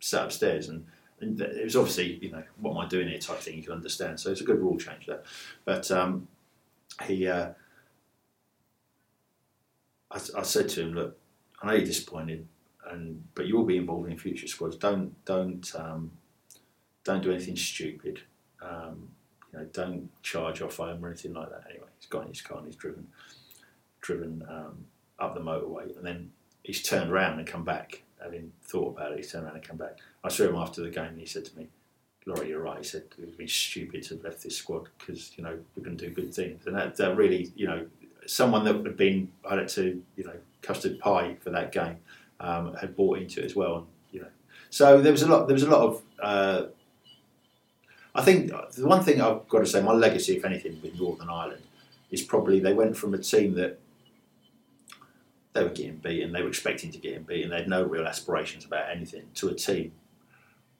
sat 0.00 0.24
upstairs 0.24 0.68
and 0.68 0.78
and 0.78 0.86
it 1.20 1.64
was 1.64 1.76
obviously, 1.76 2.18
you 2.22 2.32
know, 2.32 2.42
what 2.60 2.72
am 2.72 2.78
I 2.78 2.88
doing 2.88 3.08
here 3.08 3.18
type 3.18 3.40
thing 3.40 3.56
you 3.56 3.62
can 3.62 3.72
understand. 3.72 4.18
So 4.18 4.30
it's 4.30 4.40
a 4.40 4.44
good 4.44 4.58
rule 4.58 4.78
change 4.78 5.06
there. 5.06 5.22
But 5.64 5.90
um, 5.90 6.28
he, 7.04 7.26
uh, 7.26 7.50
I, 10.10 10.16
I, 10.36 10.42
said 10.42 10.68
to 10.70 10.82
him, 10.82 10.94
look, 10.94 11.18
I 11.62 11.66
know 11.66 11.72
you're 11.74 11.84
disappointed, 11.84 12.46
and 12.90 13.22
but 13.34 13.46
you 13.46 13.56
will 13.56 13.66
be 13.66 13.76
involved 13.76 14.10
in 14.10 14.16
future 14.16 14.46
squads. 14.46 14.76
Don't 14.76 15.24
don't 15.24 15.70
um, 15.74 16.12
don't 17.04 17.22
do 17.22 17.32
anything 17.32 17.56
stupid. 17.56 18.22
Um, 18.62 19.10
you 19.52 19.58
know, 19.58 19.64
don't 19.72 20.08
charge 20.22 20.62
off 20.62 20.78
home 20.78 21.04
or 21.04 21.08
anything 21.08 21.34
like 21.34 21.50
that. 21.50 21.64
Anyway, 21.68 21.88
he's 21.98 22.08
got 22.08 22.22
in 22.22 22.28
his 22.28 22.40
car 22.40 22.58
and 22.58 22.66
he's 22.66 22.76
driven 22.76 23.08
driven 24.00 24.42
um, 24.48 24.86
up 25.18 25.34
the 25.34 25.40
motorway, 25.40 25.94
and 25.96 26.06
then 26.06 26.32
he's 26.62 26.82
turned 26.82 27.10
around 27.10 27.38
and 27.38 27.46
come 27.46 27.64
back 27.64 28.02
having 28.22 28.52
thought 28.62 28.96
about 28.96 29.12
it, 29.12 29.18
he 29.18 29.24
turned 29.24 29.44
around 29.44 29.56
and 29.56 29.66
came 29.66 29.76
back. 29.76 29.98
I 30.22 30.28
saw 30.28 30.44
him 30.44 30.56
after 30.56 30.82
the 30.82 30.90
game 30.90 31.06
and 31.06 31.18
he 31.18 31.26
said 31.26 31.44
to 31.46 31.56
me, 31.56 31.68
Lawrie, 32.26 32.48
you're 32.48 32.60
right. 32.60 32.78
He 32.78 32.84
said, 32.84 33.04
it 33.18 33.24
would 33.24 33.38
be 33.38 33.46
stupid 33.46 34.02
to 34.04 34.14
have 34.14 34.24
left 34.24 34.42
this 34.42 34.56
squad 34.56 34.88
because, 34.98 35.32
you 35.36 35.44
know, 35.44 35.58
we're 35.74 35.84
going 35.84 35.96
to 35.96 36.08
do 36.08 36.14
good 36.14 36.34
things. 36.34 36.66
And 36.66 36.76
that, 36.76 36.96
that 36.96 37.16
really, 37.16 37.50
you 37.56 37.66
know, 37.66 37.86
someone 38.26 38.64
that 38.64 38.76
had 38.76 38.96
been, 38.96 39.32
I 39.48 39.56
had 39.56 39.68
to, 39.68 40.02
you 40.16 40.24
know, 40.24 40.34
custard 40.62 40.98
pie 40.98 41.36
for 41.40 41.50
that 41.50 41.72
game 41.72 41.96
um, 42.38 42.74
had 42.74 42.94
bought 42.94 43.18
into 43.18 43.40
it 43.40 43.46
as 43.46 43.56
well. 43.56 43.78
And, 43.78 43.86
you 44.12 44.20
know, 44.20 44.28
so 44.68 45.00
there 45.00 45.12
was 45.12 45.22
a 45.22 45.28
lot, 45.28 45.48
there 45.48 45.54
was 45.54 45.62
a 45.62 45.70
lot 45.70 45.80
of, 45.80 46.02
uh, 46.22 46.66
I 48.14 48.22
think 48.22 48.50
the 48.74 48.86
one 48.86 49.02
thing 49.02 49.20
I've 49.20 49.48
got 49.48 49.60
to 49.60 49.66
say, 49.66 49.82
my 49.82 49.92
legacy, 49.92 50.36
if 50.36 50.44
anything, 50.44 50.80
with 50.82 50.98
Northern 50.98 51.30
Ireland 51.30 51.62
is 52.10 52.22
probably 52.22 52.60
they 52.60 52.74
went 52.74 52.96
from 52.96 53.14
a 53.14 53.18
team 53.18 53.54
that 53.54 53.78
they 55.60 55.66
were 55.66 55.74
getting 55.74 55.96
beaten. 55.96 56.32
They 56.32 56.42
were 56.42 56.48
expecting 56.48 56.90
to 56.92 56.98
get 56.98 57.26
beaten. 57.26 57.50
They 57.50 57.58
had 57.58 57.68
no 57.68 57.82
real 57.82 58.06
aspirations 58.06 58.64
about 58.64 58.88
anything. 58.90 59.24
To 59.34 59.48
a 59.48 59.54
team, 59.54 59.92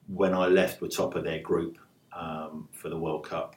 when 0.07 0.33
I 0.33 0.47
left, 0.47 0.81
were 0.81 0.87
top 0.87 1.13
of 1.15 1.23
their 1.23 1.39
group 1.39 1.77
um, 2.11 2.67
for 2.71 2.89
the 2.89 2.97
World 2.97 3.23
Cup, 3.23 3.55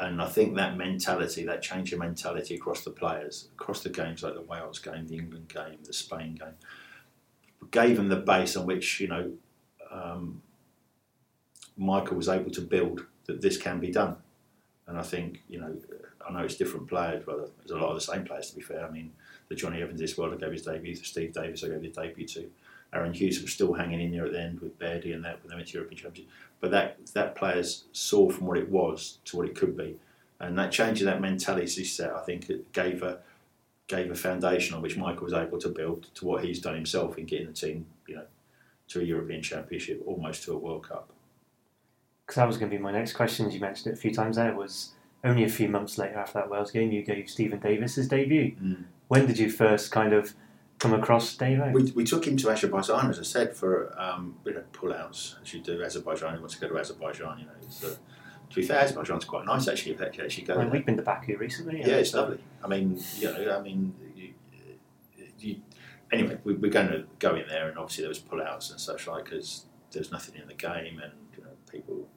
and 0.00 0.20
I 0.20 0.26
think 0.26 0.56
that 0.56 0.76
mentality, 0.76 1.44
that 1.44 1.62
change 1.62 1.92
of 1.92 2.00
mentality 2.00 2.56
across 2.56 2.82
the 2.82 2.90
players, 2.90 3.48
across 3.54 3.84
the 3.84 3.90
games 3.90 4.24
like 4.24 4.34
the 4.34 4.42
Wales 4.42 4.80
game, 4.80 5.06
the 5.06 5.16
England 5.16 5.48
game, 5.48 5.78
the 5.84 5.92
Spain 5.92 6.34
game, 6.34 6.56
gave 7.70 7.96
them 7.96 8.08
the 8.08 8.16
base 8.16 8.56
on 8.56 8.66
which 8.66 8.98
you 8.98 9.06
know 9.06 9.32
um, 9.92 10.42
Michael 11.76 12.16
was 12.16 12.28
able 12.28 12.50
to 12.50 12.60
build 12.60 13.06
that 13.26 13.40
this 13.40 13.56
can 13.56 13.78
be 13.78 13.92
done. 13.92 14.16
And 14.88 14.98
I 14.98 15.02
think 15.02 15.42
you 15.48 15.60
know, 15.60 15.76
I 16.28 16.32
know 16.32 16.40
it's 16.40 16.56
different 16.56 16.88
players, 16.88 17.22
but 17.24 17.52
there's 17.58 17.70
a 17.70 17.76
lot 17.76 17.90
of 17.90 17.94
the 17.94 18.00
same 18.00 18.24
players. 18.24 18.50
To 18.50 18.56
be 18.56 18.62
fair, 18.62 18.84
I 18.84 18.90
mean 18.90 19.12
the 19.48 19.54
Jonny 19.54 19.82
Evans 19.82 20.00
this 20.00 20.16
world 20.16 20.34
I 20.34 20.36
gave 20.36 20.52
his 20.52 20.62
debut 20.62 20.94
to 20.94 21.04
Steve 21.04 21.32
Davis, 21.32 21.64
I 21.64 21.68
gave 21.68 21.82
his 21.82 21.96
debut 21.96 22.26
to. 22.28 22.50
Aaron 22.92 23.12
Hughes 23.12 23.42
was 23.42 23.52
still 23.52 23.72
hanging 23.72 24.00
in 24.00 24.12
there 24.12 24.24
at 24.24 24.32
the 24.32 24.40
end 24.40 24.60
with 24.60 24.78
Bairdy 24.78 25.12
and 25.12 25.24
that 25.24 25.42
when 25.42 25.50
they 25.50 25.56
went 25.56 25.66
to 25.68 25.74
European 25.74 26.00
Championship. 26.00 26.32
But 26.60 26.70
that 26.70 27.06
that 27.14 27.34
players 27.34 27.84
saw 27.92 28.30
from 28.30 28.46
what 28.46 28.56
it 28.56 28.70
was 28.70 29.18
to 29.26 29.36
what 29.36 29.48
it 29.48 29.56
could 29.56 29.76
be, 29.76 29.96
and 30.40 30.56
that 30.58 30.72
change 30.72 31.00
in 31.00 31.06
that 31.06 31.20
mentality 31.20 31.84
set, 31.84 32.12
I 32.12 32.20
think, 32.20 32.48
it 32.48 32.72
gave 32.72 33.02
a 33.02 33.18
gave 33.86 34.10
a 34.10 34.14
foundation 34.14 34.74
on 34.74 34.82
which 34.82 34.96
Michael 34.96 35.24
was 35.24 35.34
able 35.34 35.58
to 35.58 35.68
build 35.68 36.14
to 36.14 36.24
what 36.24 36.44
he's 36.44 36.60
done 36.60 36.74
himself 36.74 37.18
in 37.18 37.26
getting 37.26 37.48
the 37.48 37.52
team, 37.52 37.86
you 38.06 38.16
know, 38.16 38.26
to 38.88 39.00
a 39.00 39.04
European 39.04 39.42
Championship, 39.42 40.02
almost 40.06 40.44
to 40.44 40.52
a 40.52 40.58
World 40.58 40.88
Cup. 40.88 41.10
Because 42.24 42.36
that 42.36 42.46
was 42.46 42.56
going 42.56 42.70
to 42.70 42.76
be 42.76 42.82
my 42.82 42.92
next 42.92 43.12
question. 43.12 43.46
As 43.46 43.54
You 43.54 43.60
mentioned 43.60 43.92
it 43.92 43.98
a 43.98 44.00
few 44.00 44.14
times 44.14 44.36
there. 44.36 44.54
Was 44.54 44.92
only 45.22 45.44
a 45.44 45.48
few 45.48 45.68
months 45.68 45.98
later 45.98 46.16
after 46.16 46.38
that 46.38 46.50
Wales 46.50 46.70
game, 46.70 46.92
you 46.92 47.02
gave 47.02 47.28
Stephen 47.28 47.58
Davis 47.60 47.96
his 47.96 48.08
debut. 48.08 48.54
Mm. 48.62 48.84
When 49.08 49.26
did 49.26 49.38
you 49.38 49.50
first 49.50 49.90
kind 49.90 50.12
of 50.12 50.34
come 50.78 50.94
across 50.94 51.36
Dave? 51.36 51.60
We, 51.72 51.90
we 51.92 52.04
took 52.04 52.26
him 52.26 52.36
to 52.38 52.50
Azerbaijan, 52.50 53.10
as 53.10 53.18
I 53.18 53.22
said, 53.22 53.54
for 53.54 53.94
um, 54.00 54.36
you 54.44 54.54
know, 54.54 54.64
pull-outs, 54.72 55.36
as 55.42 55.52
you 55.52 55.60
do 55.60 55.82
Azerbaijan. 55.82 56.34
He 56.34 56.40
wants 56.40 56.54
to 56.54 56.60
go 56.60 56.68
to 56.68 56.78
Azerbaijan, 56.78 57.38
you 57.38 57.46
know. 57.46 57.52
It's, 57.62 57.84
uh, 57.84 57.96
to 58.50 58.56
be 58.56 58.62
fair, 58.62 58.80
Azerbaijan's 58.80 59.24
quite 59.24 59.46
nice 59.46 59.68
actually. 59.68 59.92
If 59.92 59.98
they 59.98 60.06
actually 60.06 60.44
go, 60.44 60.54
I 60.54 60.58
mean, 60.58 60.70
we've 60.70 60.86
been 60.86 60.96
to 60.96 61.02
Baku 61.02 61.36
recently. 61.36 61.80
Yeah, 61.80 61.96
it's 61.96 62.10
so. 62.10 62.22
lovely. 62.22 62.38
I 62.62 62.68
mean, 62.68 63.00
you 63.16 63.24
know, 63.24 63.56
I 63.58 63.62
mean, 63.62 63.94
you, 64.14 64.34
you, 65.38 65.56
anyway, 66.12 66.38
we, 66.44 66.54
we're 66.54 66.70
going 66.70 66.88
to 66.88 67.04
go 67.18 67.34
in 67.34 67.46
there, 67.48 67.68
and 67.68 67.78
obviously 67.78 68.02
there 68.02 68.08
was 68.08 68.18
pull-outs 68.18 68.70
and 68.70 68.80
such 68.80 69.06
like 69.06 69.24
because 69.24 69.66
there's 69.90 70.10
nothing 70.12 70.40
in 70.40 70.48
the 70.48 70.54
game, 70.54 71.00
and 71.02 71.12
you 71.36 71.42
know, 71.42 71.50
people 71.70 72.08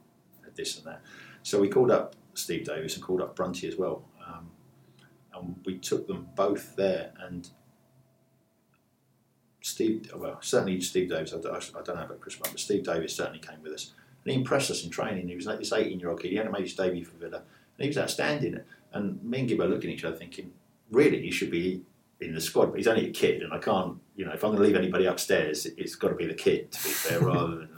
had 0.44 0.56
this 0.56 0.78
and 0.78 0.86
that. 0.86 1.02
So 1.44 1.60
we 1.60 1.70
called 1.70 1.92
up 1.92 2.16
Steve 2.34 2.66
Davis 2.66 2.96
and 2.96 3.04
called 3.04 3.22
up 3.22 3.36
Brunty 3.36 3.68
as 3.68 3.78
well, 3.78 4.04
and 5.40 5.56
we 5.66 5.78
took 5.78 6.08
them 6.08 6.30
both 6.36 6.76
there. 6.76 7.12
And 7.20 7.50
Steve, 9.62 10.12
well, 10.16 10.38
certainly 10.42 10.80
Steve 10.82 11.10
Davis. 11.10 11.34
I 11.34 11.42
don't, 11.42 11.56
I 11.56 11.82
don't 11.82 11.96
know 11.96 12.04
about 12.04 12.22
Chris 12.22 12.40
Martin, 12.40 12.54
but 12.54 12.60
Steve 12.60 12.84
Davis 12.84 13.16
certainly 13.16 13.40
came 13.40 13.62
with 13.62 13.74
us, 13.74 13.94
and 14.24 14.32
he 14.32 14.40
impressed 14.40 14.72
us 14.72 14.84
in 14.84 14.90
training. 14.90 15.28
He 15.28 15.36
was 15.36 15.46
like 15.46 15.60
this 15.60 15.72
18-year-old 15.72 16.22
kid. 16.22 16.32
He 16.32 16.38
hadn't 16.38 16.52
made 16.52 16.64
his 16.64 16.76
debut 16.76 17.06
for 17.06 17.18
Villa, 17.18 17.38
and 17.38 17.84
he 17.84 17.88
was 17.88 17.98
outstanding. 17.98 18.60
And 18.94 19.24
me 19.24 19.40
and 19.40 19.50
Gibbo 19.50 19.70
looking 19.70 19.90
at 19.90 19.96
each 19.96 20.06
other, 20.06 20.16
thinking, 20.16 20.54
really, 20.92 21.22
he 21.22 21.32
should 21.32 21.52
be 21.52 21.84
in 22.20 22.34
the 22.34 22.42
squad, 22.42 22.68
but 22.68 22.78
he's 22.78 22.88
only 22.88 23.08
a 23.08 23.12
kid, 23.12 23.44
and 23.44 23.54
I 23.54 23.60
can't, 23.60 23.98
you 24.16 24.26
know, 24.26 24.32
if 24.32 24.44
I'm 24.44 24.52
going 24.52 24.62
to 24.62 24.68
leave 24.68 24.76
anybody 24.76 25.06
upstairs, 25.06 25.66
it's 25.66 25.96
got 25.96 26.10
to 26.10 26.16
be 26.16 26.26
the 26.26 26.34
kid, 26.34 26.72
to 26.72 26.84
be 26.84 26.90
fair, 26.90 27.20
rather 27.20 27.58
than, 27.58 27.70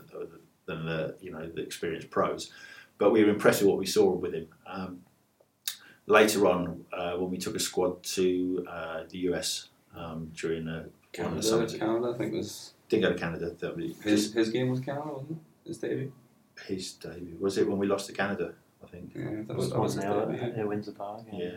than 0.66 0.86
the, 0.86 1.16
you 1.20 1.32
know, 1.32 1.48
the 1.48 1.62
experienced 1.62 2.10
pros. 2.10 2.52
But 2.98 3.12
we 3.12 3.24
were 3.24 3.32
impressed 3.32 3.62
with 3.62 3.70
what 3.70 3.80
we 3.80 3.86
saw 3.86 4.12
with 4.12 4.34
him. 4.34 4.48
Um, 4.68 5.02
later 6.10 6.48
on, 6.48 6.84
uh, 6.92 7.14
when 7.14 7.30
we 7.30 7.38
took 7.38 7.56
a 7.56 7.60
squad 7.60 8.04
to 8.04 8.66
uh, 8.70 9.04
the 9.10 9.20
US 9.30 9.70
um, 9.96 10.32
during 10.36 10.66
the 10.66 10.90
Canada, 11.14 11.66
the 11.66 11.78
Canada, 11.78 12.12
I 12.14 12.18
think 12.18 12.34
was 12.34 12.74
didn't 12.90 13.04
go 13.04 13.14
to 13.14 13.20
Canada. 13.20 13.56
his 14.04 14.34
his 14.34 14.50
game 14.50 14.70
was 14.70 14.80
Canada, 14.82 15.08
wasn't 15.08 15.32
it? 15.32 15.68
His 15.68 15.78
debut. 15.78 16.12
His 16.68 16.94
debut 16.94 17.38
was 17.40 17.58
it 17.58 17.68
when 17.68 17.78
we 17.78 17.88
lost 17.88 18.08
to 18.08 18.14
Canada? 18.14 18.54
I 18.84 18.88
think. 18.88 19.12
Yeah, 19.16 19.44
that 19.48 19.56
was, 19.56 19.70
that 19.70 19.80
was, 19.80 19.96
was 19.96 20.06
at 20.06 20.68
Windsor 20.68 20.92
Park. 20.92 21.26
Yeah, 21.32 21.44
yeah. 21.44 21.52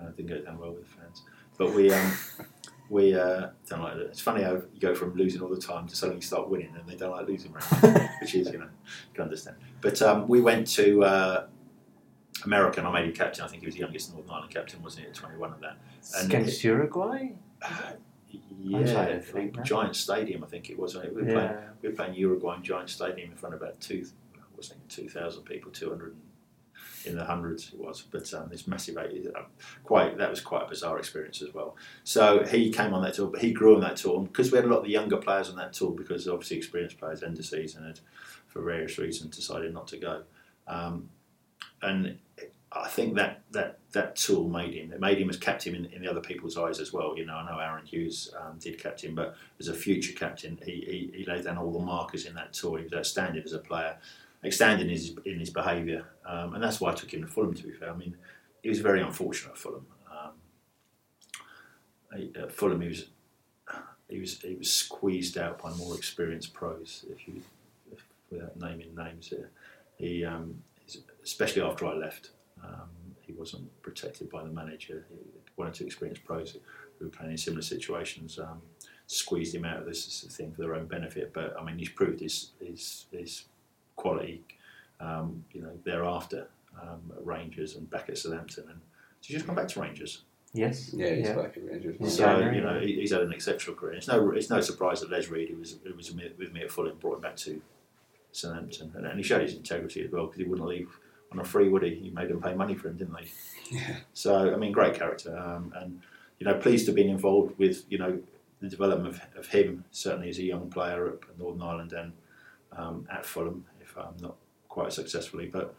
Uh, 0.00 0.10
didn't 0.10 0.28
go 0.28 0.40
down 0.40 0.58
well 0.58 0.72
with 0.72 0.82
the 0.82 1.00
fans, 1.00 1.22
but 1.56 1.72
we. 1.72 1.92
Um, 1.92 2.12
we 2.90 3.14
uh, 3.14 3.48
don't 3.68 3.82
like 3.82 3.96
it. 3.96 4.06
It's 4.06 4.20
funny 4.20 4.42
how 4.42 4.52
you 4.52 4.80
go 4.80 4.94
from 4.94 5.14
losing 5.14 5.42
all 5.42 5.50
the 5.50 5.60
time 5.60 5.86
to 5.88 5.94
suddenly 5.94 6.22
start 6.22 6.48
winning, 6.48 6.74
and 6.74 6.88
they 6.88 6.96
don't 6.96 7.10
like 7.10 7.28
losing, 7.28 7.52
which 8.20 8.34
is 8.34 8.50
you 8.50 8.58
know 8.58 8.64
you 8.64 9.14
can 9.14 9.24
understand. 9.24 9.56
But 9.82 10.00
um, 10.00 10.26
we 10.26 10.40
went 10.40 10.66
to 10.68 11.04
uh, 11.04 11.46
American. 12.44 12.86
I 12.86 12.92
made 12.92 13.04
him 13.06 13.12
captain. 13.12 13.44
I 13.44 13.48
think 13.48 13.60
he 13.62 13.66
was 13.66 13.74
the 13.74 13.80
youngest 13.80 14.12
Northern 14.12 14.30
Ireland 14.30 14.52
captain, 14.52 14.82
wasn't 14.82 15.04
he? 15.04 15.08
At 15.10 15.14
21 15.14 15.52
of 15.52 15.60
that. 15.60 15.78
And 16.16 16.26
Against 16.26 16.64
it, 16.64 16.68
Uruguay? 16.68 17.32
Uh, 17.62 17.92
yeah, 18.60 19.20
Giant 19.62 19.96
Stadium, 19.96 20.44
I 20.44 20.46
think 20.46 20.70
it 20.70 20.78
was. 20.78 20.94
We 20.94 21.08
were, 21.08 21.22
yeah. 21.22 21.32
playing, 21.32 21.54
we 21.82 21.88
were 21.88 21.94
playing 21.94 22.14
Uruguay 22.14 22.56
in 22.56 22.62
Giant 22.62 22.90
Stadium 22.90 23.30
in 23.30 23.36
front 23.36 23.54
of 23.54 23.62
about 23.62 23.80
two, 23.80 24.04
I 24.36 24.40
was 24.56 24.68
thinking 24.68 24.86
2,000 24.88 25.44
people, 25.44 25.70
200. 25.70 26.16
in 27.06 27.16
the 27.16 27.24
hundreds 27.24 27.72
it 27.72 27.78
was, 27.78 28.02
but 28.02 28.32
um, 28.34 28.48
this 28.50 28.66
massive 28.66 28.96
uh, 28.96 29.42
quite 29.84 30.18
that 30.18 30.30
was 30.30 30.40
quite 30.40 30.64
a 30.64 30.68
bizarre 30.68 30.98
experience 30.98 31.40
as 31.42 31.54
well. 31.54 31.76
So 32.04 32.44
he 32.44 32.70
came 32.70 32.92
on 32.92 33.02
that 33.02 33.14
tour, 33.14 33.28
but 33.28 33.40
he 33.40 33.52
grew 33.52 33.76
on 33.76 33.80
that 33.82 33.96
tour 33.96 34.22
because 34.22 34.50
we 34.50 34.56
had 34.56 34.64
a 34.64 34.68
lot 34.68 34.78
of 34.78 34.84
the 34.84 34.90
younger 34.90 35.16
players 35.16 35.48
on 35.48 35.56
that 35.56 35.72
tour 35.72 35.92
because 35.92 36.28
obviously 36.28 36.56
experienced 36.56 36.98
players 36.98 37.22
end 37.22 37.38
of 37.38 37.46
season 37.46 37.86
had, 37.86 38.00
for 38.46 38.62
various 38.62 38.98
reasons, 38.98 39.36
decided 39.36 39.72
not 39.72 39.86
to 39.88 39.96
go, 39.96 40.22
um, 40.66 41.08
and 41.82 42.18
I 42.70 42.88
think 42.88 43.14
that 43.16 43.42
that 43.52 43.78
that 43.92 44.16
tool 44.16 44.48
made 44.48 44.74
him. 44.74 44.92
It 44.92 45.00
made 45.00 45.18
him 45.18 45.30
as 45.30 45.38
captain 45.38 45.74
in, 45.74 45.86
in 45.86 46.02
the 46.02 46.10
other 46.10 46.20
people's 46.20 46.58
eyes 46.58 46.80
as 46.80 46.92
well. 46.92 47.16
You 47.16 47.24
know, 47.24 47.34
I 47.34 47.50
know 47.50 47.58
Aaron 47.58 47.86
Hughes 47.86 48.32
um, 48.38 48.58
did 48.58 48.78
captain, 48.78 49.14
but 49.14 49.36
as 49.58 49.68
a 49.68 49.74
future 49.74 50.12
captain, 50.12 50.58
he, 50.64 50.72
he, 50.72 51.18
he 51.18 51.24
laid 51.24 51.44
down 51.44 51.56
all 51.56 51.72
the 51.72 51.78
markers 51.78 52.26
in 52.26 52.34
that 52.34 52.52
tour. 52.52 52.78
He 52.78 52.84
was 52.84 52.92
outstanding 52.92 53.42
as 53.42 53.54
a 53.54 53.58
player, 53.58 53.96
outstanding 54.44 54.88
in 54.88 54.92
his, 54.92 55.16
in 55.24 55.38
his 55.38 55.48
behaviour, 55.48 56.04
um, 56.26 56.54
and 56.54 56.62
that's 56.62 56.80
why 56.80 56.90
I 56.92 56.94
took 56.94 57.12
him 57.12 57.22
to 57.22 57.26
Fulham. 57.26 57.54
To 57.54 57.62
be 57.62 57.72
fair, 57.72 57.90
I 57.90 57.96
mean, 57.96 58.14
he 58.62 58.68
was 58.68 58.80
very 58.80 59.00
unfortunate 59.00 59.52
at 59.52 59.58
Fulham. 59.58 59.86
Um, 60.10 60.32
at 62.36 62.52
Fulham, 62.52 62.82
he 62.82 62.88
was 62.88 63.06
he 64.08 64.20
was 64.20 64.40
he 64.40 64.54
was 64.54 64.72
squeezed 64.72 65.38
out 65.38 65.62
by 65.62 65.72
more 65.72 65.96
experienced 65.96 66.52
pros. 66.52 67.06
If 67.10 67.26
you, 67.26 67.42
if, 67.90 68.04
without 68.30 68.60
naming 68.60 68.94
names 68.94 69.28
here, 69.28 69.50
he 69.96 70.24
um, 70.24 70.62
especially 71.22 71.62
after 71.62 71.86
I 71.86 71.94
left. 71.94 72.30
Um, 72.64 72.88
he 73.20 73.32
wasn't 73.32 73.70
protected 73.82 74.30
by 74.30 74.42
the 74.42 74.48
manager. 74.50 75.04
He, 75.10 75.16
one 75.56 75.68
or 75.68 75.72
two 75.72 75.84
experienced 75.86 76.24
pros 76.24 76.56
who 76.98 77.04
were 77.04 77.10
playing 77.10 77.32
in 77.32 77.38
similar 77.38 77.62
situations 77.62 78.38
um, 78.38 78.60
squeezed 79.06 79.54
him 79.54 79.64
out 79.64 79.78
of 79.80 79.86
this 79.86 80.24
thing 80.36 80.52
for 80.52 80.62
their 80.62 80.74
own 80.74 80.86
benefit. 80.86 81.32
But 81.32 81.54
I 81.58 81.64
mean, 81.64 81.78
he's 81.78 81.88
proved 81.90 82.20
his 82.20 82.52
his, 82.60 83.06
his 83.10 83.44
quality, 83.96 84.42
um, 85.00 85.44
you 85.52 85.62
know, 85.62 85.72
thereafter 85.84 86.48
um, 86.80 87.12
at 87.16 87.24
Rangers 87.26 87.76
and 87.76 87.88
back 87.90 88.08
at 88.08 88.18
Southampton. 88.18 88.64
And 88.70 88.80
did 89.20 89.30
you 89.30 89.34
just 89.36 89.46
come 89.46 89.54
back 89.56 89.68
to 89.68 89.80
Rangers? 89.80 90.22
Yes. 90.54 90.92
Yeah, 90.94 91.14
he's 91.14 91.26
Yeah. 91.26 91.34
back 91.36 91.56
at 91.56 91.64
Rangers. 91.64 92.14
So 92.16 92.38
Yeah. 92.38 92.52
you 92.52 92.60
know 92.62 92.80
he- 92.80 92.94
he's 93.00 93.12
had 93.12 93.20
an 93.22 93.32
exceptional 93.32 93.76
career. 93.76 93.94
It's 93.94 94.08
no 94.08 94.30
it's 94.30 94.48
no 94.50 94.60
surprise 94.60 95.00
that 95.00 95.10
Les 95.10 95.28
Reed, 95.28 95.50
who 95.50 95.56
was 95.56 95.78
who 95.84 95.94
was 95.94 96.12
with 96.14 96.52
me 96.52 96.62
at 96.62 96.70
Fulham, 96.70 96.96
brought 96.98 97.16
him 97.16 97.20
back 97.22 97.36
to 97.36 97.60
Southampton, 98.38 98.92
and, 98.94 99.06
and 99.06 99.16
he 99.18 99.22
showed 99.22 99.42
his 99.42 99.54
integrity 99.54 100.04
as 100.04 100.10
well 100.10 100.26
because 100.26 100.38
he 100.38 100.44
wouldn't 100.44 100.68
leave 100.68 100.98
on 101.32 101.40
a 101.40 101.44
free, 101.44 101.68
would 101.68 101.82
he? 101.82 101.94
He 101.94 102.10
made 102.10 102.28
them 102.28 102.40
pay 102.40 102.54
money 102.54 102.74
for 102.74 102.88
him, 102.88 102.96
didn't 102.96 103.14
they? 103.14 103.28
Yeah. 103.70 103.96
So 104.14 104.52
I 104.54 104.56
mean, 104.56 104.72
great 104.72 104.94
character, 104.94 105.36
um, 105.36 105.72
and 105.76 106.00
you 106.38 106.46
know, 106.46 106.54
pleased 106.54 106.86
to 106.86 106.90
have 106.92 106.96
been 106.96 107.10
involved 107.10 107.58
with 107.58 107.84
you 107.90 107.98
know 107.98 108.18
the 108.60 108.68
development 108.68 109.14
of, 109.14 109.20
of 109.36 109.46
him 109.48 109.84
certainly 109.90 110.28
as 110.30 110.38
a 110.38 110.42
young 110.42 110.70
player 110.70 111.08
at 111.08 111.38
Northern 111.38 111.62
Ireland 111.62 111.92
and 111.92 112.12
um, 112.72 113.06
at 113.12 113.24
Fulham, 113.26 113.64
if 113.80 113.96
um, 113.98 114.14
not 114.20 114.36
quite 114.68 114.92
successfully, 114.92 115.46
but. 115.46 115.74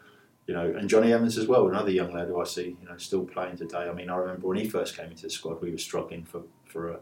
You 0.47 0.55
know, 0.55 0.73
and 0.75 0.89
Jonny 0.89 1.13
Evans 1.13 1.37
as 1.37 1.45
well, 1.45 1.67
another 1.67 1.91
young 1.91 2.11
lad 2.11 2.27
who 2.27 2.41
I 2.41 2.43
see, 2.43 2.75
you 2.81 2.89
know, 2.89 2.97
still 2.97 3.23
playing 3.23 3.57
today. 3.57 3.87
I 3.87 3.93
mean, 3.93 4.09
I 4.09 4.15
remember 4.15 4.47
when 4.47 4.57
he 4.57 4.67
first 4.67 4.97
came 4.97 5.11
into 5.11 5.21
the 5.21 5.29
squad, 5.29 5.61
we 5.61 5.69
were 5.69 5.77
struggling 5.77 6.23
for 6.23 6.41
for 6.65 6.89
a. 6.89 6.99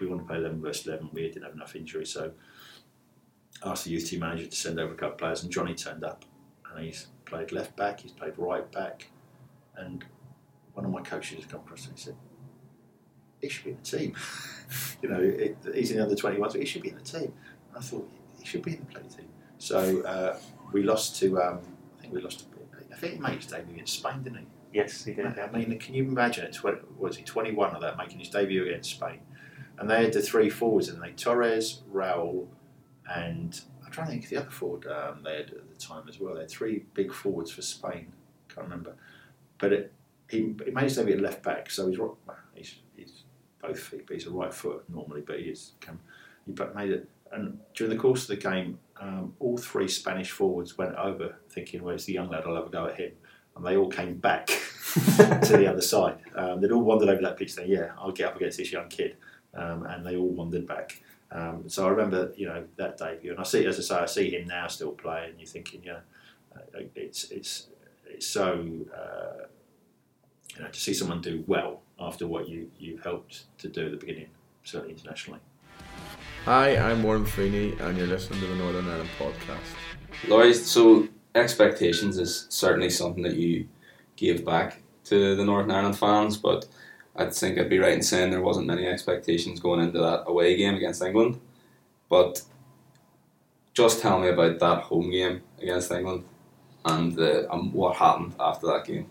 We 0.00 0.08
wanted 0.08 0.22
to 0.22 0.26
play 0.26 0.38
eleven 0.38 0.60
versus 0.60 0.88
eleven. 0.88 1.08
We 1.12 1.22
didn't 1.22 1.44
have 1.44 1.54
enough 1.54 1.76
injuries, 1.76 2.10
so 2.12 2.32
asked 3.64 3.84
the 3.84 3.90
youth 3.90 4.08
team 4.08 4.20
manager 4.20 4.46
to 4.46 4.56
send 4.56 4.78
over 4.78 4.92
a 4.92 4.96
couple 4.96 5.12
of 5.12 5.18
players, 5.18 5.42
and 5.42 5.52
Jonny 5.52 5.74
turned 5.74 6.04
up, 6.04 6.24
and 6.70 6.84
he's 6.84 7.08
played 7.24 7.52
left 7.52 7.76
back, 7.76 8.00
he's 8.00 8.12
played 8.12 8.34
right 8.36 8.70
back, 8.72 9.10
and 9.76 10.04
one 10.74 10.84
of 10.84 10.90
my 10.90 11.02
coaches 11.02 11.38
has 11.38 11.46
come 11.46 11.60
across 11.60 11.86
and 11.86 11.96
he 11.96 12.00
said, 12.00 12.16
"He 13.40 13.48
should 13.48 13.64
be 13.64 13.70
in 13.72 13.78
the 13.78 13.98
team." 13.98 14.14
you 15.02 15.08
know, 15.08 15.20
it, 15.20 15.56
he's 15.74 15.90
in 15.90 15.96
the 15.96 16.02
under 16.04 16.14
twenty 16.14 16.38
ones, 16.38 16.52
but 16.52 16.60
he 16.60 16.66
should 16.66 16.82
be 16.82 16.90
in 16.90 16.96
the 16.96 17.02
team. 17.02 17.32
And 17.68 17.78
I 17.78 17.80
thought 17.80 18.08
he 18.38 18.44
should 18.44 18.62
be 18.62 18.74
in 18.74 18.80
the 18.80 18.86
play 18.86 19.02
team. 19.02 19.28
So 19.58 20.02
uh, 20.02 20.38
we 20.72 20.84
lost 20.84 21.18
to, 21.20 21.40
um, 21.42 21.60
I 21.98 22.02
think 22.02 22.14
we 22.14 22.20
lost. 22.20 22.40
To, 22.40 22.46
I 22.92 22.96
think 22.96 23.14
he 23.14 23.18
made 23.18 23.36
his 23.36 23.46
debut 23.46 23.74
against 23.74 23.94
Spain, 23.94 24.22
didn't 24.22 24.38
he? 24.38 24.46
Yes, 24.72 25.04
he 25.04 25.14
did. 25.14 25.26
I 25.26 25.50
mean, 25.50 25.78
can 25.78 25.94
you 25.94 26.04
imagine 26.04 26.44
it? 26.44 26.52
Tw- 26.52 26.98
was 26.98 27.16
he 27.16 27.24
21 27.24 27.74
of 27.74 27.80
that 27.80 27.96
making 27.96 28.18
his 28.18 28.28
debut 28.28 28.66
against 28.66 28.90
Spain? 28.90 29.20
And 29.78 29.88
they 29.88 30.04
had 30.04 30.12
the 30.12 30.22
three 30.22 30.50
forwards, 30.50 30.88
and 30.88 31.02
they 31.02 31.10
Torres, 31.12 31.82
Raul, 31.92 32.46
and 33.08 33.60
I'm 33.84 33.90
trying 33.90 34.06
to 34.06 34.12
think 34.12 34.24
of 34.24 34.30
the 34.30 34.36
other 34.36 34.50
forward 34.50 34.86
um, 34.86 35.22
they 35.24 35.36
had 35.36 35.50
at 35.50 35.68
the 35.68 35.78
time 35.78 36.08
as 36.08 36.20
well. 36.20 36.34
They 36.34 36.40
had 36.40 36.50
three 36.50 36.84
big 36.94 37.12
forwards 37.12 37.50
for 37.50 37.62
Spain. 37.62 38.12
Can't 38.48 38.66
remember, 38.66 38.94
but 39.58 39.72
it, 39.72 39.92
he, 40.30 40.54
he 40.64 40.70
made 40.70 40.84
his 40.84 40.96
debut 40.96 41.16
at 41.16 41.20
left 41.20 41.42
back, 41.42 41.70
so 41.70 41.88
he's 41.88 41.98
well, 41.98 42.18
he's, 42.54 42.76
he's 42.96 43.24
both 43.62 43.78
feet, 43.78 44.06
but 44.06 44.14
he's 44.14 44.26
a 44.26 44.30
right 44.30 44.52
foot 44.52 44.84
normally. 44.88 45.22
But 45.22 45.40
he's 45.40 45.72
come, 45.80 46.00
he 46.46 46.54
made 46.74 46.90
it. 46.90 47.08
And 47.30 47.60
during 47.74 47.92
the 47.94 48.00
course 48.00 48.22
of 48.22 48.28
the 48.28 48.36
game, 48.36 48.78
um, 48.98 49.34
all 49.38 49.58
three 49.58 49.86
Spanish 49.86 50.30
forwards 50.30 50.78
went 50.78 50.94
over, 50.94 51.36
thinking, 51.50 51.82
"Well, 51.82 51.96
the 51.96 52.12
young 52.12 52.30
lad. 52.30 52.44
I'll 52.46 52.56
have 52.56 52.66
a 52.66 52.70
go 52.70 52.86
at 52.86 52.98
him." 52.98 53.12
and 53.58 53.66
they 53.66 53.76
all 53.76 53.88
came 53.88 54.14
back 54.14 54.46
to 55.16 55.56
the 55.56 55.66
other 55.68 55.82
side. 55.82 56.18
Um, 56.34 56.60
they'd 56.60 56.70
all 56.70 56.82
wandered 56.82 57.08
over 57.08 57.20
that 57.22 57.36
pitch 57.36 57.52
saying, 57.52 57.70
Yeah, 57.70 57.90
I'll 57.98 58.12
get 58.12 58.28
up 58.28 58.36
against 58.36 58.58
this 58.58 58.72
young 58.72 58.88
kid. 58.88 59.16
Um, 59.54 59.84
and 59.86 60.06
they 60.06 60.16
all 60.16 60.28
wandered 60.28 60.66
back. 60.66 61.02
Um, 61.30 61.68
so 61.68 61.86
I 61.86 61.90
remember, 61.90 62.32
you 62.36 62.46
know, 62.46 62.64
that 62.76 62.96
debut. 62.96 63.32
And 63.32 63.40
I 63.40 63.42
see, 63.42 63.66
as 63.66 63.78
I 63.78 63.82
say, 63.82 63.96
I 63.96 64.06
see 64.06 64.30
him 64.30 64.48
now 64.48 64.66
still 64.66 64.92
playing. 64.92 65.34
You're 65.38 65.46
thinking, 65.46 65.82
yeah, 65.84 66.00
uh, 66.56 66.80
it's, 66.94 67.30
it's, 67.30 67.68
it's 68.06 68.26
so, 68.26 68.52
uh, 68.94 69.44
you 70.56 70.62
know, 70.62 70.68
to 70.68 70.80
see 70.80 70.94
someone 70.94 71.20
do 71.20 71.44
well 71.46 71.82
after 72.00 72.26
what 72.26 72.48
you, 72.48 72.70
you've 72.78 73.02
helped 73.02 73.44
to 73.58 73.68
do 73.68 73.86
at 73.86 73.90
the 73.90 73.96
beginning, 73.98 74.28
certainly 74.64 74.94
internationally. 74.94 75.40
Hi, 76.44 76.76
I'm 76.78 77.02
Warren 77.02 77.26
Feeney, 77.26 77.76
and 77.80 77.98
you're 77.98 78.06
listening 78.06 78.40
to 78.40 78.46
the 78.46 78.56
Northern 78.56 78.88
Ireland 78.88 79.10
podcast. 79.18 80.28
Lawrie, 80.28 80.54
so 80.54 81.08
expectations 81.34 82.18
is 82.18 82.46
certainly 82.48 82.88
something 82.88 83.22
that 83.22 83.36
you 83.36 83.68
gave 84.16 84.46
back 84.46 84.80
to 85.04 85.36
the 85.36 85.44
Northern 85.44 85.70
Ireland 85.70 85.98
fans, 85.98 86.36
but 86.38 86.66
I 87.18 87.28
think 87.30 87.58
I'd 87.58 87.68
be 87.68 87.80
right 87.80 87.92
in 87.92 88.02
saying 88.02 88.30
there 88.30 88.40
wasn't 88.40 88.68
many 88.68 88.86
expectations 88.86 89.58
going 89.58 89.80
into 89.80 89.98
that 89.98 90.24
away 90.26 90.56
game 90.56 90.76
against 90.76 91.02
England. 91.02 91.40
But 92.08 92.42
just 93.74 94.00
tell 94.00 94.20
me 94.20 94.28
about 94.28 94.58
that 94.60 94.84
home 94.84 95.10
game 95.10 95.42
against 95.60 95.90
England 95.90 96.24
and 96.84 97.18
uh, 97.18 97.42
what 97.72 97.96
happened 97.96 98.34
after 98.38 98.68
that 98.68 98.84
game. 98.84 99.10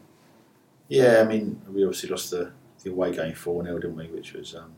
Yeah, 0.87 1.21
I 1.21 1.25
mean, 1.25 1.61
we 1.69 1.83
obviously 1.83 2.09
lost 2.09 2.31
the, 2.31 2.53
the 2.83 2.91
away 2.91 3.13
game 3.13 3.33
4 3.33 3.63
0, 3.63 3.79
didn't 3.79 3.97
we? 3.97 4.07
Which 4.07 4.33
was 4.33 4.55
um, 4.55 4.73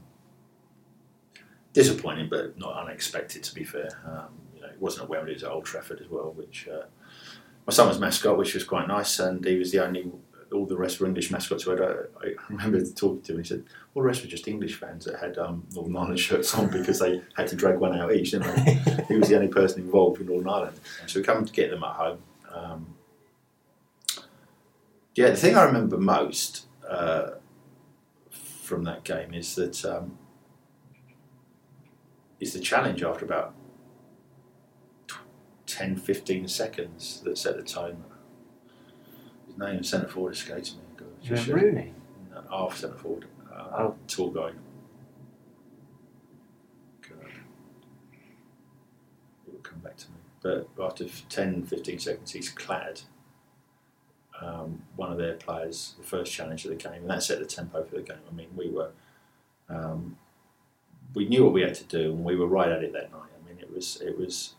disappointing, 1.72 2.30
but 2.30 2.58
not 2.58 2.84
unexpected, 2.84 3.44
to 3.44 3.54
be 3.54 3.64
fair. 3.64 3.90
Um, 4.06 4.30
you 4.56 4.62
know, 4.62 4.68
it 4.68 4.82
wasn't 4.82 5.04
at 5.04 5.10
Wembley, 5.10 5.34
it 5.34 5.36
was 5.36 5.44
at 5.44 5.52
Old 5.52 5.66
Trafford 5.66 6.02
as 6.02 6.10
well, 6.10 6.34
which 6.36 6.68
uh, 6.68 6.86
my 7.68 7.74
son 7.74 7.88
was 7.88 8.00
mascot, 8.00 8.38
which 8.38 8.56
was 8.56 8.64
quite 8.64 8.88
nice, 8.88 9.20
and 9.20 9.46
he 9.46 9.58
was 9.58 9.72
the 9.72 9.86
only. 9.86 10.12
All 10.52 10.66
the 10.66 10.78
rest 10.78 11.00
were 11.00 11.08
English 11.08 11.32
mascots. 11.32 11.64
Who 11.64 11.72
had, 11.72 11.82
uh, 11.82 11.94
I 12.22 12.34
remember 12.50 12.84
talking 12.84 13.22
to 13.22 13.34
him. 13.34 13.40
He 13.40 13.44
said, 13.44 13.64
"All 13.94 14.02
the 14.02 14.08
rest 14.08 14.22
were 14.24 14.30
just 14.30 14.48
English 14.48 14.76
fans 14.76 15.06
that 15.06 15.20
had 15.20 15.38
um, 15.38 15.66
Northern 15.74 15.96
Ireland 15.96 16.20
shirts 16.28 16.54
on 16.56 16.70
because 16.70 17.00
they 17.00 17.22
had 17.36 17.48
to 17.48 17.56
drag 17.56 17.78
one 17.78 17.98
out 17.98 18.14
each, 18.14 18.32
didn't 18.32 18.66
they?" 18.66 19.04
he 19.08 19.16
was 19.16 19.30
the 19.30 19.36
only 19.36 19.48
person 19.48 19.82
involved 19.82 20.20
in 20.20 20.28
Northern 20.28 20.50
Ireland. 20.50 20.80
So 21.08 21.20
we 21.20 21.24
come 21.24 21.46
to 21.46 21.54
get 21.54 21.70
them 21.70 21.84
at 21.84 21.96
home. 21.96 22.20
Um, 22.54 22.96
yeah, 25.16 25.32
the 25.32 25.36
thing 25.36 25.58
I 25.58 25.64
remember 25.64 25.98
most 25.98 26.66
uh, 26.88 27.32
from 28.30 28.84
that 28.84 29.04
game 29.04 29.34
is 29.34 29.56
that 29.56 29.84
um, 29.84 30.18
is 32.40 32.54
the 32.54 32.60
challenge 32.60 33.04
after 33.04 33.26
about 33.26 33.54
tw- 35.08 35.18
10, 35.66 35.98
15 35.98 36.48
seconds 36.48 37.22
that 37.26 37.38
set 37.38 37.58
the 37.58 37.64
tone. 37.64 38.06
His 39.60 39.68
name, 39.74 39.84
centre 39.84 40.08
forward, 40.08 40.34
escapes 40.34 40.74
me. 40.76 40.80
God, 40.98 41.08
just- 41.22 41.48
went 41.50 41.62
Rooney. 41.62 41.94
no, 42.32 42.44
half 42.50 42.78
centre 42.78 42.98
forward. 42.98 43.26
Uh, 43.52 43.68
Oh. 43.72 43.96
Tall 44.08 44.30
guy. 44.32 44.52
God. 47.02 47.28
It 49.48 49.54
will 49.54 49.60
come 49.62 49.80
back 49.80 49.98
to 49.98 50.08
me. 50.10 50.16
But 50.42 50.70
after 50.82 51.06
10, 51.30 51.64
15 51.66 52.00
seconds, 52.00 52.32
he's 52.32 52.50
clattered 52.50 53.02
um, 54.42 54.84
one 54.96 55.12
of 55.12 55.18
their 55.18 55.34
players, 55.34 55.96
the 55.98 56.04
first 56.06 56.32
challenge 56.32 56.64
of 56.64 56.70
the 56.72 56.78
game, 56.78 57.02
and 57.02 57.10
that 57.10 57.22
set 57.24 57.40
the 57.40 57.46
tempo 57.46 57.84
for 57.84 57.96
the 57.96 58.02
game. 58.02 58.20
I 58.32 58.34
mean, 58.34 58.48
we 58.56 58.70
were. 58.70 58.92
Um, 59.68 60.18
we 61.14 61.28
knew 61.28 61.44
what 61.44 61.52
we 61.54 61.62
had 61.62 61.76
to 61.76 61.84
do, 61.84 62.12
and 62.14 62.24
we 62.24 62.38
were 62.38 62.48
right 62.48 62.72
at 62.72 62.82
it 62.84 62.94
that 62.94 63.12
night. 63.12 63.30
I 63.38 63.48
mean, 63.50 63.60
it 63.60 63.70
was 63.74 64.00
it 64.00 64.18
was, 64.18 64.54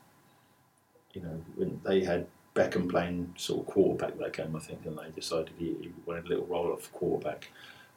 you 1.15 1.23
know, 1.23 1.43
when 1.57 1.81
they 1.85 2.05
had 2.05 2.27
Beckham 2.55 2.89
playing 2.89 3.35
sort 3.37 3.61
of 3.61 3.67
quarterback 3.67 4.19
that 4.19 4.33
game, 4.33 4.55
I 4.57 4.59
think, 4.59 4.85
and 4.85 4.99
they 4.99 5.11
decided 5.15 5.51
he, 5.57 5.77
he 5.81 5.93
wanted 6.05 6.27
a 6.27 6.29
little 6.29 6.47
roll 6.47 6.73
off 6.73 6.93
quarterback. 6.93 7.49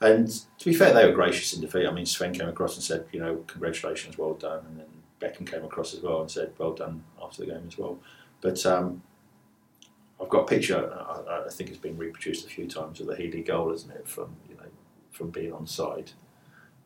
And 0.02 0.28
to 0.60 0.66
be 0.66 0.74
fair, 0.74 0.94
they 0.94 1.06
were 1.06 1.14
gracious 1.14 1.54
in 1.54 1.62
defeat. 1.62 1.88
I 1.88 1.92
mean, 1.92 2.06
Sven 2.06 2.34
came 2.34 2.50
across 2.50 2.76
and 2.76 2.84
said, 2.84 3.06
you 3.12 3.20
know, 3.20 3.44
congratulations, 3.48 4.18
well 4.18 4.34
done, 4.34 4.66
and 4.66 4.80
then 4.80 4.86
Beckham 5.20 5.50
came 5.50 5.64
across 5.64 5.94
as 5.94 6.02
well 6.02 6.22
and 6.22 6.30
said, 6.30 6.52
well 6.58 6.74
done 6.74 7.04
after 7.22 7.46
the 7.46 7.52
game 7.52 7.64
as 7.68 7.78
well. 7.78 7.98
But 8.42 8.64
um, 8.66 9.02
I've 10.22 10.30
got 10.30 10.42
a 10.42 10.46
picture. 10.46 10.94
I, 10.94 11.46
I 11.46 11.50
think 11.50 11.70
it's 11.70 11.80
been 11.80 11.98
reproduced 11.98 12.46
a 12.46 12.50
few 12.50 12.68
times 12.68 13.00
of 13.00 13.08
the 13.08 13.16
Healy 13.16 13.42
goal, 13.42 13.72
isn't 13.74 13.92
it? 13.92 14.08
From 14.08 14.36
you 14.50 14.56
know, 14.56 14.70
from 15.12 15.30
being 15.30 15.54
on 15.54 15.66
side, 15.66 16.12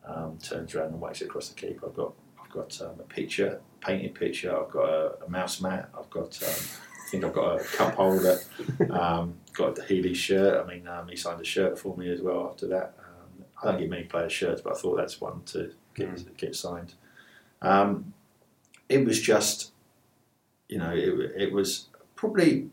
um, 0.06 0.38
turns 0.38 0.74
around 0.74 0.88
and 0.88 1.00
whacks 1.00 1.20
it 1.20 1.26
across 1.26 1.48
the 1.48 1.54
keeper. 1.54 1.86
I've 1.86 1.94
got 1.94 2.12
I've 2.40 2.50
got 2.50 2.80
um, 2.80 3.00
a 3.00 3.04
picture, 3.04 3.60
painted 3.80 4.14
picture. 4.14 4.56
I've 4.56 4.70
got 4.70 4.88
a, 4.88 5.24
a 5.26 5.28
mouse 5.28 5.60
mat. 5.60 5.88
I've 5.98 6.10
got 6.10 6.40
um, 6.42 6.64
think 7.08 7.24
I've 7.24 7.32
got 7.32 7.60
a 7.60 7.64
cup 7.64 7.94
holder. 7.94 8.38
Um, 8.90 9.34
got 9.52 9.74
the 9.74 9.84
Healy 9.84 10.14
shirt. 10.14 10.64
I 10.64 10.66
mean, 10.72 10.86
um, 10.86 11.08
he 11.08 11.16
signed 11.16 11.40
a 11.40 11.44
shirt 11.44 11.78
for 11.78 11.96
me 11.96 12.10
as 12.10 12.20
well 12.20 12.48
after 12.48 12.66
that. 12.68 12.94
Um, 12.98 13.44
I 13.62 13.66
don't 13.66 13.80
get 13.80 13.90
many 13.90 14.04
players' 14.04 14.32
shirts, 14.32 14.60
but 14.60 14.76
I 14.76 14.78
thought 14.78 14.96
that's 14.96 15.20
one 15.20 15.42
to 15.46 15.72
get, 15.94 16.36
get 16.36 16.54
signed. 16.54 16.94
Um, 17.60 18.12
it 18.88 19.04
was 19.04 19.20
just, 19.20 19.72
you 20.68 20.78
know, 20.78 20.90
it, 20.90 21.32
it 21.36 21.52
was 21.52 21.88
probably, 22.14 22.68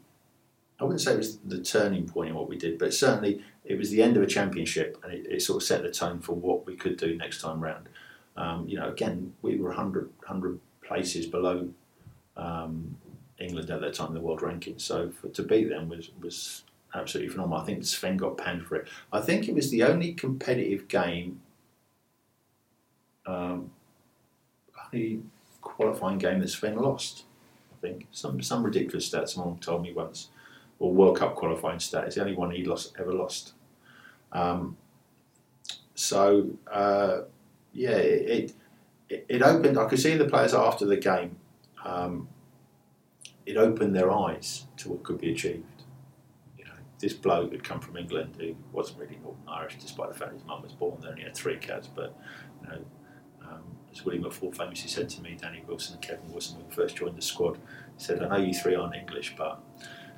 I 0.79 0.83
wouldn't 0.83 1.01
say 1.01 1.13
it 1.13 1.17
was 1.17 1.37
the 1.37 1.61
turning 1.61 2.07
point 2.07 2.29
in 2.29 2.35
what 2.35 2.49
we 2.49 2.57
did, 2.57 2.77
but 2.77 2.93
certainly 2.93 3.43
it 3.63 3.77
was 3.77 3.89
the 3.89 4.01
end 4.01 4.15
of 4.15 4.23
a 4.23 4.27
championship 4.27 4.97
and 5.03 5.13
it, 5.13 5.25
it 5.27 5.41
sort 5.41 5.61
of 5.61 5.67
set 5.67 5.81
the 5.81 5.91
tone 5.91 6.19
for 6.19 6.33
what 6.33 6.65
we 6.65 6.75
could 6.75 6.97
do 6.97 7.17
next 7.17 7.41
time 7.41 7.61
round. 7.61 7.89
Um, 8.37 8.67
you 8.67 8.77
know, 8.77 8.89
again, 8.89 9.33
we 9.41 9.55
were 9.57 9.69
100, 9.69 10.09
100 10.19 10.59
places 10.83 11.25
below 11.25 11.69
um, 12.37 12.97
England 13.39 13.69
at 13.69 13.81
that 13.81 13.93
time 13.93 14.09
in 14.09 14.13
the 14.13 14.21
world 14.21 14.41
ranking. 14.41 14.79
So 14.79 15.09
for, 15.09 15.29
to 15.29 15.43
beat 15.43 15.69
them 15.69 15.89
was 15.89 16.11
was 16.21 16.63
absolutely 16.93 17.31
phenomenal. 17.31 17.61
I 17.61 17.65
think 17.65 17.83
Sven 17.85 18.17
got 18.17 18.37
panned 18.37 18.65
for 18.65 18.75
it. 18.75 18.87
I 19.11 19.21
think 19.21 19.47
it 19.47 19.55
was 19.55 19.69
the 19.69 19.83
only 19.83 20.13
competitive 20.13 20.87
game, 20.87 21.41
um, 23.25 23.71
only 24.93 25.21
qualifying 25.61 26.17
game 26.17 26.39
that 26.39 26.49
Sven 26.49 26.77
lost. 26.77 27.23
I 27.73 27.75
think 27.81 28.07
some 28.11 28.41
some 28.41 28.63
ridiculous 28.63 29.05
stat 29.05 29.29
someone 29.29 29.57
told 29.59 29.83
me 29.83 29.93
once, 29.93 30.29
or 30.79 30.93
World 30.93 31.17
Cup 31.17 31.35
qualifying 31.35 31.79
stat. 31.79 32.05
It's 32.05 32.15
the 32.15 32.21
only 32.21 32.35
one 32.35 32.51
he 32.51 32.63
lost 32.63 32.93
ever 32.97 33.13
lost. 33.13 33.53
Um, 34.31 34.77
so 35.93 36.49
uh, 36.71 37.21
yeah, 37.73 37.97
it, 37.97 38.53
it, 39.09 39.25
it 39.27 39.41
opened. 39.41 39.77
I 39.77 39.87
could 39.87 39.99
see 39.99 40.15
the 40.15 40.25
players 40.25 40.53
after 40.53 40.85
the 40.85 40.97
game. 40.97 41.35
Um, 41.83 42.27
it 43.45 43.57
opened 43.57 43.95
their 43.95 44.11
eyes 44.11 44.65
to 44.77 44.89
what 44.89 45.03
could 45.03 45.19
be 45.19 45.31
achieved. 45.31 45.83
You 46.57 46.65
know, 46.65 46.71
this 46.99 47.13
bloke 47.13 47.51
had 47.51 47.63
come 47.63 47.79
from 47.79 47.97
England 47.97 48.35
who 48.39 48.55
wasn't 48.71 48.99
really 48.99 49.19
Northern 49.21 49.47
Irish, 49.47 49.77
despite 49.79 50.09
the 50.09 50.15
fact 50.15 50.33
his 50.33 50.43
mum 50.45 50.63
was 50.63 50.71
born 50.71 50.99
there 51.01 51.11
and 51.11 51.19
he 51.19 51.25
had 51.25 51.35
three 51.35 51.57
cats. 51.57 51.87
But 51.87 52.17
you 52.61 52.69
know, 52.69 52.85
um, 53.43 53.63
as 53.91 54.03
William 54.03 54.23
McFall 54.23 54.55
famously 54.55 54.89
said 54.89 55.09
to 55.09 55.21
me, 55.21 55.37
Danny 55.39 55.63
Wilson 55.67 55.95
and 55.95 56.01
Kevin 56.01 56.31
Wilson, 56.31 56.57
when 56.57 56.67
we 56.67 56.73
first 56.73 56.95
joined 56.95 57.17
the 57.17 57.21
squad, 57.21 57.59
said, 57.97 58.23
"I 58.23 58.29
know 58.29 58.43
you 58.43 58.53
three 58.53 58.75
aren't 58.75 58.95
English, 58.95 59.35
but." 59.37 59.61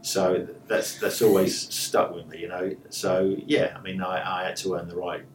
So 0.01 0.47
that's 0.67 0.99
that's 0.99 1.23
always 1.23 1.59
stuck 1.59 2.13
with 2.13 2.27
me, 2.27 2.39
you 2.39 2.47
know. 2.47 2.75
So 2.89 3.35
yeah, 3.45 3.75
I 3.75 3.81
mean, 3.81 3.99
I, 4.01 4.41
I 4.41 4.45
had 4.45 4.55
to 4.57 4.75
earn 4.75 4.87
the 4.87 4.95
right 4.95 5.25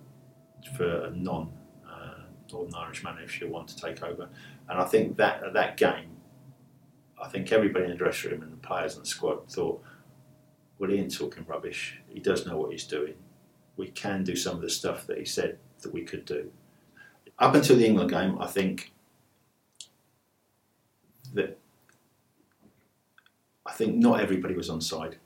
for 0.76 1.07
a 1.07 1.11
non 1.11 1.52
uh, 1.87 2.22
Northern 2.50 2.74
Irish 2.76 3.02
man 3.02 3.18
if 3.22 3.40
you 3.40 3.48
want 3.48 3.68
to 3.68 3.76
take 3.76 4.02
over, 4.02 4.28
and 4.68 4.78
I 4.78 4.85
think 4.85 5.16
that 5.16 5.52
that 5.52 5.76
game 5.76 6.12
I 7.23 7.29
think 7.29 7.53
everybody 7.53 7.85
in 7.85 7.93
the 7.93 7.97
dressing 7.97 8.33
room 8.33 8.43
and 8.43 8.53
the 8.53 8.57
players 8.57 8.97
and 8.97 9.05
the 9.05 9.09
squad 9.09 9.49
thought, 9.49 9.83
well, 10.79 10.91
ain't 10.91 11.15
talking 11.15 11.47
rubbish. 11.47 12.01
He 12.09 12.19
does 12.19 12.45
know 12.45 12.57
what 12.57 12.73
he's 12.73 12.85
doing. 12.85 13.15
We 13.77 13.89
can 13.89 14.25
do 14.25 14.35
some 14.35 14.57
of 14.57 14.61
the 14.61 14.69
stuff 14.69 15.07
that 15.07 15.19
he 15.19 15.25
said 15.25 15.59
that 15.83 15.95
we 15.95 16.03
could 16.03 16.25
do. 16.25 16.51
Up 17.39 17.55
until 17.55 17.77
the 17.77 17.87
England 17.87 18.11
game, 18.11 18.37
I 18.41 18.49
think 18.49 18.93
that 21.35 21.59
I 23.65 23.73
think 23.73 23.97
not 23.97 24.21
everybody 24.21 24.55
was 24.55 24.69
on 24.69 24.81
side, 24.81 25.17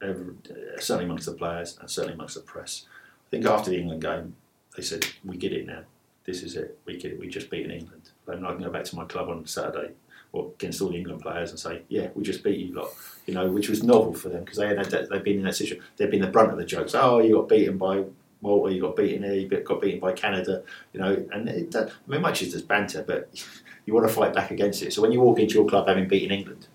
Every, 0.00 0.34
uh, 0.48 0.80
certainly 0.80 1.04
amongst 1.04 1.26
the 1.26 1.32
players 1.32 1.76
and 1.78 1.90
certainly 1.90 2.14
amongst 2.14 2.36
the 2.36 2.40
press. 2.40 2.86
I 3.26 3.30
think 3.30 3.44
after 3.44 3.70
the 3.70 3.78
England 3.78 4.00
game, 4.00 4.36
they 4.76 4.82
said, 4.82 5.04
"We 5.24 5.36
get 5.36 5.52
it 5.52 5.66
now. 5.66 5.82
This 6.24 6.42
is 6.42 6.56
it. 6.56 6.78
We 6.86 6.96
get 6.96 7.12
it. 7.12 7.18
We 7.18 7.28
just 7.28 7.50
beat 7.50 7.70
England. 7.70 8.10
I'm 8.26 8.40
not 8.40 8.50
going 8.52 8.60
to 8.60 8.66
go 8.66 8.72
back 8.72 8.84
to 8.84 8.96
my 8.96 9.04
club 9.04 9.28
on 9.28 9.44
Saturday 9.46 9.92
or 10.32 10.52
against 10.54 10.80
all 10.80 10.90
the 10.90 10.96
England 10.96 11.22
players 11.22 11.50
and 11.50 11.58
say, 11.58 11.82
"Yeah, 11.88 12.08
we 12.14 12.22
just 12.22 12.44
beat 12.44 12.58
you 12.58 12.74
lot," 12.74 12.90
you 13.26 13.34
know, 13.34 13.50
which 13.50 13.68
was 13.68 13.82
novel 13.82 14.14
for 14.14 14.28
them 14.28 14.44
because 14.44 14.58
they 14.58 14.68
had 14.68 14.86
that, 14.86 15.10
they've 15.10 15.24
been 15.24 15.38
in 15.38 15.44
that 15.44 15.56
situation. 15.56 15.84
They've 15.96 16.10
been 16.10 16.22
the 16.22 16.28
brunt 16.28 16.52
of 16.52 16.58
the 16.58 16.64
jokes. 16.64 16.94
Oh, 16.94 17.18
you 17.18 17.36
got 17.36 17.48
beaten 17.48 17.78
by 17.78 18.04
Malta, 18.42 18.72
you 18.72 18.80
got 18.80 18.96
beaten 18.96 19.22
here, 19.22 19.34
you 19.34 19.48
got 19.48 19.80
beaten 19.80 20.00
by 20.00 20.12
Canada, 20.12 20.62
you 20.92 21.00
know, 21.00 21.24
and 21.32 21.48
it, 21.48 21.74
I 21.76 21.88
mean, 22.06 22.22
much 22.22 22.42
is 22.42 22.52
just 22.52 22.66
banter, 22.66 23.04
but 23.06 23.28
you 23.86 23.94
want 23.94 24.08
to 24.08 24.12
fight 24.12 24.34
back 24.34 24.50
against 24.50 24.82
it. 24.82 24.92
So 24.92 25.02
when 25.02 25.12
you 25.12 25.20
walk 25.20 25.38
into 25.38 25.54
your 25.54 25.66
club 25.66 25.88
having 25.88 26.08
beaten 26.08 26.30
England, 26.30 26.68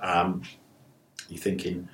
um, 0.00 0.42
you're 1.28 1.40
thinking, 1.40 1.88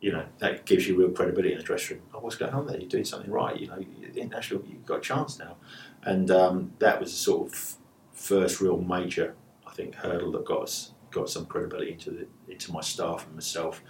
you 0.00 0.12
know, 0.12 0.24
that 0.38 0.66
gives 0.66 0.86
you 0.86 0.96
real 0.96 1.10
credibility 1.10 1.52
in 1.52 1.58
the 1.58 1.64
dressing 1.64 1.98
room. 1.98 2.06
Oh, 2.12 2.18
what's 2.18 2.36
going 2.36 2.52
on 2.52 2.66
there? 2.66 2.78
You're 2.78 2.88
doing 2.88 3.04
something 3.04 3.30
right. 3.30 3.58
You 3.58 3.68
know, 3.68 3.78
international, 4.14 4.62
you've 4.68 4.84
got 4.84 4.98
a 4.98 5.00
chance 5.00 5.38
now, 5.38 5.56
and 6.02 6.30
um, 6.30 6.72
that 6.80 7.00
was 7.00 7.12
a 7.12 7.16
sort 7.16 7.50
of 7.50 7.76
first 8.12 8.60
real 8.60 8.78
major 8.78 9.34
think 9.74 9.94
hurdle 9.94 10.32
that 10.32 10.44
got 10.44 10.62
us 10.62 10.92
got 11.10 11.30
some 11.30 11.46
credibility 11.46 11.92
into 11.92 12.10
the, 12.10 12.26
into 12.48 12.72
my 12.72 12.80
staff 12.80 13.24
and 13.26 13.34
myself, 13.34 13.80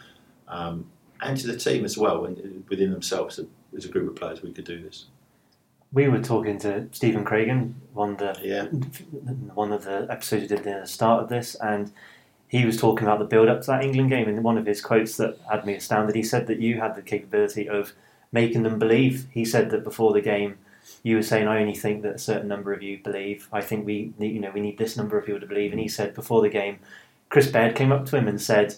um, 0.48 0.86
and 1.22 1.36
to 1.38 1.46
the 1.46 1.56
team 1.56 1.84
as 1.84 1.96
well, 1.96 2.26
and 2.26 2.64
within 2.68 2.90
themselves 2.90 3.40
as 3.76 3.84
a 3.84 3.88
group 3.88 4.08
of 4.08 4.14
players, 4.14 4.42
we 4.42 4.52
could 4.52 4.64
do 4.64 4.82
this. 4.82 5.06
We 5.92 6.08
were 6.08 6.20
talking 6.20 6.58
to 6.60 6.88
Stephen 6.92 7.24
Craigan, 7.24 7.74
one 7.92 8.12
of 8.12 8.18
the 8.18 8.36
yeah. 8.42 8.64
one 9.54 9.72
of 9.72 9.84
the 9.84 10.06
episodes 10.10 10.42
we 10.42 10.48
did 10.48 10.66
at 10.66 10.82
the 10.82 10.86
start 10.86 11.22
of 11.22 11.28
this, 11.28 11.54
and 11.54 11.92
he 12.48 12.64
was 12.64 12.76
talking 12.76 13.06
about 13.06 13.20
the 13.20 13.24
build 13.24 13.48
up 13.48 13.62
to 13.62 13.66
that 13.68 13.84
England 13.84 14.10
game. 14.10 14.28
And 14.28 14.42
one 14.44 14.58
of 14.58 14.66
his 14.66 14.80
quotes 14.80 15.16
that 15.16 15.38
had 15.50 15.64
me 15.64 15.74
astounded, 15.74 16.16
he 16.16 16.22
said 16.22 16.46
that 16.48 16.60
you 16.60 16.80
had 16.80 16.94
the 16.94 17.02
capability 17.02 17.68
of 17.68 17.92
making 18.32 18.64
them 18.64 18.78
believe. 18.78 19.26
He 19.30 19.44
said 19.44 19.70
that 19.70 19.84
before 19.84 20.12
the 20.12 20.20
game, 20.20 20.58
you 21.04 21.16
were 21.16 21.22
saying 21.22 21.46
I 21.46 21.60
only 21.60 21.74
think 21.74 22.02
that 22.02 22.16
a 22.16 22.18
certain 22.18 22.48
number 22.48 22.72
of 22.72 22.82
you 22.82 22.98
believe. 22.98 23.46
I 23.52 23.60
think 23.60 23.86
we 23.86 24.12
you 24.18 24.40
know 24.40 24.50
we 24.52 24.60
need 24.60 24.78
this 24.78 24.96
number 24.96 25.16
of 25.16 25.26
people 25.26 25.40
to 25.40 25.46
believe. 25.46 25.70
And 25.70 25.80
he 25.80 25.86
said 25.86 26.14
before 26.14 26.42
the 26.42 26.48
game, 26.48 26.80
Chris 27.28 27.46
Baird 27.46 27.76
came 27.76 27.92
up 27.92 28.06
to 28.06 28.16
him 28.16 28.26
and 28.26 28.40
said, 28.40 28.74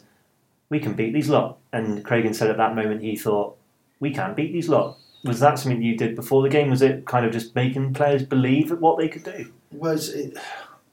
"We 0.69 0.81
can 0.81 0.93
beat 0.93 1.15
these 1.15 1.31
lot." 1.31 1.57
And 1.73 2.05
Craigan 2.05 2.35
said 2.35 2.51
at 2.51 2.59
that 2.59 2.75
moment 2.75 3.03
he 3.03 3.17
thought, 3.17 3.57
"We 4.01 4.13
can't 4.13 4.37
beat 4.37 4.53
these 4.53 4.69
lot." 4.69 4.99
Was 5.25 5.41
that 5.41 5.59
something 5.59 5.83
you 5.83 5.97
did 5.97 6.15
before 6.15 6.43
the 6.43 6.49
game? 6.49 6.69
Was 6.69 6.83
it 6.83 7.07
kind 7.07 7.25
of 7.25 7.33
just 7.33 7.55
making 7.55 7.95
players 7.95 8.23
believe 8.25 8.71
at 8.71 8.81
what 8.81 8.99
they 8.99 9.09
could 9.09 9.25
do? 9.25 9.53
Was 9.73 10.11
it? 10.11 10.37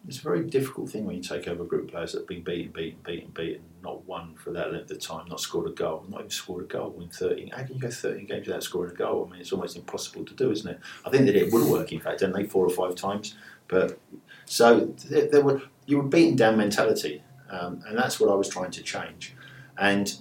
It's 0.06 0.20
a 0.20 0.22
very 0.22 0.44
difficult 0.44 0.90
thing 0.90 1.06
when 1.06 1.16
you 1.16 1.22
take 1.22 1.48
over 1.48 1.64
a 1.64 1.66
group 1.66 1.86
of 1.86 1.92
players 1.92 2.12
that 2.12 2.20
have 2.20 2.28
been 2.28 2.44
beaten, 2.44 2.74
beaten, 2.74 3.00
beaten, 3.06 3.32
beaten, 3.34 3.64
not 3.82 4.06
won 4.06 4.36
for 4.36 4.52
that 4.52 4.74
length 4.74 4.92
of 4.92 5.00
time, 5.00 5.28
not 5.30 5.40
scored 5.40 5.70
a 5.70 5.74
goal, 5.74 6.06
not 6.10 6.20
even 6.20 6.30
scored 6.30 6.66
a 6.66 6.68
goal 6.68 6.94
in 7.00 7.08
13. 7.08 7.52
How 7.52 7.64
can 7.64 7.76
you 7.76 7.82
go 7.82 7.90
13 7.90 8.26
games 8.26 8.48
without 8.48 8.64
scoring 8.64 8.92
a 8.92 8.96
goal? 8.96 9.26
I 9.26 9.32
mean, 9.32 9.40
it's 9.40 9.54
almost 9.54 9.78
impossible 9.78 10.26
to 10.26 10.34
do, 10.34 10.52
isn't 10.52 10.70
it? 10.70 10.80
I 11.06 11.10
think 11.10 11.26
that 11.28 11.38
it 11.38 11.54
would 11.54 11.70
work, 11.70 11.94
in 11.94 12.02
fact, 12.02 12.20
didn't 12.20 12.36
they, 12.36 12.44
four 12.44 12.66
or 12.66 12.70
five 12.70 12.96
times? 12.96 13.36
But 13.70 13.98
so 14.46 14.94
there, 15.06 15.30
there 15.30 15.42
were 15.42 15.62
you 15.86 15.98
were 15.98 16.04
beaten 16.04 16.36
down 16.36 16.58
mentality, 16.58 17.24
um, 17.50 17.82
and 17.88 17.98
that's 17.98 18.20
what 18.20 18.30
I 18.30 18.36
was 18.36 18.50
trying 18.50 18.72
to 18.72 18.84
change. 18.84 19.36
And 19.78 20.14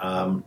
um, 0.00 0.44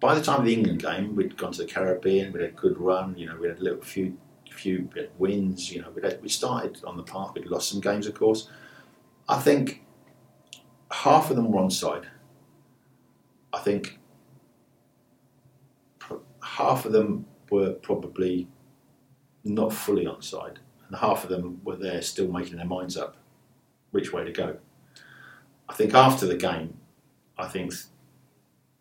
by 0.00 0.14
the 0.14 0.22
time 0.22 0.40
of 0.40 0.46
the 0.46 0.54
England 0.54 0.82
game, 0.82 1.16
we'd 1.16 1.36
gone 1.36 1.52
to 1.52 1.62
the 1.62 1.68
Caribbean, 1.68 2.32
we'd 2.32 2.42
had 2.42 2.50
a 2.50 2.52
good 2.52 2.78
run, 2.78 3.16
you 3.16 3.26
know, 3.26 3.36
we 3.36 3.48
had 3.48 3.58
a 3.58 3.62
little 3.62 3.80
few 3.80 4.18
few 4.56 4.88
wins. 5.18 5.72
You 5.72 5.82
know, 5.82 5.90
we 5.94 6.02
we 6.22 6.28
started 6.28 6.82
on 6.84 6.96
the 6.96 7.02
path. 7.02 7.32
We'd 7.34 7.46
lost 7.46 7.70
some 7.70 7.80
games, 7.80 8.06
of 8.06 8.14
course. 8.14 8.48
I 9.28 9.40
think 9.40 9.84
half 10.90 11.30
of 11.30 11.36
them 11.36 11.50
were 11.50 11.60
onside. 11.60 12.06
I 13.52 13.60
think 13.60 13.98
half 16.42 16.84
of 16.84 16.92
them 16.92 17.26
were 17.50 17.72
probably 17.72 18.48
not 19.44 19.72
fully 19.72 20.04
onside, 20.04 20.56
and 20.86 20.96
half 20.96 21.24
of 21.24 21.30
them 21.30 21.60
were 21.64 21.76
there 21.76 22.02
still 22.02 22.28
making 22.28 22.56
their 22.56 22.66
minds 22.66 22.96
up 22.96 23.16
which 23.90 24.12
way 24.12 24.24
to 24.24 24.32
go. 24.32 24.58
I 25.68 25.74
think 25.74 25.94
after 25.94 26.26
the 26.26 26.36
game, 26.36 26.78
I 27.38 27.48
think 27.48 27.72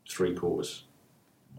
three 0.09 0.35
quarters 0.35 0.85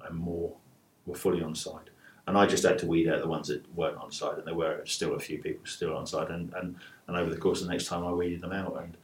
and 0.06 0.16
more 0.16 0.56
were 1.04 1.16
fully 1.16 1.40
onside 1.40 1.88
and 2.26 2.36
I 2.36 2.46
just 2.46 2.64
had 2.64 2.78
to 2.80 2.86
weed 2.86 3.08
out 3.08 3.20
the 3.20 3.28
ones 3.28 3.48
that 3.48 3.62
weren't 3.74 3.98
on 3.98 4.10
side, 4.10 4.38
and 4.38 4.46
there 4.46 4.54
were 4.54 4.82
still 4.84 5.14
a 5.14 5.20
few 5.20 5.38
people 5.38 5.64
still 5.66 5.96
on 5.96 6.06
side, 6.06 6.30
and, 6.30 6.52
and, 6.54 6.76
and 7.06 7.16
over 7.16 7.30
the 7.30 7.36
course 7.36 7.60
of 7.60 7.66
the 7.66 7.72
next 7.72 7.86
time 7.86 8.04
I 8.04 8.12
weeded 8.12 8.40
them 8.40 8.52
out, 8.52 8.76
and 8.82 8.96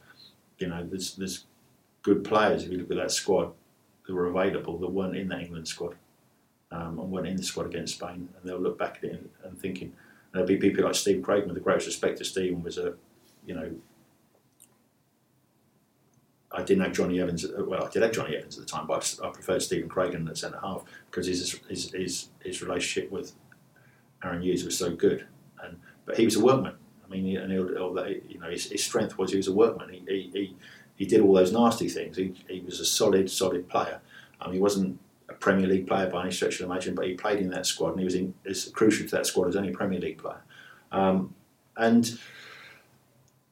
you 0.59 0.67
know 0.67 0.85
there's 0.85 1.15
there's 1.15 1.45
good 2.01 2.23
players 2.23 2.63
if 2.63 2.71
you 2.71 2.79
look 2.79 2.91
at 2.91 2.97
that 2.97 3.11
squad 3.11 3.51
that 4.05 4.13
were 4.13 4.27
available 4.27 4.77
that 4.77 4.91
weren't 4.91 5.15
in 5.15 5.29
that 5.29 5.41
England 5.41 5.67
squad, 5.67 5.95
um, 6.71 6.99
and 6.99 7.11
weren't 7.11 7.27
in 7.27 7.37
the 7.37 7.43
squad 7.43 7.67
against 7.67 7.95
Spain, 7.95 8.27
and 8.35 8.43
they'll 8.43 8.59
look 8.59 8.77
back 8.77 8.97
at 8.97 9.05
it 9.05 9.11
and, 9.13 9.29
and 9.45 9.59
thinking, 9.59 9.87
and 9.87 10.33
there'll 10.33 10.47
be 10.47 10.57
people 10.57 10.83
like 10.83 10.95
Steve 10.95 11.21
Craig, 11.21 11.45
with 11.45 11.55
the 11.55 11.61
greatest 11.61 11.87
respect 11.87 12.17
to 12.17 12.25
Stephen, 12.25 12.61
was 12.61 12.77
a 12.77 12.93
you 13.45 13.55
know 13.55 13.71
I 16.53 16.61
didn't 16.61 16.83
have 16.83 16.93
Jonny 16.93 17.19
Evans. 17.19 17.45
Well, 17.57 17.85
I 17.85 17.89
did 17.89 18.03
have 18.03 18.11
Jonny 18.11 18.35
Evans 18.35 18.57
at 18.57 18.65
the 18.65 18.71
time, 18.71 18.85
but 18.85 19.19
I 19.23 19.29
preferred 19.29 19.61
Stephen 19.61 19.89
Craigan 19.89 20.29
at 20.29 20.37
centre 20.37 20.59
half 20.61 20.83
because 21.09 21.27
his, 21.27 21.59
his 21.67 21.91
his 21.91 22.29
his 22.39 22.61
relationship 22.61 23.11
with 23.11 23.33
Aaron 24.23 24.41
Hughes 24.41 24.63
was 24.63 24.77
so 24.77 24.95
good. 24.95 25.25
And 25.63 25.79
but 26.05 26.17
he 26.17 26.25
was 26.25 26.35
a 26.35 26.43
workman. 26.43 26.75
I 27.05 27.09
mean, 27.09 27.37
and 27.37 27.51
he'll, 27.51 27.69
you 28.27 28.39
know, 28.39 28.49
his, 28.49 28.71
his, 28.71 28.83
strength 28.83 29.17
was 29.17 29.31
he 29.31 29.37
was 29.37 29.47
a 29.47 29.53
workman. 29.53 29.89
He, 29.89 30.03
he, 30.07 30.29
he, 30.33 30.55
he 30.95 31.05
did 31.05 31.21
all 31.21 31.33
those 31.33 31.51
nasty 31.51 31.87
things. 31.87 32.17
He, 32.17 32.33
he 32.47 32.61
was 32.61 32.79
a 32.79 32.85
solid, 32.85 33.29
solid 33.29 33.69
player. 33.69 33.99
Um, 34.41 34.51
he 34.51 34.59
wasn't 34.59 34.99
a 35.29 35.33
Premier 35.33 35.67
League 35.67 35.87
player 35.87 36.09
by 36.09 36.23
any 36.23 36.31
stretch 36.31 36.53
of 36.53 36.59
the 36.59 36.65
imagination, 36.65 36.95
but 36.95 37.05
he 37.05 37.13
played 37.13 37.39
in 37.39 37.49
that 37.51 37.65
squad 37.65 37.91
and 37.91 37.99
he 37.99 38.05
was 38.05 38.15
in, 38.15 38.33
as 38.45 38.65
crucial 38.69 39.05
to 39.07 39.15
that 39.15 39.25
squad 39.25 39.47
as 39.49 39.55
any 39.55 39.71
Premier 39.71 39.99
League 39.99 40.17
player. 40.17 40.41
Um, 40.91 41.35
and 41.77 42.17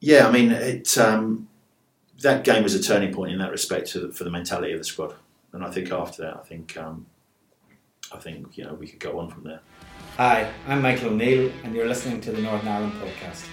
yeah, 0.00 0.26
I 0.26 0.32
mean, 0.32 0.50
it. 0.50 0.98
Um, 0.98 1.48
that 2.22 2.44
game 2.44 2.62
was 2.62 2.74
a 2.74 2.82
turning 2.82 3.12
point 3.12 3.32
in 3.32 3.38
that 3.38 3.50
respect 3.50 3.88
to, 3.88 4.10
for 4.12 4.24
the 4.24 4.30
mentality 4.30 4.72
of 4.72 4.78
the 4.78 4.84
squad. 4.84 5.14
And 5.52 5.64
I 5.64 5.70
think 5.70 5.90
after 5.90 6.22
that, 6.22 6.36
I 6.36 6.40
think 6.40 6.76
um, 6.76 7.06
I 8.12 8.16
think 8.16 8.56
you 8.56 8.64
know 8.64 8.74
we 8.74 8.86
could 8.86 9.00
go 9.00 9.18
on 9.18 9.28
from 9.28 9.44
there. 9.44 9.60
Hi, 10.16 10.50
I'm 10.66 10.82
Michael 10.82 11.10
O'Neill, 11.10 11.52
and 11.64 11.74
you're 11.74 11.86
listening 11.86 12.20
to 12.22 12.32
the 12.32 12.40
Northern 12.40 12.68
Ireland 12.68 12.94
podcast. 12.94 13.46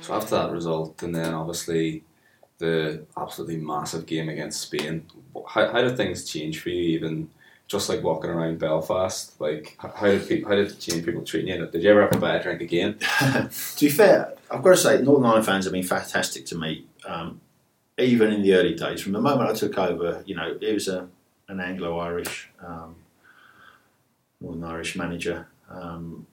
So 0.00 0.14
after 0.14 0.36
that 0.36 0.50
result, 0.50 1.02
and 1.02 1.14
then 1.14 1.32
obviously 1.34 2.02
the 2.58 3.04
absolutely 3.16 3.56
massive 3.56 4.06
game 4.06 4.28
against 4.28 4.60
Spain, 4.60 5.06
how, 5.48 5.70
how 5.70 5.82
did 5.82 5.96
things 5.96 6.24
change 6.24 6.60
for 6.60 6.70
you? 6.70 6.98
Even 6.98 7.30
just 7.66 7.88
like 7.88 8.02
walking 8.02 8.30
around 8.30 8.58
Belfast, 8.58 9.38
like 9.40 9.76
how 9.78 10.06
did 10.06 10.28
people, 10.28 10.50
how 10.50 10.56
did 10.56 10.70
it 10.70 10.80
change 10.80 11.04
people 11.04 11.22
treating 11.22 11.54
you? 11.54 11.66
Did 11.66 11.82
you 11.82 11.90
ever 11.90 12.02
have 12.02 12.10
to 12.10 12.18
buy 12.18 12.36
a 12.36 12.42
drink 12.42 12.60
again? 12.60 12.98
to 13.20 13.84
be 13.84 13.90
fair, 13.90 14.34
I've 14.50 14.62
got 14.62 14.70
to 14.70 14.76
say, 14.76 15.02
Northern 15.02 15.26
Ireland 15.26 15.46
fans 15.46 15.64
have 15.64 15.72
been 15.72 15.82
fantastic 15.82 16.46
to 16.46 16.58
me. 16.58 16.86
Um, 17.06 17.40
even 17.98 18.32
in 18.32 18.42
the 18.42 18.54
early 18.54 18.74
days, 18.74 19.02
from 19.02 19.12
the 19.12 19.20
moment 19.20 19.50
I 19.50 19.54
took 19.54 19.78
over, 19.78 20.22
you 20.26 20.34
know, 20.34 20.58
it 20.60 20.72
was 20.72 20.88
a, 20.88 21.08
an 21.48 21.60
Anglo-Irish, 21.60 22.50
um, 22.64 22.96
Northern 24.40 24.64
Irish 24.64 24.96
manager. 24.96 25.46
Um, 25.70 26.26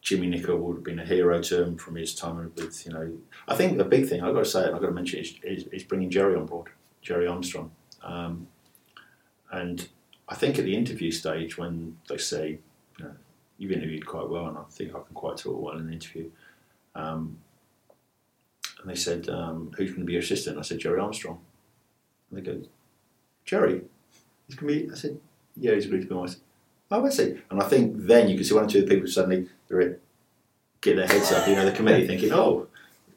Jimmy 0.00 0.28
Nicholl 0.28 0.58
would 0.58 0.76
have 0.76 0.84
been 0.84 0.98
a 0.98 1.04
hero 1.04 1.40
to 1.40 1.62
him 1.62 1.76
from 1.76 1.94
his 1.96 2.14
time 2.14 2.50
with, 2.56 2.84
you 2.86 2.92
know, 2.92 3.12
I 3.46 3.54
think 3.54 3.78
the 3.78 3.84
big 3.84 4.08
thing 4.08 4.22
I've 4.22 4.34
got 4.34 4.44
to 4.44 4.50
say, 4.50 4.64
I've 4.64 4.80
got 4.80 4.86
to 4.86 4.90
mention, 4.90 5.24
is, 5.44 5.84
bringing 5.84 6.10
Gerry 6.10 6.34
on 6.34 6.46
board, 6.46 6.70
Gerry 7.02 7.26
Armstrong. 7.26 7.70
Um, 8.02 8.48
and 9.52 9.88
I 10.28 10.34
think 10.34 10.58
at 10.58 10.64
the 10.64 10.74
interview 10.74 11.12
stage, 11.12 11.56
when 11.56 11.98
they 12.08 12.16
say, 12.16 12.58
you 12.98 13.04
know, 13.04 13.12
you've 13.58 13.70
interviewed 13.70 14.06
quite 14.06 14.28
well, 14.28 14.46
and 14.46 14.58
I 14.58 14.62
think 14.70 14.90
I 14.90 14.98
can 14.98 15.14
quite 15.14 15.36
talk 15.36 15.60
well 15.60 15.74
in 15.74 15.86
an 15.86 15.92
interview. 15.92 16.30
Um, 16.94 17.38
and 18.82 18.90
they 18.90 18.96
said, 18.96 19.28
um, 19.28 19.70
"Who's 19.76 19.90
going 19.90 20.02
to 20.02 20.06
be 20.06 20.12
your 20.12 20.22
assistant?" 20.22 20.58
I 20.58 20.62
said, 20.62 20.78
"Gerry 20.78 21.00
Armstrong." 21.00 21.40
And 22.30 22.38
they 22.38 22.50
go, 22.50 22.62
"Gerry, 23.44 23.82
he's 24.46 24.56
going 24.56 24.74
to 24.74 24.86
be." 24.86 24.92
I 24.92 24.94
said, 24.94 25.18
"Yeah, 25.56 25.74
he's 25.74 25.86
agreed 25.86 26.02
to 26.02 26.06
be 26.06 26.14
my." 26.14 26.28
Oh, 26.90 27.06
I 27.06 27.08
see. 27.08 27.38
And 27.50 27.62
I 27.62 27.68
think 27.68 28.06
then 28.06 28.28
you 28.28 28.36
can 28.36 28.44
see 28.44 28.54
one 28.54 28.64
or 28.64 28.68
two 28.68 28.80
of 28.80 28.88
the 28.88 28.94
people 28.94 29.08
suddenly 29.08 29.48
they're 29.68 29.98
get 30.82 30.96
their 30.96 31.06
heads 31.06 31.32
up. 31.32 31.48
You 31.48 31.54
know, 31.54 31.64
the 31.64 31.72
committee 31.72 32.06
thinking, 32.08 32.32
"Oh, 32.32 32.66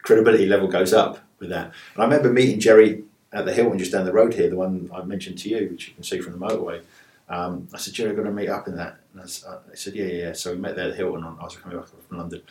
credibility 0.04 0.45
level 0.45 0.67
goes 0.67 0.93
up 0.93 1.19
with 1.39 1.49
that." 1.49 1.73
And 1.93 2.04
I 2.04 2.06
remember 2.06 2.32
meeting 2.32 2.60
Gerry 2.60 3.04
at 3.34 3.45
the 3.45 3.54
Hilton 3.54 3.78
just 3.78 3.91
down 3.91 4.06
the 4.06 4.13
road 4.13 4.34
here, 4.34 4.49
the 4.49 4.56
one 4.56 4.89
I 4.93 5.04
mentioned 5.04 5.38
to 5.39 5.49
you, 5.49 5.67
which 5.69 5.89
you 5.89 5.93
can 5.93 6.04
see 6.04 6.21
from 6.21 6.39
the 6.39 6.45
motorway. 6.45 6.82
Um, 7.28 7.67
I 7.73 7.78
said, 7.78 7.93
Gerry, 7.93 8.12
I've 8.12 8.15
got 8.15 8.23
to 8.23 8.32
meet 8.32 8.49
up 8.49 8.67
in 8.67 8.78
that. 8.78 8.97
And 9.13 9.21
I, 9.21 9.25
I 9.25 9.75
said, 9.75 9.95
yeah, 9.95 10.06
yeah, 10.06 10.28
yeah. 10.28 10.34
So 10.34 10.51
we 10.51 10.58
met 10.58 10.75
there 10.75 10.86
at 10.86 10.91
the 10.91 10.97
Hilton. 10.97 11.23
On, 11.23 11.38
I 11.39 11.43
was 11.43 11.58
coming 11.58 11.78
back 11.78 11.88
from 11.88 12.17
London. 12.17 12.41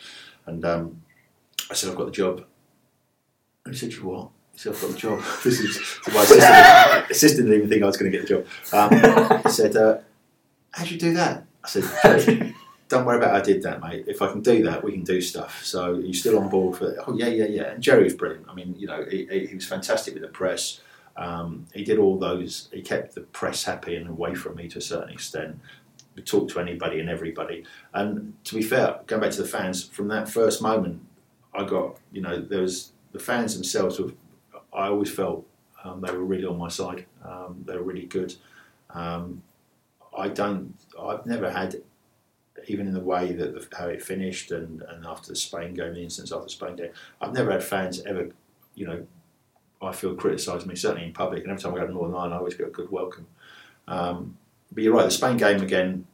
And 0.45 0.63
um, 0.63 1.01
I 1.71 1.73
said, 1.73 1.89
I've 1.89 1.95
got 1.95 2.05
the 2.05 2.11
job. 2.11 2.45
And 3.65 3.73
he 3.73 3.79
said, 3.79 3.93
you 3.93 4.05
what? 4.05 4.29
He 4.53 4.59
said, 4.59 4.73
I've 4.73 4.81
got 4.81 4.91
the 4.91 4.97
job. 4.97 5.19
this 5.43 5.59
is 5.59 5.99
my 6.13 6.21
assistant, 6.21 7.05
assistant 7.11 7.47
didn't 7.47 7.57
even 7.57 7.69
think 7.69 7.83
I 7.83 7.87
was 7.87 7.97
going 7.97 8.11
to 8.11 8.17
get 8.17 8.27
the 8.27 8.35
job. 8.35 8.45
Um, 8.71 9.41
he 9.43 9.49
said, 9.49 9.75
uh, 9.75 9.97
how'd 10.71 10.89
you 10.89 10.99
do 10.99 11.13
that? 11.13 11.45
I 11.63 11.67
said, 11.67 11.83
"Gerry, 12.03 12.55
don't 12.87 13.05
worry 13.05 13.17
about 13.17 13.31
how 13.31 13.37
I 13.37 13.41
did 13.41 13.63
that, 13.63 13.81
mate. 13.81 14.05
If 14.07 14.21
I 14.21 14.31
can 14.31 14.41
do 14.41 14.63
that, 14.63 14.83
we 14.83 14.91
can 14.91 15.03
do 15.03 15.19
stuff. 15.19 15.63
So 15.63 15.95
are 15.95 15.99
you 15.99 16.13
still 16.13 16.37
on 16.37 16.47
board 16.49 16.77
for 16.77 16.91
it? 16.91 16.99
Oh, 17.07 17.15
yeah, 17.17 17.27
yeah, 17.27 17.45
yeah. 17.45 17.71
And 17.71 17.81
Gerry 17.81 18.03
was 18.03 18.13
brilliant. 18.13 18.45
I 18.47 18.53
mean, 18.53 18.75
you 18.77 18.85
know, 18.85 19.03
he, 19.09 19.27
he 19.31 19.47
he 19.47 19.55
was 19.55 19.65
fantastic 19.65 20.13
with 20.13 20.21
the 20.21 20.29
press. 20.29 20.81
Um, 21.17 21.65
he 21.73 21.83
did 21.83 21.97
all 21.97 22.19
those. 22.19 22.69
He 22.71 22.81
kept 22.81 23.15
the 23.15 23.21
press 23.21 23.63
happy 23.63 23.95
and 23.95 24.07
away 24.07 24.35
from 24.35 24.55
me 24.55 24.67
to 24.69 24.77
a 24.77 24.81
certain 24.81 25.09
extent. 25.09 25.59
We 26.15 26.21
talked 26.21 26.51
to 26.51 26.59
anybody 26.59 26.99
and 26.99 27.09
everybody. 27.09 27.65
And 27.93 28.35
to 28.45 28.55
be 28.55 28.61
fair, 28.61 28.99
going 29.07 29.21
back 29.21 29.31
to 29.31 29.41
the 29.41 29.47
fans, 29.47 29.83
from 29.83 30.07
that 30.09 30.29
first 30.29 30.61
moment, 30.61 31.01
I 31.53 31.63
got 31.65 31.97
you 32.11 32.21
know 32.21 32.39
there 32.39 32.61
was 32.61 32.91
the 33.15 33.23
fans 33.23 33.55
themselves. 33.55 33.97
Were, 33.97 34.11
I 34.73 34.87
always 34.87 35.09
felt 35.09 35.47
um, 35.83 36.01
they 36.01 36.11
were 36.11 36.25
really 36.25 36.45
on 36.45 36.57
my 36.57 36.67
side. 36.67 37.05
Um, 37.23 37.63
they 37.65 37.75
were 37.77 37.83
really 37.83 38.05
good. 38.05 38.35
Um, 38.89 39.41
I 40.17 40.27
don't. 40.27 40.75
I've 40.99 41.25
never 41.25 41.49
had, 41.49 41.81
even 42.67 42.87
in 42.87 42.93
the 42.93 42.99
way 42.99 43.31
that 43.31 43.53
the, 43.53 43.77
how 43.77 43.87
it 43.87 44.03
finished 44.03 44.51
and, 44.51 44.81
and 44.81 45.05
after 45.05 45.29
the 45.29 45.35
Spain 45.35 45.73
game, 45.73 45.93
the 45.93 46.03
instance 46.03 46.31
after 46.33 46.45
the 46.45 46.49
Spain 46.49 46.75
game, 46.75 46.91
I've 47.21 47.33
never 47.33 47.51
had 47.51 47.63
fans 47.63 48.01
ever, 48.05 48.29
you 48.75 48.85
know, 48.85 49.05
I 49.81 49.93
feel 49.93 50.13
criticised 50.15 50.67
me 50.67 50.75
certainly 50.75 51.07
in 51.07 51.13
public. 51.13 51.43
And 51.43 51.51
every 51.51 51.63
time 51.63 51.73
I 51.73 51.79
go 51.79 51.87
to 51.87 51.93
Northern 51.93 52.15
Ireland, 52.15 52.33
I 52.33 52.37
always 52.37 52.55
get 52.55 52.67
a 52.67 52.71
good 52.71 52.91
welcome. 52.91 53.27
Um, 53.87 54.37
but 54.73 54.83
you're 54.83 54.93
right, 54.93 55.05
the 55.05 55.11
Spain 55.11 55.37
game 55.37 55.61
again. 55.61 56.05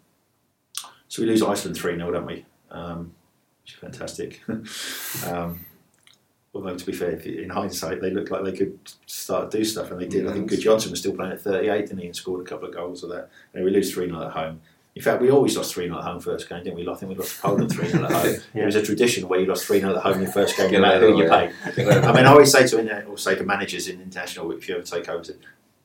So 1.07 1.23
we 1.23 1.27
lose 1.27 1.41
Iceland 1.41 1.77
three 1.77 1.95
0 1.95 2.11
don't 2.11 2.25
we? 2.27 2.45
Um, 2.69 3.13
which 3.63 3.73
is 3.73 3.79
fantastic. 3.79 4.41
um, 5.27 5.65
although 6.53 6.75
to 6.75 6.85
be 6.85 6.91
fair, 6.91 7.11
in 7.11 7.49
hindsight, 7.49 8.01
they 8.01 8.11
looked 8.11 8.31
like 8.31 8.43
they 8.43 8.51
could 8.51 8.77
start 9.05 9.51
to 9.51 9.57
do 9.57 9.63
stuff, 9.63 9.91
and 9.91 10.01
they 10.01 10.07
did. 10.07 10.27
I 10.27 10.33
think 10.33 10.51
Gudjohnsen 10.51 10.91
was 10.91 10.99
still 10.99 11.15
playing 11.15 11.33
at 11.33 11.41
38, 11.41 11.87
didn't 11.87 11.99
he, 11.99 12.05
and 12.07 12.15
scored 12.15 12.45
a 12.45 12.49
couple 12.49 12.67
of 12.67 12.73
goals 12.73 13.03
of 13.03 13.09
that. 13.09 13.29
And 13.53 13.63
we 13.63 13.71
lose 13.71 13.93
three 13.93 14.07
0 14.07 14.21
at 14.21 14.31
home. 14.31 14.61
In 14.93 15.01
fact, 15.01 15.21
we 15.21 15.31
always 15.31 15.55
lost 15.55 15.73
3 15.73 15.85
0 15.85 15.97
at 15.97 16.03
home 16.03 16.19
first 16.19 16.49
game, 16.49 16.63
didn't 16.63 16.75
we? 16.75 16.87
I 16.87 16.93
think 16.95 17.11
we 17.11 17.15
lost 17.15 17.35
to 17.37 17.41
Poland 17.41 17.71
3 17.71 17.87
0 17.87 18.03
at 18.03 18.11
home. 18.11 18.35
It 18.53 18.65
was 18.65 18.75
a 18.75 18.83
tradition 18.83 19.27
where 19.29 19.39
you 19.39 19.45
lost 19.45 19.65
3 19.65 19.79
0 19.79 19.95
at 19.95 20.03
home 20.03 20.15
in 20.15 20.23
your 20.23 20.31
first 20.31 20.57
game, 20.57 20.71
no 20.71 20.81
matter 20.81 20.99
who 20.99 21.17
you 21.17 21.27
play. 21.27 21.53
I 21.77 22.11
mean, 22.11 22.25
I 22.25 22.31
always 22.31 22.51
say 22.51 22.67
to 22.67 23.05
or 23.05 23.17
say 23.17 23.35
to 23.35 23.43
managers 23.43 23.87
in 23.87 24.01
international, 24.01 24.51
if 24.51 24.67
you 24.67 24.75
ever 24.75 24.83
take 24.83 25.07
over, 25.07 25.23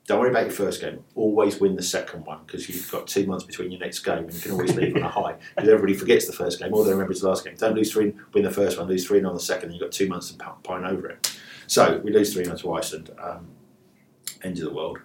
don't 0.07 0.21
worry 0.21 0.31
about 0.31 0.45
your 0.45 0.53
first 0.53 0.81
game. 0.81 1.03
Always 1.17 1.59
win 1.59 1.75
the 1.75 1.83
second 1.83 2.25
one 2.25 2.41
because 2.47 2.69
you've 2.69 2.91
got 2.93 3.09
two 3.09 3.27
months 3.27 3.45
between 3.45 3.73
your 3.73 3.81
next 3.81 4.01
game, 4.01 4.19
and 4.19 4.33
you 4.33 4.41
can 4.41 4.53
always 4.53 4.75
leave 4.77 4.95
on 4.95 5.03
a 5.03 5.09
high. 5.09 5.37
Because 5.57 5.69
everybody 5.69 5.95
forgets 5.95 6.27
the 6.27 6.33
first 6.33 6.61
game, 6.61 6.73
all 6.73 6.85
they 6.85 6.93
remember 6.93 7.13
is 7.13 7.23
the 7.23 7.29
last 7.29 7.45
game. 7.45 7.57
Don't 7.57 7.75
lose 7.75 7.93
three, 7.93 8.15
win 8.33 8.45
the 8.45 8.51
first 8.51 8.79
one, 8.79 8.87
lose 8.87 9.07
three 9.07 9.23
on 9.23 9.35
the 9.35 9.41
second, 9.41 9.71
and 9.71 9.75
you've 9.75 9.83
got 9.83 9.93
two 9.93 10.09
months 10.09 10.31
to 10.31 10.37
pine 10.63 10.85
over 10.85 11.09
it. 11.09 11.37
So 11.67 12.01
we 12.05 12.13
lose 12.13 12.33
three 12.33 12.45
0 12.45 12.57
to 12.57 12.75
Iceland. 12.75 13.11
Um, 13.19 13.49
end 14.45 14.59
of 14.59 14.65
the 14.65 14.73
world, 14.73 14.99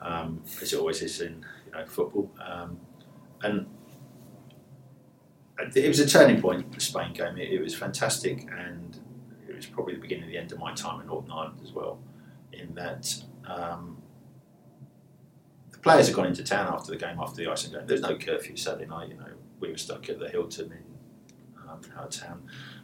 um, 0.00 0.42
as 0.60 0.72
it 0.72 0.78
always 0.78 1.00
is 1.02 1.20
in 1.20 1.44
you 1.66 1.72
know 1.72 1.86
football. 1.86 2.30
Um, 2.44 2.80
and 3.42 3.66
it 5.76 5.86
was 5.86 6.00
a 6.00 6.08
turning 6.08 6.40
point. 6.40 6.72
The 6.72 6.80
Spain 6.80 7.12
game. 7.12 7.38
It, 7.38 7.52
it 7.52 7.60
was 7.60 7.74
fantastic, 7.74 8.48
and 8.50 8.98
it 9.48 9.54
was 9.54 9.66
probably 9.66 9.94
the 9.94 10.00
beginning 10.00 10.24
of 10.24 10.30
the 10.30 10.38
end 10.38 10.50
of 10.50 10.58
my 10.58 10.74
time 10.74 11.00
in 11.00 11.06
Northern 11.06 11.30
Ireland 11.30 11.60
as 11.62 11.72
well. 11.72 12.00
In 12.52 12.74
that 12.74 13.14
um, 13.46 13.99
players 15.82 16.06
had 16.06 16.16
gone 16.16 16.26
into 16.26 16.44
town 16.44 16.72
after 16.72 16.92
the 16.92 16.98
game, 16.98 17.18
after 17.20 17.36
the 17.36 17.50
Iceland 17.50 17.74
game. 17.76 17.86
There's 17.86 18.00
no 18.00 18.16
curfew 18.16 18.56
Saturday 18.56 18.86
night. 18.86 19.08
You 19.08 19.16
know, 19.16 19.32
we 19.60 19.70
were 19.70 19.78
stuck 19.78 20.08
at 20.08 20.18
the 20.18 20.28
Hilton 20.28 20.72
in 20.72 20.84
um, 21.68 21.80
our 21.96 22.08
town. 22.08 22.42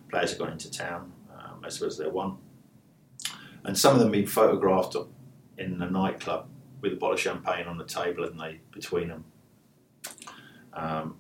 Players 0.09 0.31
had 0.31 0.39
gone 0.39 0.53
into 0.53 0.71
town 0.71 1.13
um, 1.37 1.65
as 1.65 1.81
well 1.81 1.89
as 1.89 1.99
their 1.99 2.11
one, 2.11 2.37
and 3.65 3.77
some 3.77 3.95
of 3.95 4.01
them 4.01 4.11
been 4.13 4.27
photographed 4.27 4.97
in 5.59 5.81
a 5.83 5.91
nightclub 5.91 6.47
with 6.81 6.93
a 6.93 6.97
bottle 6.97 7.15
of 7.15 7.21
champagne 7.21 7.67
on 7.67 7.79
the 7.79 7.85
table, 7.85 8.25
and 8.25 8.39
they 8.39 8.61
between 8.73 9.09
them. 9.09 9.25
Um, 10.73 11.17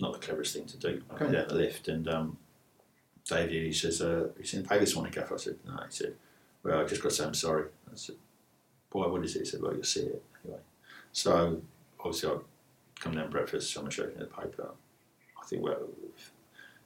not 0.00 0.12
the 0.12 0.18
cleverest 0.18 0.54
thing 0.54 0.66
to 0.66 0.76
do. 0.76 1.02
I 1.10 1.14
went 1.14 1.32
down 1.32 1.48
the 1.48 1.54
lift 1.54 1.88
and 1.88 2.08
um, 2.08 2.38
David, 3.28 3.66
he 3.66 3.72
says, 3.72 4.00
uh, 4.00 4.28
"You 4.38 4.44
seen 4.44 4.64
pay 4.64 4.78
this 4.78 4.94
morning, 4.94 5.12
Gaff?" 5.12 5.32
I 5.32 5.36
said, 5.36 5.56
"No." 5.66 5.74
He 5.74 5.90
said, 5.90 6.14
"Well, 6.62 6.80
I 6.80 6.84
just 6.84 7.02
got 7.02 7.10
to 7.10 7.14
say 7.14 7.24
I'm 7.24 7.34
sorry." 7.34 7.66
I 7.90 7.94
said, 7.94 8.16
"Why? 8.90 9.06
What 9.06 9.24
is 9.24 9.36
it?" 9.36 9.40
He 9.40 9.44
said, 9.44 9.60
"Well, 9.60 9.74
you'll 9.74 9.84
see 9.84 10.00
it 10.00 10.06
anyway." 10.06 10.22
So 11.18 11.60
obviously, 11.98 12.30
I 12.30 12.36
come 13.00 13.16
down 13.16 13.28
breakfast. 13.28 13.72
Showed 13.72 13.86
me 13.86 13.90
the 13.90 14.26
paper. 14.26 14.70
I 15.36 15.46
think, 15.46 15.64
well, 15.64 15.88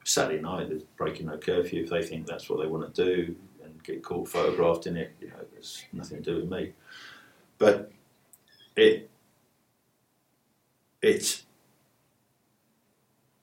Saturday 0.05 0.41
night, 0.41 0.71
there's 0.71 0.85
breaking 0.97 1.27
no 1.27 1.37
curfew. 1.37 1.83
If 1.83 1.91
they 1.91 2.03
think 2.03 2.27
that's 2.27 2.49
what 2.49 2.63
they 2.63 2.67
want 2.67 2.95
to 2.95 3.05
do 3.05 3.37
and 3.63 3.85
get 3.85 4.03
caught 4.03 4.27
photographed 4.27 4.87
in 4.87 4.97
it, 4.97 5.15
you 5.21 5.29
know, 5.29 5.45
there's 5.53 5.85
nothing 5.93 6.23
to 6.23 6.23
do 6.23 6.37
with 6.37 6.51
me. 6.51 6.73
But 7.59 7.93
it, 8.75 9.11
it's 11.03 11.45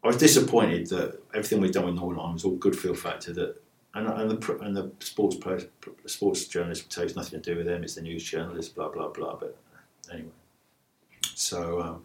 I 0.03 0.07
was 0.07 0.17
disappointed 0.17 0.87
that 0.87 1.21
everything 1.35 1.61
we'd 1.61 1.71
done 1.71 1.85
with 1.85 1.95
Northern 1.95 2.17
Ireland 2.17 2.33
was 2.33 2.45
all 2.45 2.55
good 2.55 2.75
feel 2.75 2.95
factor 2.95 3.31
that 3.33 3.61
and, 3.93 4.07
and 4.07 4.31
the 4.31 4.57
and 4.61 4.75
the 4.75 4.91
sports 5.01 5.35
pers- 5.35 5.65
sports 6.07 6.53
you 6.55 6.63
it's 6.63 7.15
nothing 7.15 7.39
to 7.41 7.51
do 7.51 7.57
with 7.57 7.67
them 7.67 7.83
it's 7.83 7.95
the 7.95 8.01
news 8.01 8.23
journalists 8.23 8.71
blah 8.71 8.89
blah 8.89 9.09
blah 9.09 9.35
but 9.35 9.57
anyway 10.11 10.29
so 11.39 11.81
um, 11.81 12.03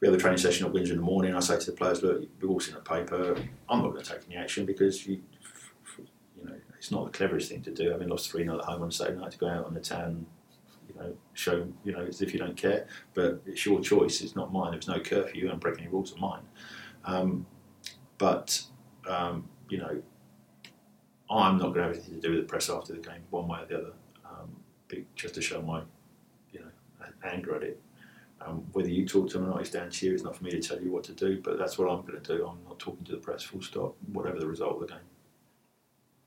we 0.00 0.08
have 0.08 0.14
a 0.14 0.18
training 0.18 0.38
session 0.38 0.66
at 0.66 0.72
Windsor 0.72 0.94
in 0.94 0.98
the 0.98 1.04
morning. 1.04 1.34
I 1.34 1.40
say 1.40 1.58
to 1.58 1.66
the 1.66 1.76
players 1.76 2.02
look 2.02 2.20
we've 2.40 2.50
all 2.50 2.60
seen 2.60 2.74
the 2.74 2.80
paper. 2.80 3.36
I'm 3.68 3.82
not 3.82 3.92
going 3.92 4.02
to 4.02 4.10
take 4.10 4.22
any 4.26 4.36
action 4.36 4.66
because 4.66 5.06
you 5.06 5.22
you 5.96 6.44
know 6.44 6.54
it's 6.76 6.90
not 6.90 7.04
the 7.04 7.16
cleverest 7.16 7.50
thing 7.50 7.62
to 7.62 7.70
do. 7.70 7.90
Having 7.90 8.08
lost 8.08 8.30
3 8.30 8.44
0 8.44 8.58
at 8.58 8.64
home 8.64 8.82
on 8.82 8.90
Saturday 8.90 9.20
night 9.20 9.32
to 9.32 9.38
go 9.38 9.48
out 9.48 9.66
on 9.66 9.74
the 9.74 9.80
town 9.80 10.26
you 10.88 10.94
know 11.00 11.14
show 11.34 11.66
you 11.84 11.92
know 11.92 12.04
as 12.04 12.22
if 12.22 12.32
you 12.32 12.38
don't 12.38 12.56
care. 12.56 12.86
But 13.14 13.42
it's 13.46 13.64
your 13.64 13.80
choice. 13.80 14.20
It's 14.20 14.36
not 14.36 14.52
mine. 14.52 14.72
There 14.72 14.78
was 14.78 14.88
no 14.88 15.00
curfew. 15.00 15.42
You 15.42 15.48
don't 15.48 15.60
break 15.60 15.78
any 15.78 15.88
rules 15.88 16.12
of 16.12 16.18
mine. 16.18 16.42
Um, 17.04 17.46
but 18.18 18.62
um, 19.08 19.48
you 19.68 19.78
know, 19.78 20.02
I'm 21.30 21.58
not 21.58 21.74
going 21.74 21.74
to 21.74 21.82
have 21.82 21.92
anything 21.92 22.14
to 22.14 22.20
do 22.20 22.30
with 22.34 22.40
the 22.40 22.46
press 22.46 22.70
after 22.70 22.92
the 22.94 23.00
game, 23.00 23.22
one 23.30 23.48
way 23.48 23.60
or 23.60 23.66
the 23.66 23.78
other, 23.78 23.92
um, 24.24 24.56
just 25.14 25.34
to 25.34 25.42
show 25.42 25.60
my, 25.60 25.82
you 26.52 26.60
know, 26.60 27.06
anger 27.22 27.54
at 27.54 27.62
it. 27.62 27.80
Um, 28.40 28.64
whether 28.72 28.88
you 28.88 29.06
talk 29.06 29.28
to 29.30 29.38
him 29.38 29.46
or 29.46 29.48
not 29.48 29.62
is 29.62 29.70
down 29.70 29.90
to 29.90 30.06
you. 30.06 30.14
It's 30.14 30.22
not 30.22 30.36
for 30.36 30.44
me 30.44 30.50
to 30.52 30.60
tell 30.60 30.80
you 30.80 30.92
what 30.92 31.04
to 31.04 31.12
do, 31.12 31.40
but 31.42 31.58
that's 31.58 31.76
what 31.76 31.88
I'm 31.90 32.02
going 32.02 32.20
to 32.20 32.36
do. 32.36 32.46
I'm 32.46 32.58
not 32.64 32.78
talking 32.78 33.04
to 33.06 33.12
the 33.12 33.18
press, 33.18 33.42
full 33.42 33.62
stop, 33.62 33.96
whatever 34.12 34.38
the 34.38 34.46
result 34.46 34.74
of 34.74 34.80
the 34.80 34.86
game. 34.86 35.04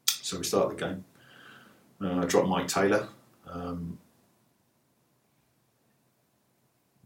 So 0.07 0.37
we 0.37 0.43
start 0.43 0.69
the 0.69 0.85
game. 0.85 1.05
Uh, 2.01 2.19
I 2.19 2.25
dropped 2.25 2.47
Maik 2.47 2.67
Taylor 2.67 3.07
um, 3.47 3.97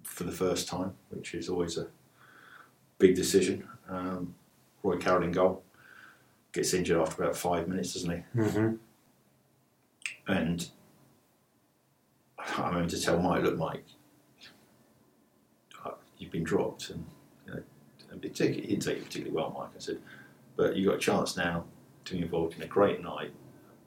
for 0.04 0.24
the 0.24 0.32
first 0.32 0.68
time, 0.68 0.94
which 1.10 1.34
is 1.34 1.50
always 1.50 1.78
a 1.78 1.88
big 2.98 3.16
decision. 3.16 3.68
Um, 3.90 4.34
Roy 4.84 4.98
Carroll 4.98 5.24
in 5.24 5.32
goal 5.32 5.64
gets 6.52 6.74
injured 6.74 6.98
after 6.98 7.24
about 7.24 7.36
five 7.36 7.68
minutes, 7.68 7.94
doesn't 7.94 8.12
he? 8.12 8.40
Mm-hmm. 8.40 8.76
And 10.28 10.70
I 12.58 12.68
remember 12.70 12.90
to 12.90 13.02
tell 13.02 13.20
Maik, 13.20 13.44
look, 13.44 13.58
Maik, 13.58 13.82
you've 16.18 16.32
been 16.32 16.44
dropped, 16.44 16.90
and 16.90 17.06
you 17.46 17.54
know, 17.54 17.62
and 18.12 18.22
particularly, 18.22 18.62
he 18.62 18.68
didn't 18.68 18.84
take 18.84 18.98
it 18.98 19.06
particularly 19.06 19.36
well, 19.36 19.52
Maik. 19.52 19.76
I 19.76 19.80
said, 19.80 20.00
but 20.56 20.76
you've 20.76 20.88
got 20.88 20.96
a 20.96 21.00
chance 21.00 21.36
now 21.38 21.66
to 22.06 22.14
be 22.14 22.22
involved 22.22 22.56
in 22.56 22.62
a 22.64 22.68
great 22.68 23.02
night, 23.04 23.32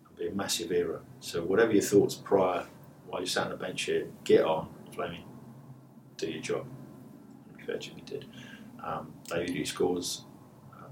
and 0.08 0.16
be 0.18 0.28
a 0.28 0.32
massive 0.32 0.72
era. 0.72 1.00
So 1.20 1.42
whatever 1.42 1.72
your 1.72 1.82
thoughts 1.82 2.14
prior, 2.14 2.66
while 3.06 3.20
you 3.20 3.26
sat 3.26 3.44
on 3.44 3.50
the 3.50 3.56
bench 3.56 3.82
here, 3.82 4.06
get 4.24 4.44
on, 4.44 4.68
Fleming, 4.94 5.24
do 6.16 6.28
your 6.30 6.42
job. 6.42 6.66
And 7.56 7.66
fair 7.66 7.78
Jimmy 7.78 8.02
did. 8.04 8.26
Um, 8.84 9.12
David, 9.28 9.50
who 9.50 9.64
scores, 9.64 10.24
uh, 10.72 10.86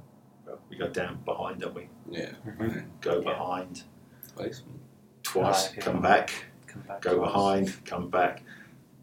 well, 0.47 0.59
we 0.69 0.77
go 0.77 0.89
down 0.89 1.19
behind, 1.25 1.61
don't 1.61 1.75
we? 1.75 1.89
Yeah. 2.11 2.31
Go 3.01 3.21
behind 3.23 3.83
Twice. 4.35 4.63
twice, 5.23 5.69
Back, 5.69 5.77
yeah. 5.77 5.83
come 5.83 6.03
back, 6.03 6.31
Come 6.67 6.83
back 6.83 7.01
go 7.03 7.17
twice. 7.17 7.27
behind, 7.33 7.85
come 7.85 8.11
back, 8.11 8.43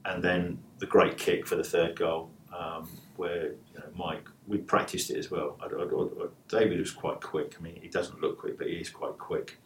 and 0.05 0.23
then 0.23 0.57
the 0.79 0.85
great 0.85 1.17
kick 1.17 1.45
for 1.47 1.55
the 1.55 1.63
third 1.63 1.95
goal, 1.95 2.29
um, 2.57 2.89
where 3.17 3.47
you 3.47 3.79
know 3.79 3.85
Maik, 3.97 4.21
we 4.47 4.57
practiced 4.57 5.09
it 5.11 5.17
as 5.17 5.31
well. 5.31 5.57
I, 5.61 5.65
I- 5.65 6.23
I- 6.25 6.27
David 6.49 6.79
was 6.79 6.91
quite 6.91 7.21
quick. 7.21 7.55
I 7.59 7.61
mean, 7.63 7.79
he 7.81 7.87
doesn't 7.87 8.19
look 8.21 8.37
quick, 8.39 8.57
but 8.57 8.67
he 8.67 8.73
is 8.73 8.89
quite 8.89 9.17
quick, 9.17 9.57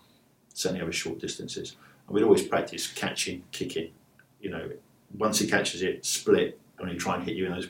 certainly 0.53 0.81
over 0.81 0.91
short 0.91 1.19
distances. 1.19 1.75
And 2.07 2.15
we'd 2.15 2.23
always 2.23 2.43
practice 2.43 2.87
catching, 2.91 3.43
kicking. 3.51 3.91
You 4.39 4.51
know, 4.51 4.69
once 5.17 5.39
he 5.39 5.47
catches 5.47 5.81
it, 5.81 6.05
split, 6.05 6.59
and 6.79 6.89
he 6.89 6.95
try 6.97 7.15
and 7.15 7.23
hit 7.23 7.35
you 7.35 7.45
in 7.45 7.51
those. 7.51 7.67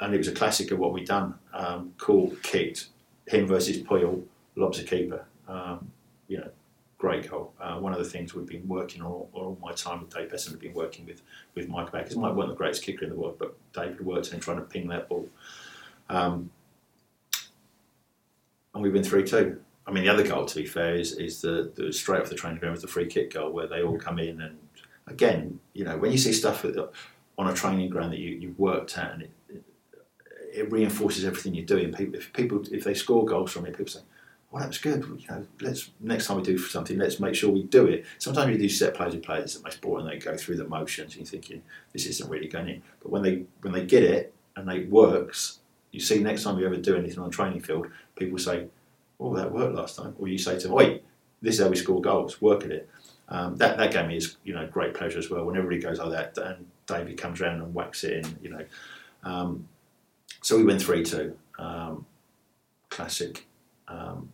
And 0.00 0.12
it 0.14 0.18
was 0.18 0.28
a 0.28 0.32
classic 0.32 0.70
of 0.72 0.78
what 0.78 0.92
we'd 0.92 1.06
done. 1.06 1.34
Um, 1.52 1.94
cool, 1.98 2.34
kicked, 2.42 2.88
him 3.26 3.46
versus 3.46 3.78
Puyol, 3.78 4.24
lobs 4.56 4.78
a 4.80 4.84
keeper. 4.84 5.24
Um, 5.48 5.90
you 6.28 6.38
know, 6.38 6.50
great 7.04 7.30
goal. 7.30 7.52
Uh, 7.60 7.76
one 7.78 7.92
of 7.92 7.98
the 7.98 8.04
things 8.04 8.34
we've 8.34 8.46
been 8.46 8.66
working 8.66 9.02
on 9.02 9.08
all, 9.08 9.28
all 9.34 9.58
my 9.60 9.72
time 9.72 10.00
with 10.00 10.14
Dave 10.14 10.30
Beasant, 10.30 10.54
we've 10.54 10.72
been 10.72 10.82
working 10.82 11.04
with 11.04 11.20
with 11.54 11.68
Maik 11.68 11.92
back 11.92 12.04
because 12.04 12.16
Maik 12.16 12.34
wasn't 12.34 12.54
the 12.54 12.56
greatest 12.56 12.82
kicker 12.82 13.04
in 13.04 13.10
the 13.10 13.16
world, 13.16 13.36
but 13.38 13.54
David 13.74 14.00
worked 14.00 14.32
on 14.32 14.40
trying 14.40 14.56
to 14.56 14.62
ping 14.62 14.88
that 14.88 15.06
ball. 15.10 15.28
Um, 16.08 16.50
and 18.72 18.82
we 18.82 18.88
win 18.88 19.04
three 19.04 19.22
two. 19.22 19.60
I 19.86 19.90
mean, 19.90 20.04
the 20.04 20.10
other 20.10 20.26
goal, 20.26 20.46
to 20.46 20.56
be 20.56 20.64
fair, 20.64 20.94
is 20.94 21.12
is 21.12 21.42
the, 21.42 21.70
the 21.74 21.92
straight 21.92 22.22
off 22.22 22.30
the 22.30 22.36
training 22.36 22.58
ground 22.58 22.72
was 22.72 22.80
the 22.80 22.88
free 22.88 23.06
kick 23.06 23.34
goal 23.34 23.50
where 23.52 23.66
they 23.66 23.82
all 23.82 23.98
come 23.98 24.18
in 24.18 24.40
and 24.40 24.56
again, 25.06 25.60
you 25.74 25.84
know, 25.84 25.98
when 25.98 26.10
you 26.10 26.16
see 26.16 26.32
stuff 26.32 26.64
on 27.36 27.48
a 27.48 27.52
training 27.52 27.90
ground 27.90 28.12
that 28.14 28.18
you 28.18 28.30
you've 28.30 28.58
worked 28.58 28.96
at 28.96 29.12
and 29.12 29.22
it, 29.24 29.32
it, 29.50 29.62
it 30.54 30.72
reinforces 30.72 31.26
everything 31.26 31.54
you're 31.54 31.66
doing. 31.66 31.92
People, 31.92 32.14
if 32.14 32.32
people 32.32 32.64
if 32.72 32.82
they 32.82 32.94
score 32.94 33.26
goals 33.26 33.52
from 33.52 33.66
it, 33.66 33.76
people 33.76 33.92
say, 33.92 34.00
well, 34.54 34.60
that 34.60 34.68
was 34.68 34.78
good. 34.78 35.04
You 35.04 35.26
know, 35.28 35.44
let's 35.62 35.90
next 35.98 36.28
time 36.28 36.36
we 36.36 36.44
do 36.44 36.56
something, 36.56 36.96
let's 36.96 37.18
make 37.18 37.34
sure 37.34 37.50
we 37.50 37.64
do 37.64 37.86
it. 37.86 38.04
Sometimes 38.18 38.52
you 38.52 38.56
do 38.56 38.68
set 38.68 38.94
plays 38.94 39.12
with 39.12 39.24
players 39.24 39.54
that 39.54 39.64
most 39.64 39.80
boring. 39.80 40.06
They 40.06 40.16
go 40.16 40.36
through 40.36 40.58
the 40.58 40.68
motions, 40.68 41.16
and 41.16 41.22
you're 41.22 41.26
thinking 41.26 41.60
this 41.92 42.06
isn't 42.06 42.30
really 42.30 42.46
going 42.46 42.68
in. 42.68 42.82
But 43.02 43.10
when 43.10 43.22
they 43.22 43.46
when 43.62 43.72
they 43.72 43.84
get 43.84 44.04
it 44.04 44.32
and 44.54 44.70
it 44.70 44.88
works, 44.88 45.58
you 45.90 45.98
see 45.98 46.20
next 46.20 46.44
time 46.44 46.56
you 46.60 46.66
ever 46.66 46.76
do 46.76 46.94
anything 46.94 47.18
on 47.18 47.32
training 47.32 47.62
field, 47.62 47.88
people 48.14 48.38
say, 48.38 48.68
"Oh, 49.18 49.34
that 49.34 49.50
worked 49.50 49.74
last 49.74 49.96
time," 49.96 50.14
or 50.20 50.28
you 50.28 50.38
say 50.38 50.56
to 50.56 50.68
them, 50.68 50.76
"Wait, 50.76 51.02
this 51.42 51.56
is 51.56 51.60
how 51.60 51.68
we 51.68 51.74
score 51.74 52.00
goals. 52.00 52.40
Work 52.40 52.62
at 52.64 52.70
it." 52.70 52.88
Um, 53.30 53.56
that 53.56 53.76
that 53.76 53.90
gave 53.90 54.06
me 54.06 54.18
is 54.18 54.36
you 54.44 54.54
know 54.54 54.68
great 54.68 54.94
pleasure 54.94 55.18
as 55.18 55.28
well. 55.28 55.44
When 55.44 55.56
everybody 55.56 55.80
goes 55.80 55.98
like 55.98 56.10
that, 56.10 56.38
and 56.38 56.64
David 56.86 57.18
comes 57.18 57.40
around 57.40 57.60
and 57.60 57.74
whacks 57.74 58.04
it 58.04 58.24
in, 58.24 58.38
you 58.40 58.50
know. 58.50 58.64
Um, 59.24 59.68
so 60.42 60.56
we 60.56 60.62
went 60.62 60.80
three 60.80 61.02
two. 61.02 61.36
Um, 61.58 62.06
classic. 62.88 63.48
Um, 63.88 64.30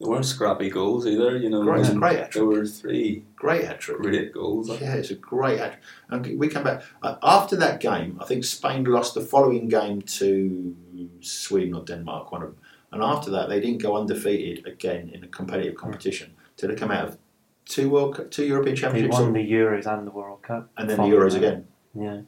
They 0.00 0.06
weren't 0.08 0.24
scrappy 0.24 0.70
goals 0.70 1.06
either, 1.06 1.36
you 1.36 1.48
know. 1.48 1.62
Great, 1.62 1.80
it's 1.80 1.88
and 1.90 2.00
great 2.00 2.12
There 2.14 2.22
hat-trick. 2.24 2.44
were 2.44 2.66
three 2.66 3.24
great 3.36 3.64
hat 3.64 3.78
trick. 3.80 3.98
great 3.98 4.32
goals. 4.32 4.68
Yeah, 4.80 4.94
it's 4.94 5.10
a 5.10 5.14
great 5.14 5.60
hat. 5.60 5.80
And 6.08 6.36
we 6.38 6.48
come 6.48 6.64
back 6.64 6.82
uh, 7.02 7.14
after 7.22 7.54
that 7.56 7.78
game. 7.80 8.18
I 8.20 8.24
think 8.24 8.44
Spain 8.44 8.84
lost 8.84 9.14
the 9.14 9.20
following 9.20 9.68
game 9.68 10.02
to 10.02 10.74
Sweden 11.20 11.74
or 11.74 11.84
Denmark, 11.84 12.32
one 12.32 12.42
of 12.42 12.48
them. 12.50 12.58
And 12.90 13.02
after 13.02 13.30
that, 13.30 13.48
they 13.48 13.60
didn't 13.60 13.82
go 13.82 13.96
undefeated 13.96 14.66
again 14.66 15.10
in 15.14 15.22
a 15.22 15.28
competitive 15.28 15.76
competition 15.76 16.34
till 16.56 16.68
they 16.70 16.74
come 16.74 16.90
out 16.90 17.08
of 17.08 17.18
two 17.64 17.88
World, 17.90 18.16
Cup, 18.16 18.30
two 18.32 18.44
European 18.46 18.74
Championships. 18.76 19.16
They 19.16 19.22
Championships, 19.24 19.60
won 19.60 19.78
the 19.82 19.88
Euros 19.92 19.98
and 19.98 20.06
the 20.06 20.12
World 20.12 20.42
Cup. 20.42 20.70
and 20.76 20.90
then 20.90 20.96
the 20.96 21.04
Euros 21.04 21.32
that. 21.32 21.38
again. 21.38 21.68
Yeah. 21.94 22.20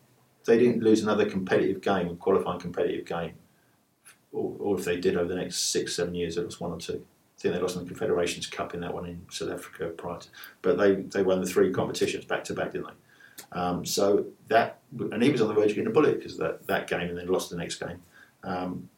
They 0.44 0.56
didn't 0.58 0.82
lose 0.84 1.02
another 1.02 1.28
competitive 1.28 1.80
game, 1.82 2.16
qualifying 2.16 2.60
competitive 2.60 3.04
game, 3.06 3.34
or, 4.30 4.54
or 4.60 4.78
if 4.78 4.84
they 4.84 4.98
did 5.00 5.16
over 5.16 5.28
the 5.28 5.34
next 5.34 5.56
six, 5.72 5.96
seven 5.96 6.14
years, 6.14 6.36
it 6.36 6.44
was 6.46 6.60
one 6.60 6.70
or 6.70 6.78
two. 6.78 7.04
I 7.36 7.40
think 7.40 7.54
they 7.54 7.60
lost 7.60 7.76
in 7.76 7.82
the 7.82 7.88
Confederations 7.88 8.46
Cup 8.46 8.72
in 8.72 8.80
that 8.80 8.94
one 8.94 9.06
in 9.06 9.26
South 9.30 9.50
Africa 9.50 9.88
prior 9.88 10.18
to, 10.18 10.28
but 10.62 10.78
they, 10.78 10.94
they 10.94 11.22
won 11.22 11.40
the 11.40 11.46
three 11.46 11.70
competitions 11.70 12.24
back 12.24 12.44
to 12.44 12.54
back, 12.54 12.72
didn't 12.72 12.86
they? 12.86 13.58
Um, 13.58 13.84
so 13.84 14.26
that, 14.48 14.78
and 14.98 15.22
he 15.22 15.30
was 15.30 15.42
on 15.42 15.48
the 15.48 15.54
verge 15.54 15.70
of 15.70 15.76
getting 15.76 15.90
a 15.90 15.92
bullet 15.92 16.18
because 16.18 16.38
that, 16.38 16.66
that 16.66 16.88
game 16.88 17.10
and 17.10 17.18
then 17.18 17.26
lost 17.26 17.50
the 17.50 17.56
next 17.56 17.76
game. 17.76 18.00
Um, 18.42 18.88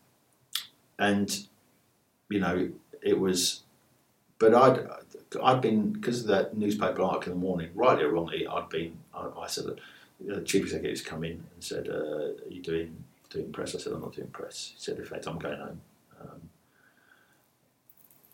and, 1.01 1.36
you 2.28 2.39
know, 2.39 2.70
it 3.03 3.18
was, 3.18 3.62
but 4.39 4.55
I'd, 4.55 4.86
I'd 5.43 5.61
been, 5.61 5.91
because 5.91 6.20
of 6.20 6.28
that 6.28 6.57
newspaper 6.57 7.03
article 7.03 7.32
in 7.32 7.41
the 7.41 7.45
morning, 7.45 7.70
rightly 7.74 8.05
or 8.05 8.11
wrongly, 8.11 8.47
I'd 8.47 8.68
been, 8.68 8.99
I, 9.12 9.28
I 9.36 9.47
said, 9.49 9.66
the 10.20 10.43
chief 10.43 10.62
executives 10.62 11.03
come 11.03 11.24
in 11.24 11.32
and 11.32 11.61
said, 11.61 11.89
uh, 11.89 11.93
"Are 11.93 12.49
you 12.49 12.61
doing 12.61 13.05
doing 13.30 13.53
press?" 13.53 13.74
I 13.74 13.78
said, 13.78 13.93
"I'm 13.93 14.01
not 14.01 14.14
doing 14.14 14.28
press." 14.28 14.72
He 14.74 14.80
said, 14.82 14.99
"In 14.99 15.05
fact, 15.05 15.28
I'm 15.28 15.39
going 15.39 15.61
home 15.61 15.80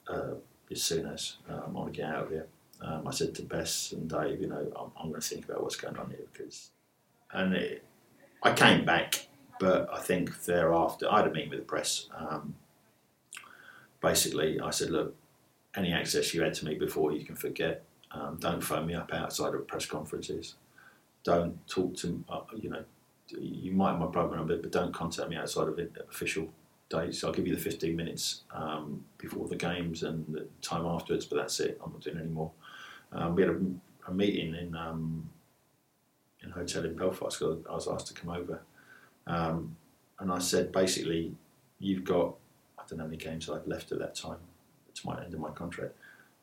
uh, 0.08 0.34
as 0.70 0.82
soon 0.82 1.06
as 1.06 1.36
I 1.48 1.68
want 1.68 1.92
to 1.92 2.00
get 2.00 2.10
out 2.10 2.24
of 2.24 2.30
here." 2.30 2.46
Um, 2.80 3.06
I 3.06 3.10
said 3.12 3.34
to 3.36 3.42
Beasant 3.42 4.08
Dave, 4.08 4.40
"You 4.40 4.48
know, 4.48 4.72
I'm, 4.76 4.90
I'm 4.98 5.08
going 5.10 5.20
to 5.20 5.26
think 5.26 5.44
about 5.44 5.62
what's 5.62 5.76
going 5.76 5.96
on 5.96 6.10
here 6.10 6.26
because," 6.32 6.70
and 7.32 7.54
it, 7.54 7.84
I 8.42 8.52
came 8.52 8.84
back, 8.84 9.28
but 9.60 9.88
I 9.92 10.00
think 10.00 10.44
thereafter 10.44 11.10
I 11.10 11.18
had 11.18 11.28
a 11.28 11.32
meeting 11.32 11.50
with 11.50 11.60
the 11.60 11.64
press. 11.64 12.08
Um, 12.16 12.54
basically, 14.00 14.60
I 14.60 14.70
said, 14.70 14.90
"Look, 14.90 15.14
any 15.76 15.92
access 15.92 16.34
you 16.34 16.42
had 16.42 16.54
to 16.54 16.64
me 16.64 16.74
before, 16.74 17.12
you 17.12 17.24
can 17.24 17.36
forget. 17.36 17.84
Um, 18.10 18.36
don't 18.38 18.60
phone 18.60 18.86
me 18.86 18.94
up 18.94 19.12
outside 19.12 19.54
of 19.54 19.66
press 19.66 19.86
conferences." 19.86 20.54
don't 21.24 21.66
talk 21.66 21.96
to 21.96 22.22
uh, 22.28 22.40
you 22.54 22.70
know 22.70 22.84
you 23.28 23.72
might 23.72 23.92
have 23.92 23.98
my 23.98 24.06
private 24.06 24.36
number 24.36 24.56
but 24.56 24.70
don't 24.70 24.92
contact 24.92 25.28
me 25.28 25.36
outside 25.36 25.66
of 25.66 25.80
official 26.08 26.48
dates 26.88 27.24
i'll 27.24 27.32
give 27.32 27.46
you 27.46 27.54
the 27.54 27.60
15 27.60 27.96
minutes 27.96 28.42
um, 28.52 29.04
before 29.18 29.48
the 29.48 29.56
games 29.56 30.02
and 30.02 30.24
the 30.28 30.46
time 30.62 30.86
afterwards 30.86 31.24
but 31.24 31.36
that's 31.36 31.60
it 31.60 31.80
i'm 31.84 31.92
not 31.92 32.00
doing 32.00 32.18
any 32.18 32.28
more 32.28 32.50
um, 33.12 33.34
we 33.34 33.42
had 33.42 33.50
a, 33.50 33.60
a 34.08 34.14
meeting 34.14 34.54
in 34.54 34.74
um, 34.74 35.28
in 36.42 36.50
a 36.50 36.52
hotel 36.52 36.84
in 36.84 36.94
belfast 36.94 37.42
i 37.42 37.72
was 37.72 37.88
asked 37.88 38.06
to 38.08 38.14
come 38.14 38.30
over 38.30 38.60
um, 39.26 39.76
and 40.20 40.30
i 40.30 40.38
said 40.38 40.72
basically 40.72 41.34
you've 41.78 42.04
got 42.04 42.34
i 42.78 42.82
don't 42.88 42.98
know 42.98 43.04
how 43.04 43.10
many 43.10 43.16
games 43.16 43.48
I've 43.48 43.66
left 43.66 43.92
at 43.92 43.98
that 43.98 44.14
time 44.14 44.38
to 44.94 45.06
my 45.06 45.22
end 45.24 45.34
of 45.34 45.40
my 45.40 45.50
contract 45.50 45.94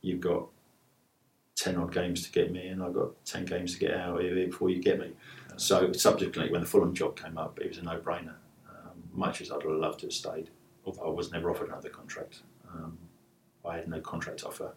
you've 0.02 0.22
got 0.22 0.48
10 1.62 1.78
odd 1.78 1.94
games 1.94 2.24
to 2.24 2.32
get 2.32 2.52
me 2.52 2.68
in. 2.68 2.82
I've 2.82 2.94
got 2.94 3.24
10 3.26 3.46
games 3.46 3.74
to 3.74 3.80
get 3.80 3.94
out 3.94 4.16
of 4.16 4.22
here 4.22 4.48
before 4.48 4.70
you 4.70 4.82
get 4.82 5.00
me. 5.00 5.12
So, 5.58 5.92
subsequently, 5.94 6.52
when 6.52 6.62
the 6.62 6.68
Fulham 6.68 6.94
job 6.94 7.16
came 7.16 7.38
up, 7.38 7.60
it 7.60 7.68
was 7.68 7.78
a 7.78 7.84
no 7.84 8.00
brainer. 8.00 8.34
Um, 8.34 8.51
much 9.14 9.42
as 9.42 9.52
I'd 9.52 9.62
have 9.64 9.72
loved 9.72 10.00
to 10.00 10.08
have 10.08 10.14
stayed, 10.14 10.50
although 10.86 11.08
I 11.08 11.10
was 11.10 11.32
never 11.32 11.50
offered 11.50 11.70
another 11.70 11.90
contract. 11.90 12.42
Um, 12.74 12.98
I 13.66 13.76
had 13.76 13.88
no 13.88 14.00
contract 14.00 14.44
offer 14.44 14.72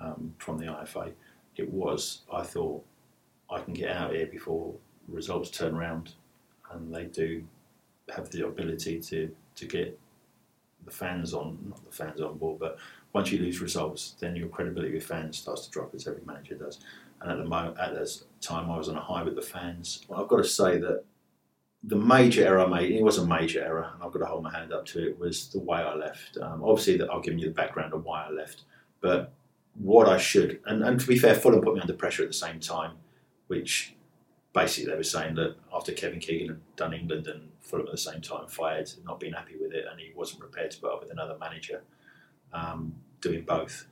um, 0.00 0.34
from 0.38 0.58
the 0.58 0.66
IFA. 0.66 1.12
It 1.56 1.70
was, 1.70 2.22
I 2.32 2.42
thought, 2.42 2.84
I 3.50 3.60
can 3.60 3.74
get 3.74 3.90
out 3.90 4.12
here 4.12 4.26
before 4.26 4.74
results 5.08 5.50
turn 5.50 5.74
around 5.74 6.14
and 6.72 6.94
they 6.94 7.04
do 7.04 7.44
have 8.14 8.30
the 8.30 8.46
ability 8.46 9.00
to, 9.00 9.34
to 9.56 9.66
get 9.66 9.98
the 10.84 10.90
fans 10.90 11.34
on, 11.34 11.58
not 11.68 11.84
the 11.84 11.92
fans 11.92 12.20
on 12.20 12.38
board, 12.38 12.58
but 12.58 12.78
once 13.12 13.30
you 13.30 13.38
lose 13.38 13.60
results, 13.60 14.14
then 14.18 14.34
your 14.34 14.48
credibility 14.48 14.94
with 14.94 15.04
fans 15.04 15.38
starts 15.38 15.66
to 15.66 15.70
drop, 15.70 15.94
as 15.94 16.08
every 16.08 16.22
manager 16.24 16.54
does. 16.54 16.80
And 17.20 17.30
at 17.30 17.38
the 17.38 17.44
moment, 17.44 17.78
at 17.78 17.94
this 17.94 18.24
time, 18.40 18.70
I 18.70 18.78
was 18.78 18.88
on 18.88 18.96
a 18.96 19.00
high 19.00 19.22
with 19.22 19.36
the 19.36 19.42
fans. 19.42 20.04
Well, 20.08 20.20
I've 20.20 20.28
got 20.28 20.38
to 20.38 20.44
say 20.44 20.78
that 20.78 21.04
the 21.84 21.96
major 21.96 22.44
error 22.44 22.60
I 22.60 22.66
made, 22.66 22.92
it 22.92 23.02
was 23.02 23.18
a 23.18 23.26
major 23.26 23.62
error, 23.62 23.90
and 23.94 24.02
I've 24.02 24.12
got 24.12 24.20
to 24.20 24.26
hold 24.26 24.44
my 24.44 24.56
hand 24.56 24.72
up 24.72 24.86
to 24.86 25.08
it, 25.08 25.18
was 25.18 25.48
the 25.48 25.58
way 25.58 25.78
I 25.78 25.94
left. 25.94 26.38
Um, 26.40 26.62
obviously, 26.62 26.96
that 26.98 27.10
I'll 27.10 27.20
give 27.20 27.38
you 27.38 27.46
the 27.46 27.54
background 27.54 27.92
of 27.92 28.04
why 28.04 28.24
I 28.24 28.30
left, 28.30 28.62
but 29.00 29.32
what 29.74 30.08
I 30.08 30.18
should, 30.18 30.60
and, 30.66 30.82
and 30.84 31.00
to 31.00 31.06
be 31.06 31.18
fair, 31.18 31.34
Fulham 31.34 31.60
put 31.60 31.74
me 31.74 31.80
under 31.80 31.94
pressure 31.94 32.22
at 32.22 32.28
the 32.28 32.34
same 32.34 32.60
time, 32.60 32.92
which 33.48 33.94
basically 34.52 34.90
they 34.90 34.96
were 34.96 35.02
saying 35.02 35.34
that 35.36 35.56
after 35.74 35.92
Kevin 35.92 36.20
Keegan 36.20 36.48
had 36.48 36.76
done 36.76 36.94
England 36.94 37.26
and 37.26 37.48
Fulham 37.60 37.86
at 37.86 37.92
the 37.92 37.98
same 37.98 38.20
time 38.20 38.46
fired, 38.48 38.90
not 39.04 39.18
being 39.18 39.32
happy 39.32 39.54
with 39.60 39.72
it, 39.72 39.86
and 39.90 39.98
he 39.98 40.12
wasn't 40.14 40.40
prepared 40.40 40.70
to 40.72 40.80
put 40.80 40.92
up 40.92 41.00
with 41.00 41.10
another 41.10 41.36
manager 41.40 41.82
um, 42.52 42.94
doing 43.20 43.42
both. 43.42 43.86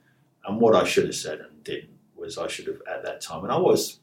And 0.45 0.61
what 0.61 0.77
I 0.77 0.85
should 0.85 1.07
have 1.07 1.15
said 1.15 1.41
and 1.41 1.65
didn't 1.65 1.91
was 2.15 2.39
I 2.39 2.47
should 2.47 2.67
have 2.67 2.83
at 2.91 3.03
that 3.05 3.21
time, 3.21 3.45
and 3.45 3.53
I 3.53 3.57
was. 3.57 4.01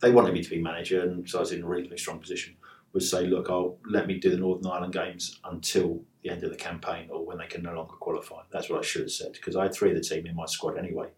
They 0.00 0.10
wanted 0.10 0.34
me 0.34 0.42
to 0.42 0.50
be 0.50 0.60
manager, 0.60 1.02
and 1.02 1.28
so 1.28 1.38
I 1.38 1.40
was 1.40 1.52
in 1.52 1.62
a 1.62 1.66
reasonably 1.66 1.98
strong 1.98 2.18
position. 2.18 2.56
Was 2.92 3.10
say, 3.10 3.26
look, 3.26 3.50
I'll 3.50 3.76
let 3.88 4.06
me 4.06 4.18
do 4.18 4.30
the 4.30 4.38
Northern 4.38 4.70
Ireland 4.70 4.94
games 4.94 5.38
until 5.44 6.00
the 6.22 6.30
end 6.30 6.42
of 6.42 6.50
the 6.50 6.56
campaign, 6.56 7.08
or 7.10 7.24
when 7.24 7.38
they 7.38 7.46
can 7.46 7.62
no 7.62 7.74
longer 7.74 7.94
qualify. 7.94 8.42
That's 8.50 8.70
what 8.70 8.78
I 8.78 8.82
should 8.82 9.02
have 9.02 9.10
said 9.10 9.32
because 9.32 9.56
I 9.56 9.64
had 9.64 9.74
three 9.74 9.90
of 9.90 9.96
the 9.96 10.02
team 10.02 10.26
in 10.26 10.34
my 10.34 10.46
squad 10.46 10.78
anyway: 10.78 11.08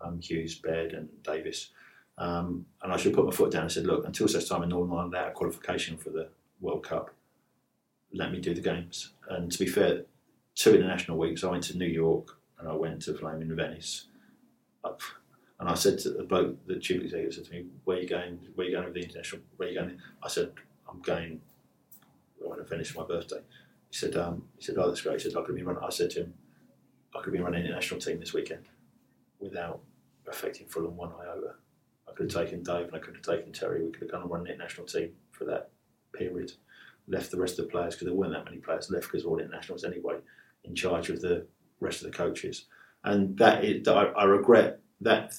um, 0.00 0.20
Hughes, 0.20 0.56
Baird, 0.56 0.92
and 0.92 1.08
Davis. 1.22 1.70
Um, 2.18 2.66
and 2.82 2.92
I 2.92 2.96
should 2.96 3.12
have 3.12 3.16
put 3.16 3.26
my 3.26 3.32
foot 3.34 3.52
down 3.52 3.62
and 3.62 3.72
said, 3.72 3.86
look, 3.86 4.06
until 4.06 4.28
such 4.28 4.48
time 4.48 4.62
in 4.62 4.70
Northern 4.70 4.96
Ireland 4.96 5.14
out 5.14 5.28
of 5.28 5.34
qualification 5.34 5.98
for 5.98 6.10
the 6.10 6.28
World 6.60 6.82
Cup, 6.82 7.10
let 8.12 8.32
me 8.32 8.40
do 8.40 8.54
the 8.54 8.60
games. 8.60 9.12
And 9.28 9.52
to 9.52 9.58
be 9.58 9.66
fair, 9.66 10.04
two 10.54 10.74
international 10.74 11.18
weeks, 11.18 11.44
I 11.44 11.50
went 11.50 11.64
to 11.64 11.76
New 11.76 11.86
York 11.86 12.38
and 12.58 12.68
I 12.68 12.74
went 12.74 13.02
to 13.02 13.14
Flaming 13.14 13.54
Venice. 13.54 14.06
Up. 14.84 15.00
And 15.58 15.68
I 15.68 15.74
said 15.74 15.98
to 16.00 16.10
the 16.10 16.22
bloke, 16.22 16.64
the 16.66 16.78
chief 16.78 17.02
executive 17.02 17.34
said 17.34 17.44
to 17.46 17.50
me, 17.50 17.66
Where 17.84 17.96
are 17.96 18.00
you 18.00 18.08
going? 18.08 18.38
Where 18.54 18.66
are 18.66 18.70
you 18.70 18.76
going 18.76 18.86
with 18.86 18.94
the 18.94 19.02
international? 19.02 19.42
Where 19.56 19.68
are 19.68 19.72
you 19.72 19.80
going? 19.80 19.98
I 20.22 20.28
said, 20.28 20.52
I'm 20.88 21.00
going 21.00 21.40
I 22.42 22.48
want 22.48 22.60
to 22.60 22.66
finish 22.66 22.94
my 22.94 23.04
birthday. 23.04 23.40
He 23.90 23.96
said, 23.96 24.16
um, 24.16 24.44
he 24.56 24.64
said, 24.64 24.76
Oh, 24.78 24.88
that's 24.88 25.00
great. 25.00 25.20
He 25.20 25.28
said, 25.28 25.38
I 25.38 25.44
could 25.44 25.54
be 25.54 25.62
running 25.62 25.82
I 25.82 25.90
said 25.90 26.10
to 26.10 26.20
him, 26.20 26.34
I 27.14 27.22
could 27.22 27.32
be 27.32 27.40
running 27.40 27.64
the 27.64 27.70
national 27.70 28.00
team 28.00 28.20
this 28.20 28.34
weekend 28.34 28.64
without 29.40 29.80
affecting 30.28 30.66
Fulham 30.66 30.96
one 30.96 31.12
iota. 31.20 31.54
I 32.08 32.12
could 32.12 32.30
have 32.30 32.44
taken 32.44 32.62
Dave 32.62 32.86
and 32.86 32.96
I 32.96 32.98
could 32.98 33.16
have 33.16 33.24
taken 33.24 33.52
Terry. 33.52 33.84
We 33.84 33.90
could 33.90 34.02
have 34.02 34.10
gone 34.10 34.22
and 34.22 34.30
run 34.30 34.44
the 34.44 34.54
national 34.56 34.86
team 34.86 35.12
for 35.32 35.44
that 35.44 35.70
period. 36.12 36.52
Left 37.08 37.30
the 37.30 37.38
rest 37.38 37.58
of 37.58 37.66
the 37.66 37.70
players 37.70 37.94
because 37.94 38.06
there 38.06 38.14
weren't 38.14 38.32
that 38.32 38.44
many 38.44 38.58
players 38.58 38.90
left 38.90 39.06
because 39.06 39.24
all 39.24 39.38
internationals 39.38 39.84
anyway, 39.84 40.16
in 40.64 40.74
charge 40.74 41.08
of 41.10 41.20
the 41.20 41.46
rest 41.80 42.02
of 42.02 42.10
the 42.10 42.16
coaches. 42.16 42.66
And 43.04 43.36
that 43.38 43.64
is, 43.64 43.86
I, 43.86 44.06
I 44.06 44.24
regret 44.24 44.80
that 45.00 45.34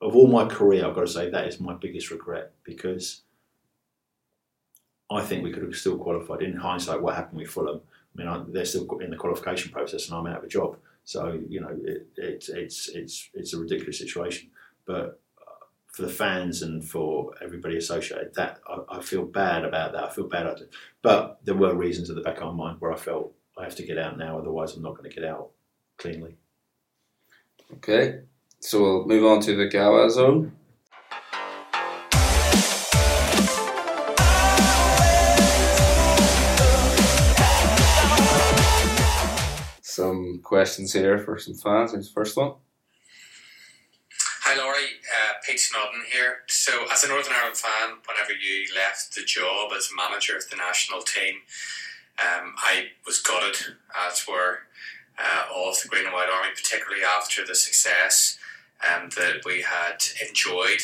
of 0.00 0.14
all 0.14 0.28
my 0.28 0.46
career. 0.46 0.86
I've 0.86 0.94
got 0.94 1.02
to 1.02 1.08
say 1.08 1.28
that 1.30 1.48
is 1.48 1.60
my 1.60 1.74
biggest 1.74 2.10
regret 2.10 2.52
because 2.62 3.22
I 5.10 5.22
think 5.22 5.42
we 5.42 5.50
could 5.50 5.62
have 5.62 5.74
still 5.74 5.98
qualified. 5.98 6.42
In 6.42 6.56
hindsight, 6.56 7.02
what 7.02 7.16
happened 7.16 7.40
with 7.40 7.50
Fulham? 7.50 7.80
I 8.14 8.18
mean, 8.18 8.28
I, 8.28 8.42
they're 8.48 8.64
still 8.64 8.86
in 8.98 9.10
the 9.10 9.16
qualification 9.16 9.72
process, 9.72 10.08
and 10.08 10.16
I'm 10.16 10.26
out 10.26 10.38
of 10.38 10.44
a 10.44 10.48
job. 10.48 10.76
So 11.04 11.40
you 11.48 11.60
know, 11.60 11.76
it, 11.84 12.06
it, 12.16 12.48
it's 12.48 12.88
it's 12.88 13.30
it's 13.34 13.54
a 13.54 13.58
ridiculous 13.58 13.98
situation. 13.98 14.50
But 14.86 15.20
uh, 15.40 15.64
for 15.88 16.02
the 16.02 16.08
fans 16.08 16.62
and 16.62 16.84
for 16.84 17.32
everybody 17.42 17.76
associated, 17.76 18.34
that 18.34 18.60
I, 18.68 18.98
I 18.98 19.02
feel 19.02 19.24
bad 19.24 19.64
about 19.64 19.92
that. 19.92 20.04
I 20.04 20.10
feel 20.10 20.28
bad. 20.28 20.60
But 21.02 21.40
there 21.44 21.54
were 21.54 21.74
reasons 21.74 22.10
at 22.10 22.16
the 22.16 22.22
back 22.22 22.40
of 22.40 22.54
my 22.54 22.64
mind 22.64 22.80
where 22.80 22.92
I 22.92 22.96
felt 22.96 23.32
I 23.58 23.64
have 23.64 23.76
to 23.76 23.86
get 23.86 23.98
out 23.98 24.18
now, 24.18 24.38
otherwise 24.38 24.74
I'm 24.74 24.82
not 24.82 24.96
going 24.96 25.10
to 25.10 25.14
get 25.14 25.24
out 25.24 25.50
cleanly. 25.96 26.36
Okay, 27.74 28.20
so 28.58 28.82
we'll 28.82 29.06
move 29.06 29.24
on 29.24 29.40
to 29.42 29.54
the 29.54 29.68
Gawa 29.68 30.10
zone. 30.10 30.52
Some 40.00 40.38
questions 40.42 40.94
here 40.94 41.18
for 41.18 41.38
some 41.38 41.52
fans. 41.52 41.92
Here's 41.92 42.08
the 42.08 42.14
first 42.14 42.34
one. 42.34 42.52
Hi 44.44 44.56
Lawrie, 44.56 44.96
uh, 45.04 45.34
Pete 45.46 45.60
Snodden 45.60 46.00
here. 46.10 46.38
So, 46.46 46.72
as 46.90 47.04
a 47.04 47.08
Northern 47.08 47.34
Ireland 47.34 47.58
fan, 47.58 47.98
whenever 48.08 48.32
you 48.32 48.64
left 48.74 49.14
the 49.14 49.24
job 49.26 49.72
as 49.76 49.90
manager 49.94 50.38
of 50.38 50.48
the 50.48 50.56
national 50.56 51.02
team, 51.02 51.34
um, 52.18 52.54
I 52.56 52.92
was 53.04 53.20
gutted, 53.20 53.56
as 54.08 54.26
were 54.26 54.60
uh, 55.18 55.52
all 55.54 55.68
of 55.68 55.82
the 55.82 55.88
Green 55.88 56.06
and 56.06 56.14
White 56.14 56.30
Army, 56.32 56.54
particularly 56.56 57.04
after 57.04 57.44
the 57.44 57.54
success 57.54 58.38
um, 58.80 59.10
that 59.18 59.44
we 59.44 59.60
had 59.60 60.02
enjoyed 60.26 60.80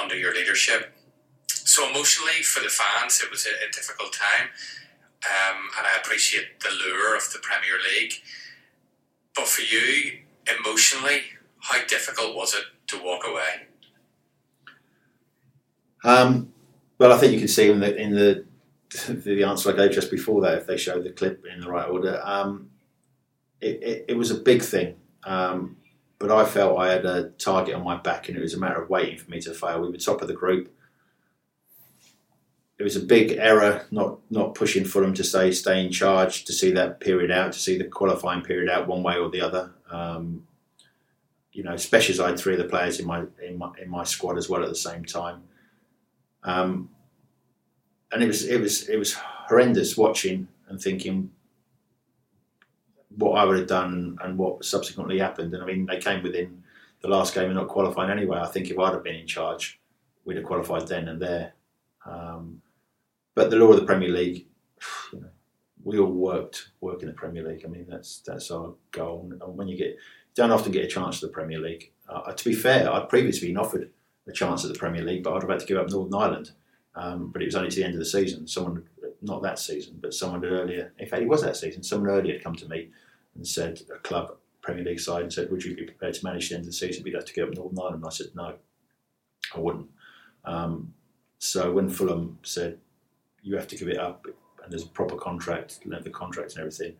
under 0.00 0.16
your 0.16 0.32
leadership. 0.32 0.94
So, 1.46 1.90
emotionally, 1.90 2.40
for 2.42 2.60
the 2.60 2.70
fans, 2.70 3.20
it 3.22 3.30
was 3.30 3.44
a, 3.44 3.50
a 3.50 3.70
difficult 3.70 4.14
time, 4.14 4.48
um, 5.28 5.68
and 5.76 5.86
I 5.86 6.00
appreciate 6.00 6.60
the 6.60 6.70
lure 6.70 7.14
of 7.14 7.30
the 7.34 7.38
Premier 7.40 7.76
League. 7.92 8.14
But 9.36 9.46
for 9.46 9.62
you, 9.62 10.20
emotionally, 10.58 11.20
how 11.60 11.84
difficult 11.86 12.34
was 12.34 12.54
it 12.54 12.64
to 12.88 13.02
walk 13.02 13.22
away? 13.26 13.66
Um, 16.04 16.52
well, 16.98 17.12
I 17.12 17.18
think 17.18 17.32
you 17.32 17.38
can 17.38 17.48
see 17.48 17.70
in 17.70 17.80
the 17.80 17.96
in 17.96 18.14
the 18.14 18.46
the 19.08 19.44
answer 19.44 19.72
I 19.72 19.76
gave 19.76 19.90
just 19.90 20.10
before 20.10 20.40
that, 20.42 20.58
if 20.58 20.66
they 20.66 20.76
show 20.76 21.02
the 21.02 21.10
clip 21.10 21.44
in 21.52 21.60
the 21.60 21.68
right 21.68 21.88
order, 21.88 22.20
um, 22.24 22.70
it, 23.60 23.82
it, 23.82 24.04
it, 24.08 24.16
was 24.16 24.30
a 24.30 24.36
big 24.36 24.62
thing. 24.62 24.94
Um, 25.24 25.76
but 26.18 26.30
I 26.30 26.44
felt 26.44 26.78
I 26.78 26.92
had 26.92 27.04
a 27.04 27.30
target 27.30 27.74
on 27.74 27.84
my 27.84 27.96
back, 27.96 28.28
and 28.28 28.38
it 28.38 28.40
was 28.40 28.54
a 28.54 28.58
matter 28.58 28.80
of 28.80 28.88
waiting 28.88 29.18
for 29.18 29.30
me 29.30 29.40
to 29.40 29.52
fail. 29.52 29.80
We 29.80 29.90
were 29.90 29.96
top 29.96 30.22
of 30.22 30.28
the 30.28 30.34
group. 30.34 30.72
It 32.78 32.82
was 32.82 32.96
a 32.96 33.00
big 33.00 33.32
error 33.32 33.86
not 33.90 34.18
not 34.30 34.54
pushing 34.54 34.84
Fulham 34.84 35.14
to 35.14 35.24
stay 35.24 35.50
stay 35.52 35.84
in 35.84 35.90
charge, 35.90 36.44
to 36.44 36.52
see 36.52 36.72
that 36.72 37.00
period 37.00 37.30
out, 37.30 37.52
to 37.52 37.58
see 37.58 37.78
the 37.78 37.84
qualifying 37.84 38.42
period 38.42 38.70
out 38.70 38.86
one 38.86 39.02
way 39.02 39.16
or 39.16 39.30
the 39.30 39.40
other. 39.40 39.72
Um, 39.90 40.46
you 41.52 41.62
know, 41.62 41.72
especially 41.72 42.12
as 42.12 42.20
I 42.20 42.28
had 42.28 42.38
three 42.38 42.52
of 42.52 42.58
the 42.58 42.68
players 42.68 43.00
in 43.00 43.06
my 43.06 43.24
in 43.42 43.56
my 43.56 43.70
in 43.82 43.88
my 43.88 44.04
squad 44.04 44.36
as 44.36 44.48
well 44.48 44.62
at 44.62 44.68
the 44.68 44.74
same 44.74 45.04
time. 45.04 45.44
Um, 46.44 46.90
and 48.12 48.22
it 48.22 48.26
was 48.26 48.44
it 48.44 48.60
was 48.60 48.88
it 48.88 48.98
was 48.98 49.14
horrendous 49.14 49.96
watching 49.96 50.48
and 50.68 50.80
thinking 50.80 51.30
what 53.16 53.38
I 53.38 53.44
would 53.44 53.58
have 53.58 53.68
done 53.68 54.18
and 54.22 54.36
what 54.36 54.64
subsequently 54.64 55.18
happened. 55.18 55.54
And 55.54 55.62
I 55.62 55.66
mean, 55.66 55.86
they 55.86 55.98
came 55.98 56.22
within 56.22 56.62
the 57.00 57.08
last 57.08 57.34
game 57.34 57.46
and 57.46 57.54
not 57.54 57.68
qualifying 57.68 58.10
anyway. 58.10 58.38
I 58.38 58.48
think 58.48 58.70
if 58.70 58.78
I'd 58.78 58.92
have 58.92 59.02
been 59.02 59.16
in 59.16 59.26
charge, 59.26 59.80
we'd 60.24 60.36
have 60.36 60.44
qualified 60.44 60.86
then 60.88 61.08
and 61.08 61.20
there. 61.20 61.54
Um, 62.04 62.62
but 63.36 63.50
the 63.50 63.56
law 63.56 63.68
of 63.68 63.78
the 63.78 63.86
Premier 63.86 64.08
League, 64.08 64.46
you 65.12 65.20
know, 65.20 65.28
we 65.84 66.00
all 66.00 66.10
worked 66.10 66.70
work 66.80 67.02
in 67.02 67.06
the 67.06 67.14
Premier 67.14 67.46
League. 67.46 67.62
I 67.64 67.68
mean, 67.68 67.86
that's 67.88 68.18
that's 68.26 68.50
our 68.50 68.74
goal. 68.90 69.30
And 69.30 69.56
when 69.56 69.68
you 69.68 69.76
get 69.76 69.96
don't 70.34 70.50
often 70.50 70.72
get 70.72 70.84
a 70.84 70.88
chance 70.88 71.20
to 71.20 71.26
the 71.26 71.32
Premier 71.32 71.58
League. 71.58 71.92
Uh, 72.08 72.32
to 72.32 72.44
be 72.44 72.54
fair, 72.54 72.92
I'd 72.92 73.08
previously 73.08 73.48
been 73.48 73.56
offered 73.56 73.90
a 74.28 74.32
chance 74.32 74.64
at 74.64 74.72
the 74.72 74.78
Premier 74.78 75.02
League, 75.02 75.22
but 75.22 75.32
I'd 75.32 75.42
have 75.42 75.50
had 75.50 75.60
to 75.60 75.66
give 75.66 75.78
up 75.78 75.88
Northern 75.88 76.20
Ireland. 76.20 76.50
Um, 76.94 77.30
but 77.32 77.42
it 77.42 77.46
was 77.46 77.56
only 77.56 77.70
to 77.70 77.76
the 77.76 77.84
end 77.84 77.94
of 77.94 77.98
the 77.98 78.04
season. 78.04 78.46
Someone, 78.46 78.84
not 79.22 79.42
that 79.42 79.58
season, 79.58 79.98
but 80.00 80.14
someone 80.14 80.44
earlier, 80.44 80.92
in 80.98 81.08
fact, 81.08 81.22
it 81.22 81.28
was 81.28 81.42
that 81.42 81.56
season, 81.56 81.82
someone 81.82 82.10
earlier 82.10 82.34
had 82.34 82.44
come 82.44 82.54
to 82.56 82.68
me 82.68 82.90
and 83.34 83.46
said, 83.46 83.80
a 83.94 83.98
club, 83.98 84.36
Premier 84.62 84.84
League 84.84 85.00
side, 85.00 85.22
and 85.22 85.32
said, 85.32 85.50
Would 85.50 85.64
you 85.64 85.74
be 85.74 85.84
prepared 85.84 86.14
to 86.14 86.24
manage 86.24 86.48
the 86.48 86.56
end 86.56 86.62
of 86.62 86.66
the 86.66 86.72
season? 86.72 87.02
We'd 87.02 87.14
have 87.14 87.24
to 87.24 87.32
give 87.32 87.48
up 87.48 87.54
Northern 87.54 87.78
Ireland. 87.78 87.96
And 87.96 88.06
I 88.06 88.10
said, 88.10 88.28
No, 88.34 88.54
I 89.54 89.60
wouldn't. 89.60 89.88
Um, 90.44 90.94
so 91.38 91.72
when 91.72 91.88
Fulham 91.88 92.38
said, 92.42 92.78
You 93.46 93.56
have 93.56 93.68
to 93.68 93.76
give 93.76 93.88
it 93.88 93.98
up, 93.98 94.26
and 94.62 94.72
there's 94.72 94.82
a 94.84 94.88
proper 94.88 95.16
contract, 95.16 95.80
length 95.86 96.06
of 96.06 96.12
contract 96.12 96.52
and 96.52 96.60
everything, 96.60 96.96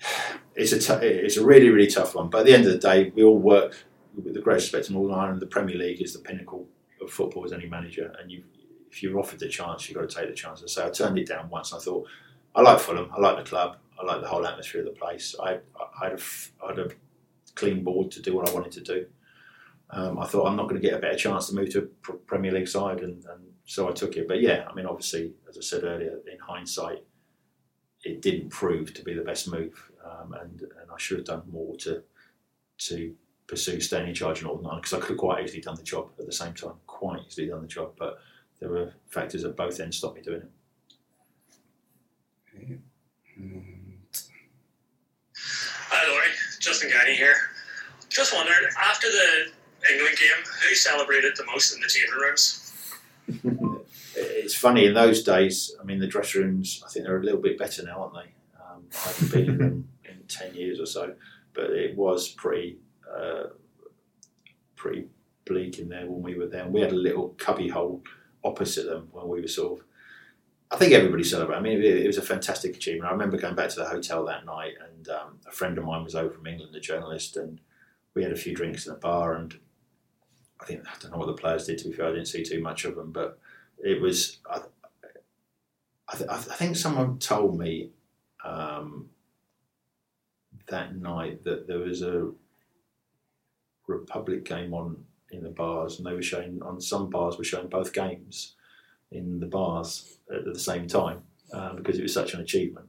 it's 0.54 0.72
a 0.72 0.78
t- 0.78 1.06
it's 1.06 1.36
a 1.36 1.44
really 1.44 1.68
really 1.70 1.86
tough 1.86 2.14
one. 2.14 2.28
But 2.28 2.40
at 2.40 2.46
the 2.46 2.54
end 2.54 2.66
of 2.66 2.72
the 2.72 2.78
day, 2.78 3.12
we 3.14 3.22
all 3.22 3.38
work 3.38 3.84
with 4.14 4.34
the 4.34 4.40
greatest 4.40 4.72
respect 4.72 4.90
in 4.90 4.96
all 4.96 5.14
Ireland. 5.14 5.40
The 5.40 5.46
Premier 5.46 5.76
League 5.76 6.02
is 6.02 6.12
the 6.12 6.20
pinnacle 6.20 6.66
of 7.00 7.10
football 7.10 7.44
as 7.44 7.52
any 7.52 7.66
manager, 7.66 8.14
and 8.20 8.30
you 8.30 8.44
if 8.90 9.02
you're 9.02 9.18
offered 9.18 9.40
the 9.40 9.48
chance, 9.48 9.88
you've 9.88 9.98
got 9.98 10.08
to 10.08 10.16
take 10.16 10.28
the 10.28 10.34
chance. 10.34 10.60
And 10.60 10.70
So 10.70 10.86
I 10.86 10.90
turned 10.90 11.18
it 11.18 11.26
down 11.26 11.50
once. 11.50 11.72
I 11.72 11.78
thought 11.78 12.06
I 12.54 12.62
like 12.62 12.78
Fulham, 12.78 13.10
I 13.12 13.20
like 13.20 13.36
the 13.36 13.48
club, 13.48 13.76
I 14.00 14.04
like 14.04 14.20
the 14.20 14.28
whole 14.28 14.46
atmosphere 14.46 14.82
of 14.82 14.86
the 14.86 14.92
place. 14.92 15.34
I 15.42 15.58
I 16.00 16.08
had 16.08 16.12
a, 16.18 16.22
I 16.64 16.68
had 16.68 16.78
a 16.78 16.88
clean 17.54 17.84
board 17.84 18.10
to 18.12 18.22
do 18.22 18.34
what 18.34 18.48
I 18.48 18.52
wanted 18.52 18.72
to 18.72 18.80
do. 18.80 19.06
Um, 19.90 20.18
I 20.18 20.26
thought 20.26 20.46
I'm 20.46 20.56
not 20.56 20.68
going 20.68 20.80
to 20.80 20.88
get 20.88 20.96
a 20.96 21.00
better 21.00 21.16
chance 21.16 21.48
to 21.48 21.54
move 21.54 21.70
to 21.70 21.88
a 22.08 22.12
Premier 22.12 22.50
League 22.52 22.68
side, 22.68 23.00
and, 23.00 23.24
and 23.26 23.42
so 23.64 23.88
I 23.88 23.92
took 23.92 24.16
it. 24.16 24.28
But 24.28 24.40
yeah, 24.40 24.66
I 24.70 24.74
mean, 24.74 24.86
obviously, 24.86 25.34
as 25.48 25.56
I 25.56 25.60
said 25.60 25.84
earlier, 25.84 26.18
in 26.30 26.38
hindsight, 26.38 27.04
it 28.04 28.20
didn't 28.22 28.50
prove 28.50 28.92
to 28.94 29.02
be 29.02 29.14
the 29.14 29.22
best 29.22 29.50
move 29.50 29.90
um, 30.04 30.34
and 30.34 30.60
and 30.60 30.90
I 30.92 30.98
should 30.98 31.18
have 31.18 31.26
done 31.26 31.42
more 31.50 31.76
to 31.76 32.02
to 32.78 33.14
pursue 33.46 33.80
staying 33.80 34.08
in 34.08 34.14
charge 34.14 34.40
in 34.40 34.46
Northern 34.46 34.66
Ireland 34.66 34.82
because 34.82 34.98
I 34.98 35.00
could 35.00 35.10
have 35.10 35.18
quite 35.18 35.44
easily 35.44 35.60
done 35.60 35.76
the 35.76 35.82
job 35.82 36.10
at 36.18 36.26
the 36.26 36.32
same 36.32 36.54
time, 36.54 36.74
quite 36.86 37.20
easily 37.26 37.48
done 37.48 37.60
the 37.60 37.68
job, 37.68 37.92
but 37.98 38.18
there 38.58 38.70
were 38.70 38.92
factors 39.08 39.44
at 39.44 39.56
both 39.56 39.78
ends 39.80 39.98
stopped 39.98 40.16
me 40.16 40.22
doing 40.22 40.42
it. 40.42 40.50
Hi 45.36 46.10
Lawrie, 46.10 46.32
Justin 46.60 46.90
Guiney 46.90 47.14
here. 47.16 47.36
Just 48.08 48.34
wondered, 48.34 48.70
after 48.80 49.08
the 49.10 49.92
England 49.92 50.16
game, 50.16 50.44
who 50.66 50.74
celebrated 50.74 51.36
the 51.36 51.44
most 51.46 51.74
in 51.74 51.80
the 51.80 51.88
changing 51.88 52.14
rooms? 52.14 52.60
it's 54.44 54.54
funny 54.54 54.84
in 54.84 54.94
those 54.94 55.22
days. 55.22 55.74
I 55.80 55.84
mean, 55.84 55.98
the 55.98 56.06
dressing 56.06 56.42
rooms. 56.42 56.82
I 56.86 56.90
think 56.90 57.06
they're 57.06 57.18
a 57.18 57.24
little 57.24 57.40
bit 57.40 57.58
better 57.58 57.82
now, 57.82 58.02
aren't 58.02 58.14
they? 58.14 58.34
Um, 58.60 58.84
I 58.92 59.08
haven't 59.08 59.32
been 59.32 59.48
in 59.48 59.58
them 59.58 59.88
in 60.04 60.22
10 60.28 60.54
years 60.54 60.78
or 60.78 60.86
so, 60.86 61.14
but 61.54 61.70
it 61.70 61.96
was 61.96 62.28
pretty 62.28 62.78
uh, 63.10 63.44
pretty 64.76 65.06
bleak 65.46 65.78
in 65.78 65.88
there 65.88 66.06
when 66.06 66.22
we 66.22 66.34
were 66.34 66.46
there. 66.46 66.64
And 66.64 66.74
we 66.74 66.82
had 66.82 66.92
a 66.92 66.96
little 66.96 67.30
cubby 67.38 67.68
hole 67.68 68.02
opposite 68.44 68.86
them 68.86 69.08
when 69.12 69.28
we 69.28 69.40
were 69.40 69.48
sort 69.48 69.80
of. 69.80 69.86
I 70.70 70.76
think 70.76 70.92
everybody 70.92 71.24
celebrated. 71.24 71.60
I 71.60 71.62
mean, 71.62 71.78
it, 71.78 71.84
it 71.84 72.06
was 72.06 72.18
a 72.18 72.22
fantastic 72.22 72.76
achievement. 72.76 73.08
I 73.08 73.12
remember 73.12 73.38
going 73.38 73.54
back 73.54 73.70
to 73.70 73.76
the 73.76 73.88
hotel 73.88 74.24
that 74.26 74.44
night, 74.44 74.74
and 74.90 75.08
um, 75.08 75.38
a 75.46 75.52
friend 75.52 75.78
of 75.78 75.84
mine 75.84 76.04
was 76.04 76.14
over 76.14 76.30
from 76.30 76.46
England, 76.46 76.74
a 76.74 76.80
journalist, 76.80 77.36
and 77.36 77.60
we 78.14 78.22
had 78.22 78.32
a 78.32 78.36
few 78.36 78.54
drinks 78.54 78.86
in 78.86 78.92
a 78.92 78.96
bar, 78.96 79.36
and 79.36 79.58
I 80.60 80.64
think 80.64 80.84
I 80.86 80.92
don't 81.00 81.12
know 81.12 81.18
what 81.18 81.28
the 81.28 81.34
players 81.34 81.66
did. 81.66 81.78
To 81.78 81.88
be 81.88 81.94
fair, 81.94 82.06
I 82.06 82.12
didn't 82.12 82.26
see 82.26 82.42
too 82.42 82.60
much 82.60 82.84
of 82.84 82.96
them, 82.96 83.12
but 83.12 83.38
it 83.78 84.00
was. 84.00 84.38
I, 84.50 84.60
I, 86.08 86.16
th- 86.16 86.30
I 86.30 86.36
think 86.36 86.76
someone 86.76 87.18
told 87.18 87.58
me 87.58 87.90
um, 88.44 89.08
that 90.68 90.96
night 90.96 91.44
that 91.44 91.66
there 91.66 91.78
was 91.78 92.02
a 92.02 92.30
Republic 93.86 94.44
game 94.44 94.74
on 94.74 95.04
in 95.30 95.42
the 95.42 95.50
bars, 95.50 95.98
and 95.98 96.06
they 96.06 96.12
were 96.12 96.22
showing 96.22 96.60
on 96.62 96.80
some 96.80 97.10
bars 97.10 97.36
were 97.36 97.44
showing 97.44 97.68
both 97.68 97.92
games 97.92 98.54
in 99.10 99.40
the 99.40 99.46
bars 99.46 100.18
at 100.34 100.44
the 100.44 100.58
same 100.58 100.86
time 100.86 101.22
uh, 101.52 101.74
because 101.74 101.98
it 101.98 102.02
was 102.02 102.12
such 102.12 102.34
an 102.34 102.40
achievement. 102.40 102.86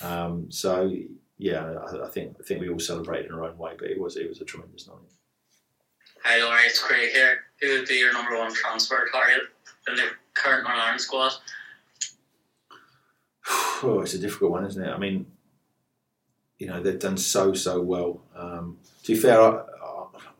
Um, 0.00 0.50
so 0.50 0.92
yeah, 1.38 1.74
I, 1.74 2.06
I, 2.06 2.08
think 2.08 2.36
I 2.40 2.42
think 2.44 2.60
we 2.60 2.68
all 2.68 2.78
celebrated 2.78 3.26
in 3.26 3.32
our 3.32 3.44
own 3.44 3.58
way, 3.58 3.72
but 3.78 3.88
it 3.88 4.00
was 4.00 4.16
it 4.16 4.28
was 4.28 4.40
a 4.40 4.44
tremendous 4.44 4.86
night. 4.86 4.96
Hi 6.24 6.42
Lawrie, 6.42 6.66
it's 6.66 6.82
Craig 6.82 7.10
here. 7.12 7.40
Who 7.60 7.78
would 7.78 7.88
be 7.88 7.94
your 7.94 8.12
number 8.12 8.36
one 8.36 8.52
transfer 8.54 9.08
target 9.12 9.42
in 9.88 9.96
the 9.96 10.08
current 10.34 10.64
Northern 10.64 10.80
Ireland 10.80 11.00
squad? 11.00 11.32
Oh, 13.82 14.00
it's 14.00 14.14
a 14.14 14.18
difficult 14.18 14.52
one, 14.52 14.64
isn't 14.64 14.82
it? 14.82 14.88
I 14.88 14.96
mean, 14.96 15.26
you 16.58 16.66
know, 16.66 16.82
they've 16.82 16.98
done 16.98 17.18
so 17.18 17.52
so 17.52 17.82
well. 17.82 18.22
Um, 18.34 18.78
to 19.02 19.12
be 19.12 19.18
fair, 19.18 19.38
I, 19.40 19.62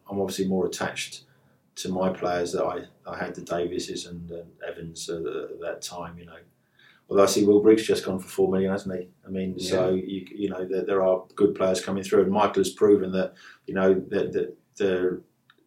I'm 0.09 0.20
obviously 0.20 0.47
more 0.47 0.66
attached 0.66 1.24
to 1.76 1.88
my 1.88 2.11
players 2.11 2.53
that 2.53 2.64
I, 2.64 2.84
I 3.07 3.18
had 3.18 3.34
the 3.34 3.42
Davises 3.42 4.07
and, 4.07 4.30
and 4.30 4.51
Evans 4.66 5.09
at, 5.11 5.26
at, 5.26 5.61
that 5.61 5.82
time. 5.82 6.18
You 6.18 6.26
know, 6.26 6.36
although 7.09 7.24
I 7.24 7.26
see 7.26 7.45
Will 7.45 7.61
Grigg's 7.61 7.86
just 7.86 8.05
gone 8.05 8.18
for 8.18 8.28
four 8.28 8.51
million, 8.51 8.70
hasn't 8.70 8.99
he? 8.99 9.09
I 9.26 9.30
mean, 9.30 9.55
yeah. 9.57 9.70
so 9.70 9.90
you 9.90 10.26
you 10.30 10.49
know 10.49 10.64
there, 10.64 10.84
there, 10.84 11.03
are 11.03 11.24
good 11.34 11.55
players 11.55 11.84
coming 11.84 12.05
through, 12.05 12.22
and 12.22 12.32
Michael 12.32 12.62
has 12.62 12.70
proven 12.70 13.12
that 13.12 13.34
you 13.66 13.74
know 13.74 13.95
that 13.95 14.32
that 14.32 14.57
the 14.76 15.20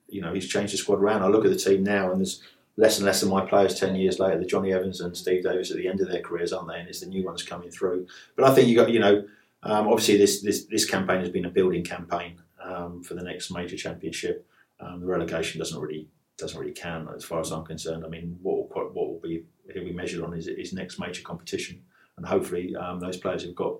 you 0.07 0.21
know 0.21 0.34
he's 0.34 0.47
changed 0.47 0.73
the 0.73 0.78
squad 0.78 0.99
around. 0.99 1.23
I 1.23 1.28
look 1.28 1.45
at 1.45 1.51
the 1.51 1.57
team 1.57 1.84
now, 1.84 2.11
and 2.11 2.21
there's 2.21 2.41
less 2.78 2.97
and 2.97 3.05
less 3.05 3.23
of 3.23 3.30
my 3.30 3.45
players 3.45 3.80
ten 3.80 3.95
years 3.95 4.19
later. 4.19 4.39
The 4.39 4.45
Jonny 4.45 4.71
Evans 4.71 5.01
and 5.01 5.17
Steve 5.17 5.43
Davis 5.43 5.71
at 5.71 5.78
the 5.78 5.88
end 5.88 5.99
of 5.99 6.09
their 6.09 6.21
careers, 6.21 6.53
aren't 6.53 6.69
they? 6.69 6.80
And 6.80 6.88
it's 6.88 7.01
the 7.01 7.07
new 7.07 7.25
ones 7.25 7.43
coming 7.43 7.71
through. 7.71 8.07
But 8.36 8.45
I 8.45 8.53
think 8.53 8.67
you 8.67 8.75
got 8.75 8.91
you 8.91 8.99
know 8.99 9.25
um, 9.63 9.88
obviously 9.88 10.17
this 10.17 10.41
this 10.41 10.65
this 10.65 10.86
campaign 10.86 11.19
has 11.19 11.30
been 11.30 11.45
a 11.45 11.49
building 11.49 11.84
campaign 11.84 12.41
um, 12.63 13.03
for 13.03 13.15
the 13.15 13.23
next 13.23 13.51
major 13.51 13.75
championship. 13.75 14.47
Um, 14.80 14.99
the 14.99 15.07
relegation 15.07 15.59
doesn't 15.59 15.80
really 15.80 16.07
doesn't 16.38 16.59
really 16.59 16.73
count 16.73 17.09
as 17.15 17.25
far 17.25 17.39
as 17.39 17.51
I'm 17.51 17.65
concerned. 17.65 18.05
I 18.05 18.09
mean, 18.09 18.38
what 18.41 18.69
will, 18.69 18.86
what 18.93 19.07
will 19.07 19.19
be 19.21 19.43
he'll 19.73 19.84
be 19.84 19.91
measured 19.91 20.23
on 20.23 20.34
is 20.34 20.45
his 20.45 20.73
next 20.73 20.99
major 20.99 21.23
competition, 21.23 21.84
and 22.15 22.25
hopefully 22.25 22.75
um, 22.75 22.99
those 22.99 23.17
players 23.17 23.43
who've 23.43 23.55
got 23.55 23.78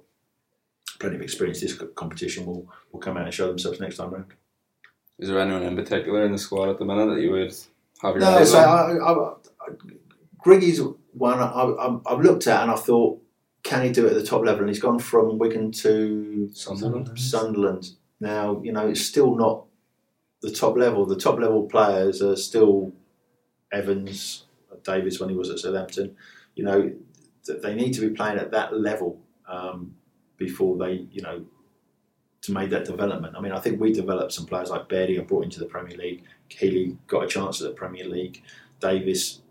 plenty 1.00 1.16
of 1.16 1.22
experience 1.22 1.60
this 1.60 1.80
competition 1.96 2.46
will 2.46 2.68
will 2.92 3.00
come 3.00 3.18
out 3.18 3.26
and 3.26 3.34
show 3.34 3.48
themselves 3.48 3.80
next 3.80 3.98
time 3.98 4.12
round. 4.12 4.34
Is 5.20 5.30
there 5.30 5.40
anyone 5.40 5.64
in 5.64 5.76
particular 5.76 6.26
in 6.26 6.32
the 6.32 6.38
squad 6.38 6.70
at 6.70 6.80
the 6.80 6.86
minute 6.86 7.14
that 7.14 7.22
you 7.22 7.32
would 7.32 7.56
have 8.02 8.16
your 8.16 8.20
no, 8.20 8.44
so 8.44 8.60
I, 8.60 8.98
I, 8.98 9.12
I, 9.12 9.74
Griggy's 10.44 10.82
one 11.14 11.40
I, 11.40 12.12
have 12.12 12.22
looked 12.22 12.48
at 12.48 12.62
and 12.62 12.72
I 12.72 12.76
thought, 12.76 13.22
can 13.64 13.84
he 13.84 13.92
do 13.92 14.06
it 14.06 14.12
at 14.12 14.16
the 14.16 14.26
top 14.26 14.46
level? 14.46 14.62
And 14.62 14.70
he's 14.70 14.80
gone 14.80 15.00
from 15.00 15.38
Wigan 15.38 15.72
to 15.74 16.50
Sunderland. 16.54 17.20
Sunderland. 17.20 17.90
Now, 18.20 18.62
you 18.64 18.72
know, 18.72 18.88
it's 18.88 19.02
still 19.02 19.36
not 19.36 19.66
the 20.42 20.52
top 20.52 20.78
level. 20.78 21.06
The 21.06 21.18
top 21.18 21.40
level 21.40 21.64
players 21.64 22.22
are 22.22 22.36
still 22.36 22.94
Evans, 23.72 24.46
Davis 24.84 25.20
when 25.20 25.30
he 25.30 25.36
was 25.36 25.50
at 25.50 25.60
Southampton. 25.60 26.16
You 26.56 26.64
know, 26.64 26.92
they 27.62 27.76
need 27.76 27.94
to 27.94 28.02
be 28.02 28.10
playing 28.10 28.38
at 28.38 28.52
that 28.52 28.74
level 28.74 29.20
um, 29.48 29.96
before 30.38 30.78
they, 30.78 31.08
you 31.12 31.22
know, 31.22 31.46
to 32.42 32.52
make 32.52 32.70
that 32.70 32.86
development. 32.86 33.36
I 33.38 33.42
mean, 33.42 33.52
I 33.52 33.60
think 33.60 33.80
we 33.80 33.92
developed 33.92 34.32
some 34.32 34.46
players 34.46 34.70
like 34.70 34.88
Bairdy, 34.88 35.20
I 35.20 35.24
brought 35.24 35.44
into 35.44 35.60
the 35.60 35.66
Premier 35.66 35.98
League. 35.98 36.24
Healy 36.50 36.98
got 37.08 37.24
a 37.24 37.28
chance 37.28 37.62
at 37.62 37.68
the 37.68 37.74
Premier 37.74 38.08
League. 38.08 38.44
Davis 38.80 39.42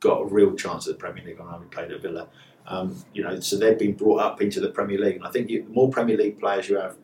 got 0.00 0.22
a 0.22 0.24
real 0.26 0.54
chance 0.54 0.86
at 0.86 0.94
the 0.94 0.98
Premier 0.98 1.24
League 1.24 1.38
when 1.38 1.48
I 1.48 1.58
played 1.70 1.90
at 1.90 2.02
Villa. 2.02 2.28
Um, 2.66 3.02
you 3.14 3.22
know, 3.22 3.40
so 3.40 3.56
they've 3.56 3.78
been 3.78 3.94
brought 3.94 4.20
up 4.20 4.42
into 4.42 4.60
the 4.60 4.68
Premier 4.68 4.98
League, 4.98 5.16
and 5.16 5.24
I 5.24 5.30
think 5.30 5.48
you, 5.48 5.64
the 5.64 5.70
more 5.70 5.90
Premier 5.90 6.16
League 6.16 6.38
players 6.38 6.68
you 6.68 6.76
have, 6.76 6.96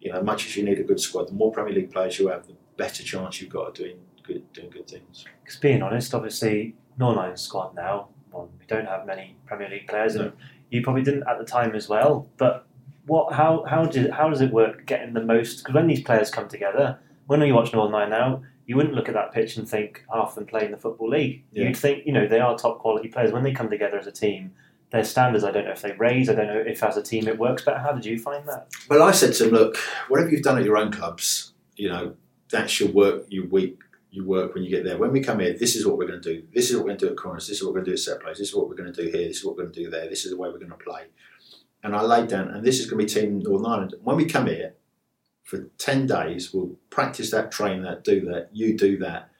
you 0.00 0.12
know, 0.12 0.22
much 0.22 0.46
as 0.46 0.56
you 0.56 0.62
need 0.62 0.78
a 0.78 0.84
good 0.84 1.00
squad, 1.00 1.28
the 1.28 1.32
more 1.32 1.50
Premier 1.50 1.74
League 1.74 1.92
players 1.92 2.18
you 2.18 2.28
have, 2.28 2.46
the 2.46 2.54
better 2.76 3.02
chance 3.02 3.40
you've 3.40 3.50
got 3.50 3.68
of 3.68 3.74
doing 3.74 3.96
good, 4.22 4.52
doing 4.52 4.70
good 4.70 4.86
things. 4.86 5.24
Because 5.42 5.58
being 5.58 5.82
honest, 5.82 6.14
obviously, 6.14 6.76
Northern 6.98 7.36
squad 7.36 7.74
now, 7.74 8.08
well, 8.30 8.50
we 8.58 8.66
don't 8.66 8.86
have 8.86 9.06
many 9.06 9.36
Premier 9.46 9.68
League 9.68 9.88
players, 9.88 10.14
no. 10.14 10.24
and 10.24 10.32
you 10.70 10.82
probably 10.82 11.02
didn't 11.02 11.26
at 11.26 11.38
the 11.38 11.44
time 11.44 11.74
as 11.74 11.88
well. 11.88 12.28
But 12.36 12.66
what, 13.06 13.32
how, 13.32 13.64
how 13.66 13.86
did, 13.86 14.10
how 14.10 14.28
does 14.28 14.42
it 14.42 14.52
work 14.52 14.84
getting 14.84 15.14
the 15.14 15.22
most? 15.24 15.58
Because 15.58 15.74
when 15.74 15.86
these 15.86 16.02
players 16.02 16.30
come 16.30 16.48
together, 16.48 16.98
when 17.26 17.42
are 17.42 17.46
you 17.46 17.54
watch 17.54 17.72
Northern 17.72 17.94
Ireland 17.94 18.10
now, 18.10 18.42
you 18.68 18.76
wouldn't 18.76 18.94
look 18.94 19.08
at 19.08 19.14
that 19.14 19.32
pitch 19.32 19.56
and 19.56 19.66
think 19.66 20.04
half 20.12 20.28
of 20.28 20.34
them 20.34 20.46
play 20.46 20.66
in 20.66 20.70
the 20.70 20.76
football 20.76 21.08
league. 21.08 21.42
Yeah. 21.52 21.64
You'd 21.64 21.76
think, 21.76 22.04
you 22.04 22.12
know, 22.12 22.28
they 22.28 22.38
are 22.38 22.56
top 22.56 22.78
quality 22.78 23.08
players. 23.08 23.32
When 23.32 23.42
they 23.42 23.50
come 23.50 23.70
together 23.70 23.98
as 23.98 24.06
a 24.06 24.12
team, 24.12 24.52
their 24.90 25.04
standards, 25.04 25.42
I 25.42 25.50
don't 25.50 25.64
know 25.64 25.72
if 25.72 25.80
they 25.80 25.92
raise, 25.92 26.28
I 26.28 26.34
don't 26.34 26.48
know 26.48 26.62
if 26.66 26.82
as 26.84 26.98
a 26.98 27.02
team 27.02 27.28
it 27.28 27.38
works 27.38 27.64
better. 27.64 27.78
How 27.78 27.92
did 27.92 28.04
you 28.04 28.18
find 28.18 28.46
that? 28.46 28.68
Well, 28.90 29.02
I 29.02 29.12
said 29.12 29.32
to 29.34 29.44
them, 29.44 29.54
look, 29.54 29.78
whatever 30.08 30.28
you've 30.28 30.42
done 30.42 30.58
at 30.58 30.64
your 30.64 30.76
own 30.76 30.92
clubs, 30.92 31.54
you 31.76 31.88
know, 31.88 32.14
that's 32.50 32.78
your 32.78 32.90
work, 32.90 33.24
you 33.30 33.48
week, 33.48 33.78
you 34.10 34.26
work 34.26 34.52
when 34.54 34.64
you 34.64 34.70
get 34.70 34.84
there. 34.84 34.98
When 34.98 35.12
we 35.12 35.20
come 35.20 35.40
here, 35.40 35.56
this 35.58 35.74
is 35.74 35.86
what 35.86 35.96
we're 35.96 36.06
going 36.06 36.20
to 36.20 36.34
do. 36.34 36.46
This 36.54 36.68
is 36.68 36.76
what 36.76 36.84
we're 36.84 36.90
going 36.90 36.98
to 36.98 37.06
do 37.06 37.12
at 37.12 37.16
corners. 37.16 37.48
This 37.48 37.56
is 37.56 37.64
what 37.64 37.72
we're 37.72 37.80
going 37.80 37.86
to 37.86 37.90
do 37.92 37.94
at 37.94 38.00
set 38.00 38.20
plays. 38.20 38.36
This 38.36 38.48
is 38.48 38.54
what 38.54 38.68
we're 38.68 38.76
going 38.76 38.92
to 38.92 39.02
do 39.02 39.10
here. 39.10 39.28
This 39.28 39.38
is 39.38 39.44
what 39.46 39.56
we're 39.56 39.62
going 39.62 39.74
to 39.74 39.84
do 39.84 39.90
there. 39.90 40.10
This 40.10 40.26
is 40.26 40.30
the 40.30 40.36
way 40.36 40.50
we're 40.50 40.58
going 40.58 40.70
to 40.70 40.76
play. 40.76 41.04
And 41.82 41.96
I 41.96 42.02
laid 42.02 42.28
down, 42.28 42.48
and 42.48 42.62
this 42.62 42.80
is 42.80 42.90
going 42.90 43.06
to 43.06 43.14
be 43.14 43.20
Team 43.20 43.38
Northern 43.38 43.66
Ireland. 43.66 43.94
When 44.02 44.16
we 44.16 44.26
come 44.26 44.46
here 44.46 44.74
for 45.48 45.70
10 45.78 46.06
days, 46.06 46.52
we'll 46.52 46.76
practice 46.90 47.30
that, 47.30 47.50
train 47.50 47.80
that, 47.80 48.04
do 48.04 48.20
that, 48.26 48.50
you 48.52 48.76
do 48.76 48.98
that. 48.98 49.30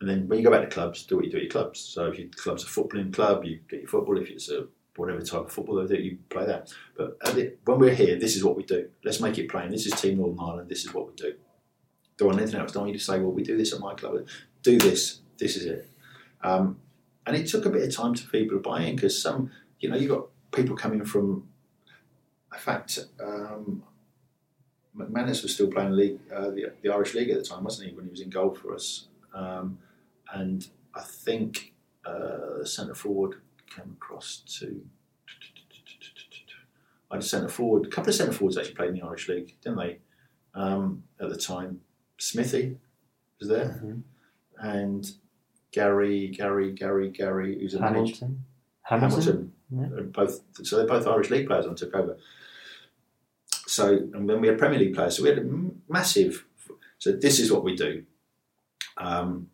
And 0.00 0.08
then 0.08 0.28
when 0.28 0.38
you 0.38 0.44
go 0.44 0.50
back 0.52 0.60
to 0.60 0.72
clubs, 0.72 1.02
do 1.02 1.16
what 1.16 1.24
you 1.24 1.30
do 1.32 1.38
at 1.38 1.42
your 1.42 1.50
clubs. 1.50 1.80
So 1.80 2.06
if 2.06 2.20
your 2.20 2.28
club's 2.28 2.62
a 2.62 2.66
footballing 2.66 3.12
club, 3.12 3.44
you 3.44 3.58
get 3.68 3.80
your 3.80 3.88
football. 3.88 4.16
If 4.18 4.30
it's 4.30 4.48
a 4.48 4.68
whatever 4.94 5.20
type 5.20 5.40
of 5.46 5.52
football 5.52 5.84
they 5.84 5.96
do, 5.96 6.00
you 6.00 6.18
play 6.28 6.46
that. 6.46 6.72
But 6.96 7.18
the, 7.34 7.56
when 7.64 7.80
we're 7.80 7.96
here, 7.96 8.16
this 8.16 8.36
is 8.36 8.44
what 8.44 8.56
we 8.56 8.62
do. 8.62 8.90
Let's 9.04 9.20
make 9.20 9.38
it 9.38 9.50
plain. 9.50 9.72
This 9.72 9.86
is 9.86 10.00
Team 10.00 10.18
Northern 10.18 10.38
Ireland. 10.38 10.68
This 10.68 10.84
is 10.84 10.94
what 10.94 11.08
we 11.08 11.14
do. 11.14 11.34
Don't 12.16 12.28
want 12.28 12.40
anything 12.40 12.60
else. 12.60 12.70
Don't 12.70 12.84
want 12.84 12.92
you 12.92 12.98
to 13.00 13.04
say, 13.04 13.18
well, 13.18 13.32
we 13.32 13.42
do 13.42 13.56
this 13.56 13.72
at 13.72 13.80
my 13.80 13.94
club. 13.94 14.24
Do 14.62 14.78
this. 14.78 15.18
This 15.36 15.56
is 15.56 15.66
it. 15.66 15.90
Um, 16.44 16.78
and 17.26 17.34
it 17.34 17.48
took 17.48 17.66
a 17.66 17.70
bit 17.70 17.82
of 17.82 17.92
time 17.92 18.14
for 18.14 18.30
people 18.30 18.56
to 18.56 18.62
buy 18.62 18.82
in 18.82 18.94
because 18.94 19.20
some, 19.20 19.50
you 19.80 19.90
know, 19.90 19.96
you've 19.96 20.10
got 20.10 20.26
people 20.52 20.76
coming 20.76 21.04
from. 21.04 21.48
In 22.52 22.58
fact, 22.60 23.00
um, 23.20 23.82
McManus 24.96 25.42
was 25.42 25.54
still 25.54 25.68
playing 25.68 25.90
the 25.90 25.96
league, 25.96 26.18
uh, 26.34 26.50
the, 26.50 26.72
the, 26.82 26.92
Irish 26.92 27.14
league 27.14 27.30
at 27.30 27.38
the 27.38 27.44
time, 27.44 27.64
wasn't 27.64 27.88
he? 27.88 27.94
When 27.94 28.04
he 28.04 28.10
was 28.10 28.20
in 28.20 28.30
goal 28.30 28.54
for 28.54 28.74
us, 28.74 29.06
um, 29.32 29.78
and 30.32 30.66
I 30.94 31.02
think 31.02 31.72
uh, 32.04 32.64
centre 32.64 32.94
forward 32.94 33.36
came 33.74 33.96
across 34.00 34.42
to. 34.58 34.82
I 37.10 37.16
had 37.16 37.22
a 37.22 37.26
centre 37.26 37.48
forward. 37.48 37.86
A 37.86 37.88
couple 37.88 38.10
of 38.10 38.14
centre 38.14 38.32
forwards 38.32 38.56
actually 38.56 38.74
played 38.74 38.90
in 38.90 38.96
the 38.96 39.02
Irish 39.04 39.28
league, 39.28 39.54
didn't 39.62 39.78
they? 39.78 39.98
Um, 40.54 41.04
at 41.20 41.28
the 41.28 41.36
time, 41.36 41.80
Smithy 42.18 42.76
was 43.38 43.48
there, 43.48 43.80
mm-hmm. 43.84 44.00
and 44.66 45.12
Gary, 45.72 46.28
Gary, 46.28 46.72
Gary, 46.72 47.10
Gary, 47.10 47.58
who's 47.58 47.74
a 47.74 47.80
Hamilton. 47.80 48.44
Hamilton. 48.82 49.52
Hamilton. 49.70 49.96
Yeah. 49.96 50.02
Both. 50.02 50.40
So 50.64 50.76
they're 50.76 50.86
both 50.86 51.06
Irish 51.06 51.30
league 51.30 51.46
players 51.46 51.66
and 51.66 51.76
took 51.76 51.94
over. 51.94 52.16
So 53.70 53.88
and 54.14 54.28
then 54.28 54.40
we 54.40 54.48
had 54.48 54.58
Premier 54.58 54.78
League 54.78 54.94
players. 54.94 55.16
So 55.16 55.22
we 55.22 55.28
had 55.28 55.38
a 55.38 55.46
massive. 55.88 56.44
So 56.98 57.12
this 57.12 57.38
is 57.38 57.52
what 57.52 57.64
we 57.64 57.76
do. 57.76 58.04
Um, 58.96 59.48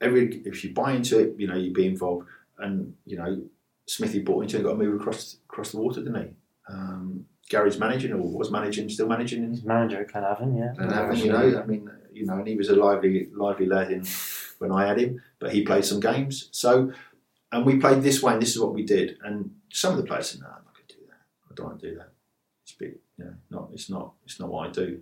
every 0.00 0.42
if 0.44 0.64
you 0.64 0.72
buy 0.72 0.92
into 0.92 1.18
it, 1.18 1.34
you 1.38 1.46
know 1.46 1.56
you'd 1.56 1.74
be 1.74 1.86
involved 1.86 2.26
and 2.58 2.94
you 3.06 3.16
know 3.16 3.42
Smithy 3.86 4.20
bought 4.20 4.42
into 4.44 4.56
it 4.56 4.60
and 4.60 4.66
got 4.66 4.74
a 4.74 4.78
move 4.78 5.00
across 5.00 5.36
across 5.48 5.72
the 5.72 5.78
water, 5.78 6.00
didn't 6.00 6.22
he? 6.22 6.30
Um, 6.68 7.26
Gary's 7.48 7.78
managing 7.78 8.12
or 8.12 8.18
was 8.18 8.50
managing, 8.52 8.88
still 8.88 9.08
managing. 9.08 9.50
He's 9.50 9.64
manager 9.64 10.00
at 10.02 10.08
Glenavon, 10.08 10.56
yeah. 10.56 10.72
Glenavon, 10.80 11.18
you 11.18 11.32
know, 11.32 11.60
I 11.60 11.66
mean, 11.66 11.90
you 12.12 12.24
know, 12.24 12.34
and 12.34 12.46
he 12.46 12.54
was 12.54 12.68
a 12.68 12.76
lively, 12.76 13.28
lively 13.34 13.66
lad 13.66 13.90
in 13.90 14.06
when 14.58 14.70
I 14.70 14.86
had 14.86 14.98
him, 14.98 15.20
but 15.40 15.52
he 15.52 15.62
played 15.62 15.84
some 15.84 15.98
games. 15.98 16.48
So, 16.52 16.92
and 17.50 17.66
we 17.66 17.78
played 17.78 18.02
this 18.02 18.22
way, 18.22 18.34
and 18.34 18.40
this 18.40 18.50
is 18.50 18.60
what 18.60 18.72
we 18.72 18.84
did. 18.84 19.18
And 19.24 19.56
some 19.72 19.90
of 19.90 19.98
the 19.98 20.04
players 20.04 20.30
said, 20.30 20.40
"No, 20.40 20.46
I'm 20.46 20.64
not 20.64 20.74
going 20.74 20.86
to 20.86 20.94
do 20.94 21.02
that. 21.08 21.50
I 21.50 21.54
don't 21.56 21.66
want 21.66 21.80
to 21.80 21.90
do 21.90 21.96
that. 21.96 22.12
It's 22.62 22.74
a 22.74 22.78
bit, 22.78 23.00
you 23.20 23.26
know, 23.26 23.34
not, 23.50 23.70
it's 23.72 23.90
not, 23.90 24.12
it's 24.24 24.40
not 24.40 24.48
what 24.48 24.68
I 24.68 24.72
do." 24.72 25.00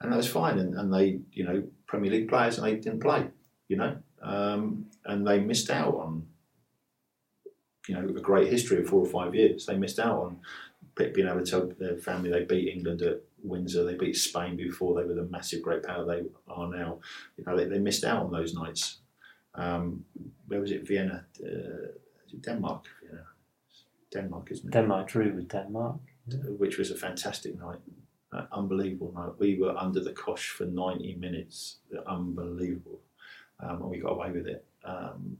And 0.00 0.12
that 0.12 0.16
was 0.16 0.30
fine. 0.30 0.58
And, 0.58 0.74
and 0.74 0.92
they, 0.92 1.20
you 1.32 1.44
know, 1.44 1.64
Premier 1.86 2.10
League 2.10 2.28
players, 2.28 2.58
and 2.58 2.66
they 2.66 2.76
didn't 2.76 3.00
play, 3.00 3.26
you 3.68 3.76
know, 3.76 3.96
um, 4.22 4.86
and 5.04 5.26
they 5.26 5.40
missed 5.40 5.70
out 5.70 5.94
on 5.94 6.26
you 7.88 7.94
know 7.94 8.06
a 8.06 8.20
great 8.20 8.48
history 8.48 8.80
of 8.80 8.88
four 8.88 9.00
or 9.00 9.06
five 9.06 9.34
years. 9.34 9.66
They 9.66 9.76
missed 9.76 9.98
out 9.98 10.18
on 10.18 10.38
being 10.94 11.28
able 11.28 11.44
to 11.44 11.50
tell 11.50 11.72
their 11.78 11.96
family 11.96 12.30
they 12.30 12.44
beat 12.44 12.74
England 12.74 13.02
at 13.02 13.22
Windsor, 13.42 13.84
they 13.84 13.94
beat 13.94 14.16
Spain 14.16 14.56
before 14.56 15.00
they 15.00 15.06
were 15.06 15.14
the 15.14 15.22
massive 15.22 15.62
great 15.62 15.84
power 15.84 16.04
they 16.04 16.22
are 16.48 16.68
now. 16.68 16.98
You 17.36 17.44
know 17.44 17.56
they, 17.56 17.64
they 17.64 17.78
missed 17.78 18.04
out 18.04 18.24
on 18.24 18.32
those 18.32 18.54
nights. 18.54 18.98
Um, 19.54 20.04
where 20.46 20.60
was 20.60 20.70
it? 20.70 20.86
Vienna, 20.86 21.24
uh, 21.44 21.88
Denmark. 22.40 22.84
Denmark, 24.12 24.48
isn't 24.50 24.68
it? 24.68 24.72
Denmark 24.72 25.08
drew 25.08 25.34
with 25.34 25.48
Denmark, 25.48 25.96
which 26.58 26.78
was 26.78 26.90
a 26.90 26.96
fantastic 26.96 27.58
night. 27.58 27.78
Unbelievable 28.52 29.12
night. 29.14 29.32
We 29.38 29.58
were 29.58 29.76
under 29.76 30.00
the 30.00 30.12
cosh 30.12 30.50
for 30.50 30.64
90 30.64 31.16
minutes. 31.16 31.78
Unbelievable. 32.06 33.00
Um, 33.60 33.82
and 33.82 33.90
we 33.90 33.98
got 33.98 34.12
away 34.12 34.30
with 34.30 34.46
it. 34.46 34.64
Um, 34.84 35.38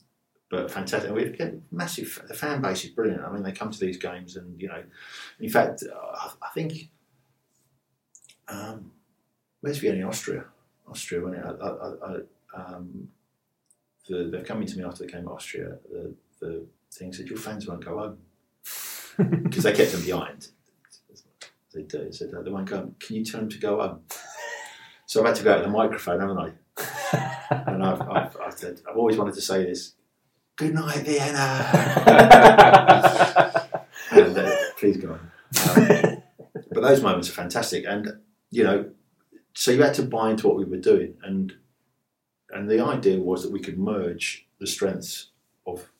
but 0.50 0.70
fantastic. 0.70 1.12
We 1.12 1.26
get 1.26 1.54
massive. 1.70 2.22
The 2.26 2.34
fan 2.34 2.62
base 2.62 2.84
is 2.84 2.90
brilliant. 2.90 3.22
I 3.22 3.30
mean, 3.30 3.42
they 3.42 3.52
come 3.52 3.70
to 3.70 3.78
these 3.78 3.98
games, 3.98 4.36
and 4.36 4.60
you 4.60 4.68
know, 4.68 4.82
in 5.38 5.50
fact, 5.50 5.84
uh, 5.84 6.30
I 6.42 6.48
think 6.54 6.88
um, 8.48 8.92
where's 9.60 9.78
Vienna, 9.78 10.08
Austria? 10.08 10.46
Austria. 10.88 11.22
When 11.22 11.34
I, 11.34 11.50
I, 11.50 12.16
I, 12.56 12.74
um, 12.74 13.08
the, 14.08 14.28
they're 14.32 14.44
coming 14.44 14.66
to 14.66 14.78
me 14.78 14.84
after 14.84 15.04
they 15.04 15.12
came 15.12 15.24
to 15.24 15.30
Austria. 15.30 15.76
The, 15.90 16.14
the 16.40 16.66
thing 16.92 17.12
said, 17.12 17.26
"Your 17.26 17.38
fans 17.38 17.66
won't 17.66 17.84
go 17.84 17.98
home." 17.98 18.18
because 19.42 19.64
they 19.64 19.72
kept 19.72 19.92
them 19.92 20.04
behind. 20.04 20.48
They 21.78 21.84
do. 21.84 22.10
said 22.10 22.32
they 22.32 22.50
go. 22.50 22.92
Can 22.98 23.14
you 23.14 23.24
tell 23.24 23.38
them 23.38 23.48
to 23.50 23.58
go 23.58 23.80
home? 23.80 24.00
So 25.06 25.20
I've 25.20 25.28
had 25.28 25.36
to 25.36 25.44
go 25.44 25.52
out 25.52 25.62
the 25.62 25.68
microphone, 25.68 26.18
haven't 26.18 26.38
I? 26.38 26.50
and 27.66 27.84
I've, 27.84 28.00
I've, 28.02 28.36
I've, 28.44 28.58
said, 28.58 28.80
I've 28.90 28.96
always 28.96 29.16
wanted 29.16 29.34
to 29.34 29.40
say 29.40 29.62
this. 29.64 29.94
Good 30.56 30.74
night, 30.74 31.06
Vienna. 31.06 31.38
and 34.10 34.38
uh, 34.38 34.56
please 34.76 34.96
go 34.96 35.12
on. 35.12 35.20
Um, 35.70 36.22
but 36.72 36.82
those 36.82 37.00
moments 37.00 37.28
are 37.28 37.34
fantastic, 37.34 37.84
and 37.86 38.18
you 38.50 38.64
know, 38.64 38.90
so 39.54 39.70
you 39.70 39.80
had 39.80 39.94
to 39.94 40.02
buy 40.02 40.30
into 40.30 40.48
what 40.48 40.56
we 40.56 40.64
were 40.64 40.78
doing, 40.78 41.14
and 41.22 41.54
and 42.50 42.68
the 42.68 42.84
idea 42.84 43.20
was 43.20 43.44
that 43.44 43.52
we 43.52 43.60
could 43.60 43.78
merge 43.78 44.48
the 44.58 44.66
strengths 44.66 45.30
of 45.64 45.92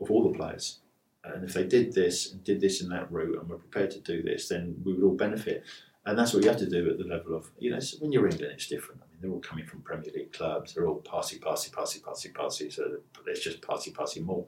of 0.00 0.08
all 0.08 0.30
the 0.30 0.38
players 0.38 0.78
and 1.24 1.44
if 1.44 1.52
they 1.52 1.64
did 1.64 1.92
this 1.92 2.32
and 2.32 2.42
did 2.44 2.60
this 2.60 2.80
in 2.80 2.88
that 2.90 3.10
route 3.10 3.38
and 3.38 3.48
were 3.48 3.58
prepared 3.58 3.90
to 3.92 4.00
do 4.00 4.22
this, 4.22 4.48
then 4.48 4.76
we 4.84 4.94
would 4.94 5.02
all 5.02 5.16
benefit. 5.16 5.64
And 6.06 6.18
that's 6.18 6.32
what 6.32 6.42
you 6.42 6.48
have 6.48 6.58
to 6.60 6.68
do 6.68 6.88
at 6.88 6.96
the 6.96 7.04
level 7.04 7.34
of, 7.34 7.50
you 7.58 7.70
know, 7.70 7.78
when 8.00 8.12
you're 8.12 8.26
England, 8.26 8.52
it's 8.54 8.66
different. 8.66 9.02
I 9.02 9.04
mean, 9.10 9.18
they're 9.20 9.30
all 9.30 9.40
coming 9.40 9.66
from 9.66 9.82
Premier 9.82 10.10
League 10.14 10.32
clubs. 10.32 10.72
They're 10.72 10.86
all 10.86 10.96
party, 10.96 11.38
party, 11.38 11.70
party, 11.70 11.98
party, 11.98 12.30
party. 12.30 12.70
So 12.70 12.98
let's 13.26 13.40
just 13.40 13.60
party, 13.60 13.90
party 13.90 14.20
more. 14.20 14.46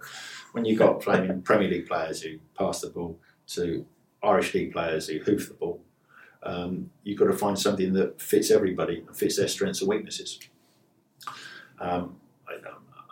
When 0.52 0.64
you've 0.64 0.78
got 0.78 1.00
playing 1.00 1.42
Premier 1.44 1.68
League 1.68 1.86
players 1.86 2.22
who 2.22 2.38
pass 2.58 2.80
the 2.80 2.88
ball 2.88 3.18
to 3.48 3.84
Irish 4.22 4.54
League 4.54 4.72
players 4.72 5.08
who 5.08 5.18
hoof 5.18 5.48
the 5.48 5.54
ball, 5.54 5.82
um, 6.42 6.90
you've 7.02 7.18
got 7.18 7.26
to 7.26 7.36
find 7.36 7.58
something 7.58 7.92
that 7.92 8.22
fits 8.22 8.50
everybody 8.50 9.04
and 9.06 9.14
fits 9.14 9.36
their 9.36 9.48
strengths 9.48 9.82
and 9.82 9.90
weaknesses. 9.90 10.38
Um, 11.78 12.16
I, 12.48 12.54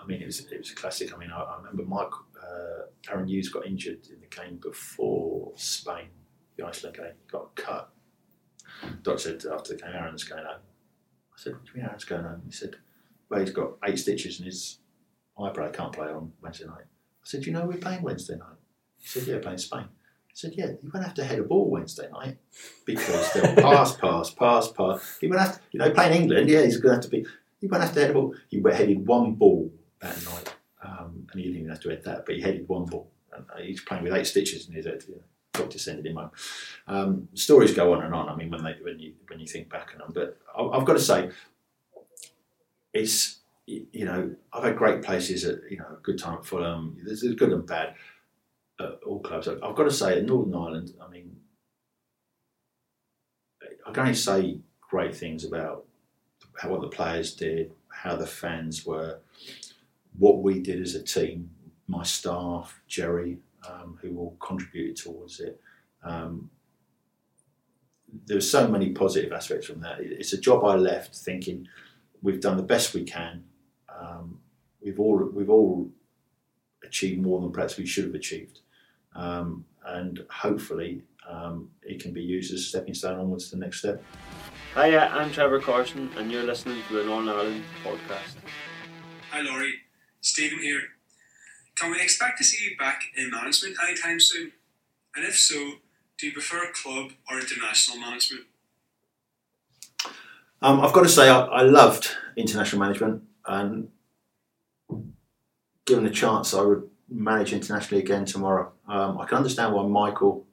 I, 0.02 0.06
mean, 0.06 0.22
it 0.22 0.26
was, 0.26 0.40
it 0.50 0.58
was 0.58 0.70
a 0.70 0.74
classic. 0.74 1.12
I 1.12 1.18
mean, 1.18 1.30
I, 1.30 1.40
I 1.40 1.56
remember 1.58 1.82
Mike 1.82 2.12
uh, 2.58 3.12
Aaron 3.12 3.28
Hughes 3.28 3.48
got 3.48 3.66
injured 3.66 4.06
in 4.12 4.20
the 4.20 4.26
game 4.26 4.58
before 4.62 5.52
Spain, 5.56 6.08
the 6.56 6.66
Iceland 6.66 6.96
game. 6.96 7.06
He 7.06 7.30
got 7.30 7.54
cut. 7.54 7.90
Doctor 9.02 9.18
said 9.18 9.52
after 9.52 9.74
the 9.74 9.80
game, 9.82 9.92
Aaron's 9.94 10.24
going 10.24 10.44
home. 10.44 10.60
I 10.60 11.36
said, 11.36 11.54
What 11.54 11.64
do 11.64 11.70
you 11.70 11.76
mean 11.76 11.86
Aaron's 11.86 12.04
going 12.04 12.24
home? 12.24 12.42
He 12.44 12.52
said, 12.52 12.76
Well, 13.28 13.40
he's 13.40 13.50
got 13.50 13.72
eight 13.84 13.98
stitches 13.98 14.40
in 14.40 14.46
his 14.46 14.78
eyebrow, 15.38 15.70
can't 15.70 15.92
play 15.92 16.08
on 16.08 16.32
Wednesday 16.42 16.66
night. 16.66 16.84
I 16.84 17.24
said, 17.24 17.46
You 17.46 17.52
know, 17.52 17.66
we're 17.66 17.78
playing 17.78 18.02
Wednesday 18.02 18.36
night. 18.36 18.58
He 18.98 19.06
said, 19.06 19.24
Yeah, 19.24 19.38
playing 19.38 19.58
Spain. 19.58 19.84
I 19.84 20.34
said, 20.34 20.52
Yeah, 20.56 20.66
you 20.82 20.90
won't 20.92 21.06
have 21.06 21.14
to 21.14 21.24
head 21.24 21.38
a 21.38 21.44
ball 21.44 21.70
Wednesday 21.70 22.08
night 22.10 22.38
because 22.84 23.32
they'll 23.32 23.54
pass, 23.56 23.96
pass, 23.96 24.30
pass, 24.30 24.70
pass. 24.70 25.18
He 25.20 25.26
won't 25.26 25.40
have 25.40 25.54
to, 25.56 25.60
you 25.72 25.78
know, 25.78 25.90
playing 25.90 26.22
England, 26.22 26.48
yeah, 26.48 26.62
he's 26.62 26.76
going 26.76 26.90
to 26.90 26.96
have 26.96 27.04
to 27.04 27.10
be, 27.10 27.26
he 27.60 27.66
won't 27.66 27.82
have 27.82 27.94
to 27.94 28.00
head 28.00 28.10
a 28.10 28.14
ball. 28.14 28.34
He 28.48 28.60
went 28.60 28.76
headed 28.76 29.06
one 29.06 29.34
ball 29.34 29.72
that 30.00 30.24
night 30.24 30.54
um, 30.82 31.26
and 31.30 31.40
he 31.40 31.46
didn't 31.46 31.58
even 31.58 31.70
have 31.70 31.80
to 31.80 31.90
hit 31.90 32.04
that, 32.04 32.26
but 32.26 32.34
he 32.34 32.40
headed 32.40 32.68
one 32.68 32.84
ball. 32.84 33.10
And 33.32 33.44
uh, 33.54 33.60
he's 33.60 33.80
playing 33.80 34.04
with 34.04 34.12
eight 34.12 34.26
stitches 34.26 34.68
in 34.68 34.74
his 34.74 34.86
head. 34.86 35.02
Know, 35.08 35.20
doctor 35.52 35.78
sending 35.78 36.06
him 36.06 36.16
home. 36.16 36.30
Um, 36.86 37.28
stories 37.34 37.74
go 37.74 37.92
on 37.92 38.04
and 38.04 38.14
on. 38.14 38.28
I 38.28 38.36
mean, 38.36 38.50
when 38.50 38.62
they 38.62 38.76
when 38.82 38.98
you 38.98 39.14
when 39.28 39.40
you 39.40 39.46
think 39.46 39.68
back 39.68 39.90
on 39.92 39.98
them, 39.98 40.12
but 40.14 40.38
I've 40.56 40.84
got 40.84 40.94
to 40.94 41.00
say, 41.00 41.30
it's 42.92 43.40
you 43.66 44.04
know 44.04 44.34
I've 44.52 44.64
had 44.64 44.76
great 44.76 45.02
places 45.02 45.44
at 45.44 45.58
you 45.70 45.78
know 45.78 45.96
a 45.98 46.02
good 46.02 46.18
time 46.18 46.38
at 46.38 46.46
Fulham. 46.46 46.96
There's 47.04 47.22
good 47.22 47.52
and 47.52 47.66
bad 47.66 47.94
at 48.80 49.00
all 49.04 49.20
clubs. 49.20 49.48
I've 49.48 49.60
got 49.60 49.84
to 49.84 49.90
say 49.90 50.18
at 50.18 50.24
Northern 50.24 50.54
Ireland, 50.54 50.92
I 51.04 51.10
mean, 51.10 51.36
I 53.86 53.90
can 53.90 54.02
only 54.02 54.14
say 54.14 54.60
great 54.80 55.14
things 55.14 55.44
about 55.44 55.84
how 56.56 56.70
what 56.70 56.80
the 56.80 56.88
players 56.88 57.34
did, 57.34 57.72
how 57.88 58.16
the 58.16 58.26
fans 58.26 58.86
were 58.86 59.18
what 60.18 60.42
we 60.42 60.60
did 60.60 60.80
as 60.80 60.94
a 60.94 61.02
team, 61.02 61.50
my 61.86 62.02
staff, 62.02 62.80
Gerry, 62.86 63.38
um, 63.68 63.98
who 64.02 64.18
all 64.18 64.36
contributed 64.40 64.96
towards 64.96 65.40
it. 65.40 65.60
Um, 66.02 66.50
there 68.26 68.36
were 68.36 68.42
so 68.42 68.66
many 68.66 68.90
positive 68.90 69.32
aspects 69.32 69.66
from 69.66 69.80
that. 69.80 70.00
It's 70.00 70.32
a 70.32 70.40
job 70.40 70.64
I 70.64 70.74
left 70.76 71.16
thinking 71.16 71.68
we've 72.22 72.40
done 72.40 72.56
the 72.56 72.62
best 72.62 72.94
we 72.94 73.04
can. 73.04 73.44
Um, 73.88 74.38
we've 74.80 75.00
all 75.00 75.30
we've 75.32 75.50
all 75.50 75.90
achieved 76.84 77.20
more 77.20 77.40
than 77.40 77.52
perhaps 77.52 77.76
we 77.76 77.86
should 77.86 78.04
have 78.04 78.14
achieved, 78.14 78.60
um, 79.14 79.64
and 79.86 80.24
hopefully 80.30 81.02
um, 81.28 81.68
it 81.82 82.00
can 82.02 82.12
be 82.12 82.22
used 82.22 82.52
as 82.52 82.60
a 82.60 82.64
stepping 82.64 82.94
stone 82.94 83.18
onwards 83.18 83.50
to 83.50 83.56
the 83.56 83.60
next 83.60 83.80
step. 83.80 84.02
Hiya, 84.74 85.10
I'm 85.12 85.30
Trevor 85.32 85.60
Carson, 85.60 86.10
and 86.16 86.30
you're 86.30 86.44
listening 86.44 86.80
to 86.88 86.94
the 86.94 87.04
Northern 87.04 87.28
Ireland 87.28 87.64
podcast. 87.84 88.36
Hi, 89.30 89.42
Lawrie. 89.42 89.74
Stephen 90.28 90.58
here. 90.58 90.82
Can 91.74 91.90
we 91.90 92.00
expect 92.02 92.36
to 92.38 92.44
see 92.44 92.62
you 92.62 92.76
back 92.76 93.02
in 93.16 93.30
management 93.30 93.76
anytime 93.82 94.20
soon? 94.20 94.52
And 95.16 95.24
if 95.24 95.38
so, 95.38 95.54
do 96.18 96.26
you 96.26 96.32
prefer 96.32 96.70
club 96.72 97.12
or 97.30 97.40
international 97.40 97.98
management? 97.98 98.44
Um, 100.60 100.80
I've 100.80 100.92
got 100.92 101.04
to 101.04 101.08
say, 101.08 101.30
I, 101.30 101.40
I, 101.40 101.62
loved 101.62 102.10
international 102.36 102.80
management, 102.80 103.22
and 103.46 103.88
given 105.86 106.04
the 106.04 106.10
chance, 106.10 106.52
I 106.52 106.60
would 106.60 106.90
manage 107.08 107.52
internationally 107.52 108.02
again 108.02 108.24
tomorrow. 108.24 108.72
Um, 108.86 109.18
I 109.18 109.24
can 109.24 109.38
understand 109.38 109.72
why 109.72 109.86
Michael, 109.86 110.46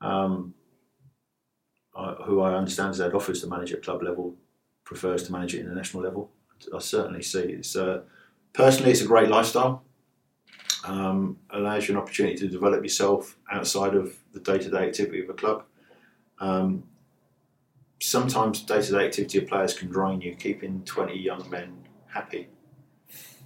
um, 0.00 0.52
who 2.26 2.40
I 2.40 2.54
understand 2.54 2.90
is 2.90 2.98
head 2.98 3.14
offers 3.14 3.40
to 3.42 3.46
manage 3.46 3.72
at 3.72 3.82
club 3.82 4.02
level, 4.02 4.34
prefers 4.84 5.22
to 5.22 5.32
manage 5.32 5.54
at 5.54 5.60
international 5.60 6.02
level. 6.02 6.30
I 6.74 6.80
certainly 6.80 7.22
see 7.22 7.38
it's. 7.38 7.76
Uh, 7.76 8.02
Personally, 8.54 8.92
it's 8.92 9.00
a 9.02 9.06
great 9.06 9.28
lifestyle. 9.28 9.82
Um, 10.84 11.38
allows 11.50 11.88
you 11.88 11.94
an 11.94 12.00
opportunity 12.00 12.36
to 12.36 12.48
develop 12.48 12.82
yourself 12.82 13.36
outside 13.50 13.94
of 13.94 14.16
the 14.32 14.40
day-to-day 14.40 14.88
activity 14.88 15.22
of 15.22 15.30
a 15.30 15.34
club. 15.34 15.64
Um, 16.38 16.84
sometimes 18.00 18.62
day-to-day 18.62 19.06
activity 19.06 19.38
of 19.38 19.48
players 19.48 19.76
can 19.76 19.88
drain 19.88 20.20
you. 20.20 20.34
Keeping 20.36 20.82
20 20.84 21.18
young 21.18 21.48
men 21.50 21.88
happy 22.06 22.48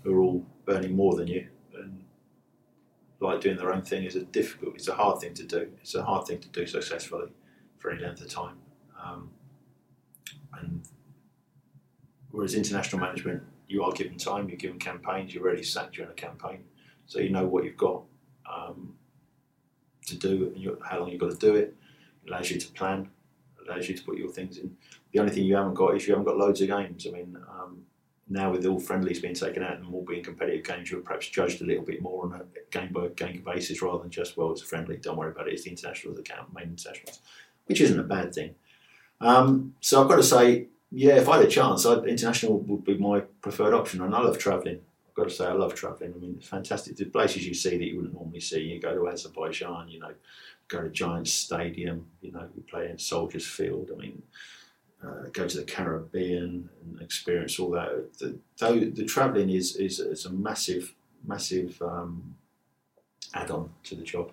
who 0.03 0.15
are 0.15 0.21
all 0.21 0.47
earning 0.69 0.95
more 0.95 1.15
than 1.15 1.27
you 1.27 1.47
and 1.75 2.05
like 3.21 3.41
doing 3.41 3.57
their 3.57 3.73
own 3.73 3.83
thing 3.83 4.05
is 4.05 4.15
a 4.15 4.25
difficult, 4.25 4.75
it's 4.75 4.89
a 4.89 4.95
hard 4.95 5.21
thing 5.21 5.35
to 5.35 5.45
do. 5.45 5.69
It's 5.81 5.95
a 5.95 6.03
hard 6.03 6.27
thing 6.27 6.39
to 6.41 6.49
do 6.49 6.67
successfully 6.67 7.29
for 7.79 7.91
any 7.91 8.03
length 8.03 8.21
of 8.21 8.29
time. 8.29 8.57
Um, 9.03 9.31
and 10.61 10.83
whereas 12.31 12.55
international 12.55 13.01
management 13.01 13.43
you 13.69 13.85
are 13.85 13.93
given 13.93 14.17
time, 14.17 14.49
you're 14.49 14.59
given 14.59 14.79
campaigns, 14.79 15.35
you're 15.35 15.45
already 15.45 15.63
sat 15.63 15.93
during 15.93 16.11
a 16.11 16.15
campaign, 16.15 16.65
so 17.07 17.21
you 17.21 17.31
know 17.31 17.47
what 17.47 17.65
you've 17.65 17.77
got 17.77 18.03
um, 18.51 18.95
to 20.07 20.17
do 20.17 20.53
and 20.55 20.79
how 20.85 21.01
long 21.01 21.11
you've 21.11 21.21
got 21.21 21.31
to 21.31 21.37
do 21.37 21.55
it. 21.55 21.75
It 22.25 22.31
allows 22.31 22.51
you 22.51 22.59
to 22.59 22.73
plan, 22.73 23.09
allows 23.67 23.89
you 23.89 23.97
to 23.97 24.03
put 24.03 24.19
your 24.19 24.31
things 24.31 24.59
in. 24.59 24.77
The 25.13 25.21
only 25.21 25.33
thing 25.33 25.45
you 25.45 25.57
haven't 25.57 25.75
got 25.75 25.95
is 25.95 26.07
you 26.07 26.15
haven't 26.15 26.27
got 26.27 26.37
loads 26.37 26.61
of 26.61 26.69
games. 26.69 27.07
I 27.07 27.11
mean, 27.11 27.37
um, 27.49 27.83
now 28.29 28.51
with 28.51 28.67
all 28.67 28.79
friendlies 28.79 29.21
being 29.21 29.35
taken 29.35 29.63
out 29.63 29.79
and 29.79 29.95
all 29.95 30.05
being 30.05 30.23
competitive 30.23 30.65
games, 30.65 30.91
you're 30.91 31.01
perhaps 31.01 31.29
judged 31.29 31.63
a 31.63 31.65
little 31.65 31.85
bit 31.85 32.03
more 32.03 32.25
on 32.25 32.41
a 32.41 32.45
game 32.71 32.93
by 32.93 33.09
game 33.09 33.43
basis 33.45 33.81
rather 33.81 34.01
than 34.01 34.11
just, 34.11 34.37
well, 34.37 34.53
it's 34.53 34.63
a 34.63 34.67
friendly, 34.67 34.97
don't 34.97 35.17
worry 35.17 35.31
about 35.31 35.49
it, 35.49 35.55
it's 35.55 35.65
the 35.65 35.71
internationals 35.71 36.17
that 36.17 36.29
count, 36.29 36.53
main 36.55 36.69
internationals, 36.69 37.21
which 37.67 37.81
isn't 37.81 37.99
a 37.99 38.05
bad 38.05 38.35
thing. 38.35 38.55
Um, 39.21 39.75
so 39.81 40.03
I've 40.03 40.09
got 40.09 40.17
to 40.17 40.23
say, 40.23 40.69
yeah, 40.91 41.17
if 41.17 41.29
I 41.29 41.39
had 41.39 41.47
a 41.47 41.51
chance, 41.51 41.85
I'd, 41.85 42.07
international 42.07 42.59
would 42.61 42.85
be 42.85 42.97
my 42.97 43.21
preferred 43.43 43.75
option. 43.75 44.01
And 44.03 44.15
I 44.15 44.21
love 44.21 44.39
travelling. 44.39 44.81
I've 45.09 45.15
got 45.15 45.25
to 45.25 45.31
say, 45.31 45.47
I 45.47 45.53
love 45.53 45.75
travelling. 45.75 46.15
I 46.15 46.19
mean, 46.19 46.37
it's 46.39 46.49
fantastic. 46.49 46.97
The 46.97 47.05
places 47.05 47.47
you 47.47 47.55
see 47.55 47.77
that 47.77 47.85
you 47.85 47.97
wouldn't 47.97 48.15
normally 48.15 48.41
see. 48.41 48.61
You 48.61 48.81
go 48.81 48.95
to 48.95 49.09
Azerbaijan, 49.09 49.89
you 49.89 50.01
know, 50.01 50.13
go 50.69 50.83
to 50.83 50.89
Giants 50.89 51.33
Stadium, 51.33 52.07
you 52.21 52.33
know, 52.33 52.49
you 52.57 52.63
play 52.63 52.89
in 52.89 52.99
Soldiers 52.99 53.47
Field. 53.47 53.91
I 53.93 54.01
mean, 54.01 54.23
uh, 55.05 55.29
go 55.33 55.47
to 55.47 55.59
the 55.59 55.65
Caribbean 55.65 56.71
and 56.83 57.03
experience 57.03 57.59
all 57.59 57.71
that. 57.71 58.19
The, 58.19 58.39
the, 58.59 58.91
the 58.95 59.05
travelling 59.05 59.51
is, 59.51 59.77
is, 59.77 60.01
is 60.01 60.25
a 60.25 60.31
massive, 60.31 60.95
massive 61.25 61.81
um, 61.83 62.35
add-on 63.35 63.71
to 63.85 63.95
the 63.95 64.03
job. 64.03 64.33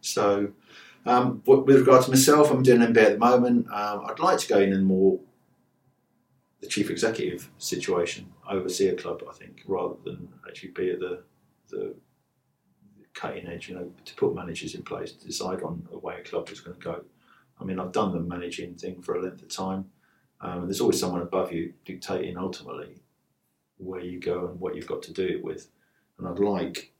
So, 0.00 0.52
um, 1.04 1.42
with 1.44 1.76
regard 1.76 2.04
to 2.04 2.10
myself, 2.10 2.50
I'm 2.50 2.62
doing 2.62 2.80
MBA 2.80 3.04
at 3.04 3.12
the 3.12 3.18
moment. 3.18 3.66
Um, 3.72 4.06
I'd 4.08 4.20
like 4.20 4.38
to 4.38 4.48
go 4.48 4.60
in 4.60 4.72
and 4.72 4.86
more 4.86 5.18
the 6.62 6.68
chief 6.68 6.90
executive 6.90 7.50
situation, 7.58 8.32
oversee 8.48 8.88
a 8.88 8.94
club, 8.94 9.22
I 9.28 9.32
think, 9.34 9.62
rather 9.66 9.96
than 10.04 10.28
actually 10.48 10.70
be 10.70 10.90
at 10.90 11.00
the 11.00 11.22
the 11.68 11.94
cutting 13.14 13.46
edge. 13.48 13.68
You 13.68 13.74
know, 13.74 13.92
to 14.04 14.14
put 14.14 14.34
managers 14.34 14.74
in 14.74 14.82
place 14.82 15.12
to 15.12 15.26
decide 15.26 15.62
on 15.62 15.86
a 15.92 15.98
way 15.98 16.20
a 16.20 16.22
club 16.22 16.48
is 16.50 16.60
going 16.60 16.78
to 16.78 16.82
go. 16.82 17.04
I 17.60 17.64
mean, 17.64 17.78
I've 17.78 17.92
done 17.92 18.12
the 18.12 18.20
managing 18.20 18.76
thing 18.76 19.02
for 19.02 19.16
a 19.16 19.22
length 19.22 19.42
of 19.42 19.48
time. 19.48 19.90
Um, 20.40 20.62
there's 20.66 20.80
always 20.80 20.98
someone 20.98 21.22
above 21.22 21.52
you 21.52 21.74
dictating 21.84 22.36
ultimately 22.38 23.02
where 23.78 24.00
you 24.00 24.20
go 24.20 24.46
and 24.46 24.60
what 24.60 24.74
you've 24.74 24.86
got 24.86 25.02
to 25.02 25.12
do 25.12 25.26
it 25.26 25.44
with. 25.44 25.68
And 26.18 26.28
I'd 26.28 26.38
like 26.38 26.92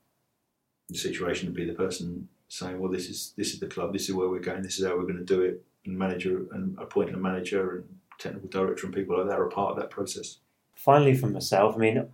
the 0.88 0.98
situation 0.98 1.46
to 1.46 1.54
be 1.54 1.64
the 1.64 1.72
person 1.72 2.28
saying, 2.48 2.80
"Well, 2.80 2.90
this 2.90 3.08
is 3.08 3.32
this 3.36 3.54
is 3.54 3.60
the 3.60 3.68
club. 3.68 3.92
This 3.92 4.08
is 4.08 4.14
where 4.16 4.28
we're 4.28 4.40
going. 4.40 4.62
This 4.62 4.80
is 4.80 4.84
how 4.84 4.96
we're 4.96 5.10
going 5.12 5.24
to 5.24 5.34
do 5.36 5.42
it." 5.42 5.64
And 5.84 5.96
manager 5.96 6.46
and 6.50 6.76
appointing 6.78 7.14
a 7.14 7.18
manager 7.18 7.76
and 7.76 7.98
technical 8.22 8.48
director 8.48 8.86
and 8.86 8.94
people 8.94 9.16
like 9.18 9.28
that 9.28 9.38
are 9.38 9.46
a 9.46 9.50
part 9.50 9.72
of 9.72 9.76
that 9.78 9.90
process. 9.90 10.38
Finally, 10.74 11.14
for 11.14 11.26
myself, 11.28 11.74
I 11.74 11.78
mean, 11.78 12.06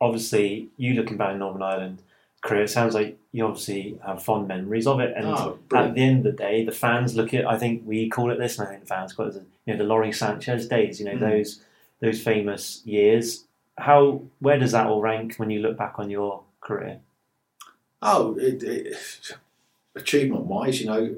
obviously, 0.00 0.68
you 0.76 0.94
looking 0.94 1.16
back 1.16 1.32
in 1.32 1.38
Northern 1.38 1.62
Ireland 1.62 2.02
career, 2.42 2.64
it 2.64 2.68
sounds 2.68 2.94
like 2.94 3.18
you 3.30 3.46
obviously 3.46 3.98
have 4.04 4.22
fond 4.22 4.48
memories 4.48 4.86
of 4.86 5.00
it. 5.00 5.12
And 5.16 5.26
Oh, 5.26 5.58
at 5.74 5.94
the 5.94 6.00
end 6.00 6.18
of 6.18 6.24
the 6.24 6.32
day, 6.42 6.64
the 6.64 6.72
fans 6.72 7.14
look 7.14 7.32
at. 7.34 7.46
I 7.46 7.56
think 7.58 7.82
we 7.86 8.08
call 8.08 8.30
it 8.30 8.38
this, 8.38 8.58
and 8.58 8.66
I 8.66 8.70
think 8.72 8.82
the 8.82 8.88
fans 8.88 9.12
call 9.12 9.28
it, 9.28 9.34
the, 9.34 9.44
you 9.66 9.72
know, 9.74 9.78
the 9.78 9.84
Lawrie 9.84 10.12
Sanchez 10.12 10.66
days. 10.66 10.98
You 11.00 11.06
know, 11.06 11.12
Mm. 11.14 11.20
those 11.20 11.64
those 12.00 12.20
famous 12.20 12.82
years. 12.84 13.44
How 13.78 14.22
where 14.40 14.58
does 14.58 14.72
that 14.72 14.86
all 14.86 15.00
rank 15.00 15.36
when 15.36 15.50
you 15.50 15.60
look 15.60 15.76
back 15.78 15.94
on 15.98 16.10
your 16.10 16.42
career? 16.60 16.98
Oh, 18.02 18.36
it, 18.38 18.62
it, 18.64 18.96
achievement 19.94 20.44
wise, 20.46 20.80
you 20.80 20.86
know, 20.88 21.14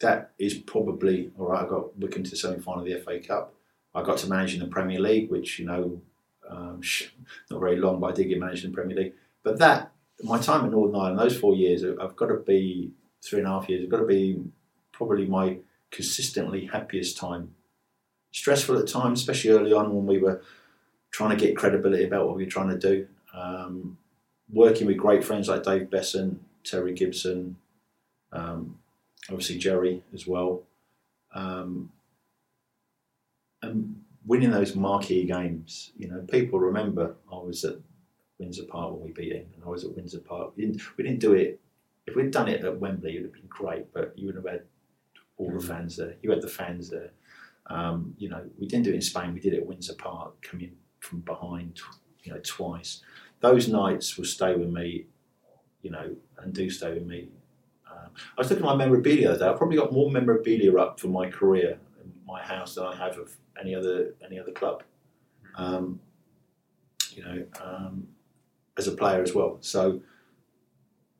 that 0.00 0.30
is 0.38 0.54
probably 0.54 1.30
all 1.38 1.48
right. 1.48 1.64
I 1.64 1.68
got 1.68 1.96
Wycombe 1.98 2.24
to 2.24 2.30
the 2.30 2.36
semi 2.36 2.58
final 2.58 2.80
of 2.80 2.86
the 2.86 2.98
FA 2.98 3.20
Cup. 3.20 3.52
I 3.94 4.02
got 4.02 4.18
to 4.18 4.28
manage 4.28 4.54
in 4.54 4.60
the 4.60 4.66
Premier 4.66 5.00
League, 5.00 5.30
which 5.30 5.58
you 5.58 5.66
know, 5.66 6.00
um, 6.48 6.80
not 7.50 7.60
very 7.60 7.76
long, 7.76 8.00
but 8.00 8.12
I 8.12 8.14
did 8.14 8.28
get 8.28 8.40
managed 8.40 8.64
in 8.64 8.70
the 8.70 8.74
Premier 8.74 8.96
League. 8.96 9.14
But 9.42 9.58
that 9.58 9.92
my 10.22 10.38
time 10.38 10.64
in 10.64 10.70
Northern 10.70 10.96
Ireland, 10.96 11.18
those 11.18 11.38
four 11.38 11.54
years, 11.54 11.84
I've 11.84 12.16
got 12.16 12.26
to 12.26 12.36
be 12.36 12.92
three 13.22 13.40
and 13.40 13.48
a 13.48 13.50
half 13.50 13.68
years. 13.68 13.82
I've 13.82 13.90
got 13.90 13.98
to 13.98 14.06
be 14.06 14.42
probably 14.92 15.26
my 15.26 15.58
consistently 15.90 16.66
happiest 16.66 17.16
time. 17.16 17.54
Stressful 18.32 18.78
at 18.78 18.88
times, 18.88 19.20
especially 19.20 19.50
early 19.50 19.72
on 19.72 19.94
when 19.94 20.06
we 20.06 20.18
were 20.18 20.42
trying 21.10 21.36
to 21.36 21.44
get 21.44 21.56
credibility 21.56 22.04
about 22.04 22.26
what 22.26 22.36
we 22.36 22.44
were 22.44 22.50
trying 22.50 22.70
to 22.70 22.78
do. 22.78 23.06
Um, 23.34 23.98
working 24.50 24.86
with 24.86 24.96
great 24.96 25.24
friends 25.24 25.48
like 25.48 25.62
Dave 25.62 25.90
Beasant, 25.90 26.40
Terry 26.64 26.94
Gibson, 26.94 27.56
um, 28.32 28.78
obviously 29.28 29.58
Gerry 29.58 30.02
as 30.14 30.26
well, 30.26 30.62
um, 31.34 31.90
and 33.62 33.96
winning 34.26 34.50
those 34.50 34.74
marquee 34.74 35.24
games. 35.24 35.92
You 35.96 36.08
know, 36.08 36.20
people 36.30 36.58
remember 36.60 37.16
I 37.30 37.36
was 37.36 37.64
at 37.64 37.76
Windsor 38.38 38.64
Park 38.64 38.92
when 38.92 39.02
we 39.02 39.12
beat 39.12 39.32
England. 39.32 39.62
I 39.64 39.68
was 39.68 39.84
at 39.84 39.94
Windsor 39.94 40.20
Park. 40.20 40.52
We 40.56 40.66
didn't, 40.66 40.82
we 40.96 41.04
didn't 41.04 41.20
do 41.20 41.32
it. 41.34 41.60
If 42.06 42.16
we'd 42.16 42.30
done 42.30 42.48
it 42.48 42.64
at 42.64 42.80
Wembley, 42.80 43.12
it 43.12 43.20
would 43.20 43.26
have 43.26 43.32
been 43.32 43.48
great, 43.48 43.92
but 43.92 44.12
you 44.16 44.26
would 44.26 44.34
have 44.34 44.46
had 44.46 44.62
all 45.36 45.52
the 45.52 45.60
fans 45.60 45.96
there. 45.96 46.16
You 46.22 46.30
had 46.30 46.42
the 46.42 46.48
fans 46.48 46.90
there. 46.90 47.10
Um, 47.66 48.14
you 48.18 48.28
know, 48.28 48.44
we 48.58 48.66
didn't 48.66 48.84
do 48.84 48.90
it 48.90 48.96
in 48.96 49.02
Spain. 49.02 49.32
We 49.32 49.40
did 49.40 49.54
it 49.54 49.60
at 49.60 49.66
Windsor 49.66 49.94
Park, 49.94 50.42
coming 50.42 50.72
from 50.98 51.20
behind, 51.20 51.80
you 52.24 52.32
know, 52.32 52.40
twice. 52.42 53.02
Those 53.40 53.68
nights 53.68 54.16
will 54.16 54.24
stay 54.24 54.54
with 54.54 54.68
me, 54.68 55.06
you 55.82 55.90
know, 55.90 56.16
and 56.38 56.52
do 56.52 56.68
stay 56.70 56.92
with 56.92 57.06
me. 57.06 57.28
Um, 57.88 58.10
I 58.36 58.40
was 58.40 58.50
looking 58.50 58.64
at 58.64 58.68
my 58.68 58.76
memorabilia 58.76 59.28
the 59.28 59.30
other 59.30 59.38
day. 59.38 59.46
I've 59.46 59.58
probably 59.58 59.76
got 59.76 59.92
more 59.92 60.10
memorabilia 60.10 60.76
up 60.76 60.98
for 60.98 61.08
my 61.08 61.28
career 61.30 61.78
in 62.02 62.12
my 62.26 62.42
house 62.42 62.74
than 62.74 62.84
I 62.84 62.96
have 62.96 63.16
of 63.18 63.36
any 63.60 63.74
other 63.74 64.14
any 64.24 64.38
other 64.38 64.52
club. 64.52 64.82
Um, 65.56 66.00
you 67.10 67.22
know, 67.24 67.44
um, 67.62 68.08
as 68.78 68.88
a 68.88 68.92
player 68.92 69.22
as 69.22 69.34
well. 69.34 69.58
So 69.60 70.00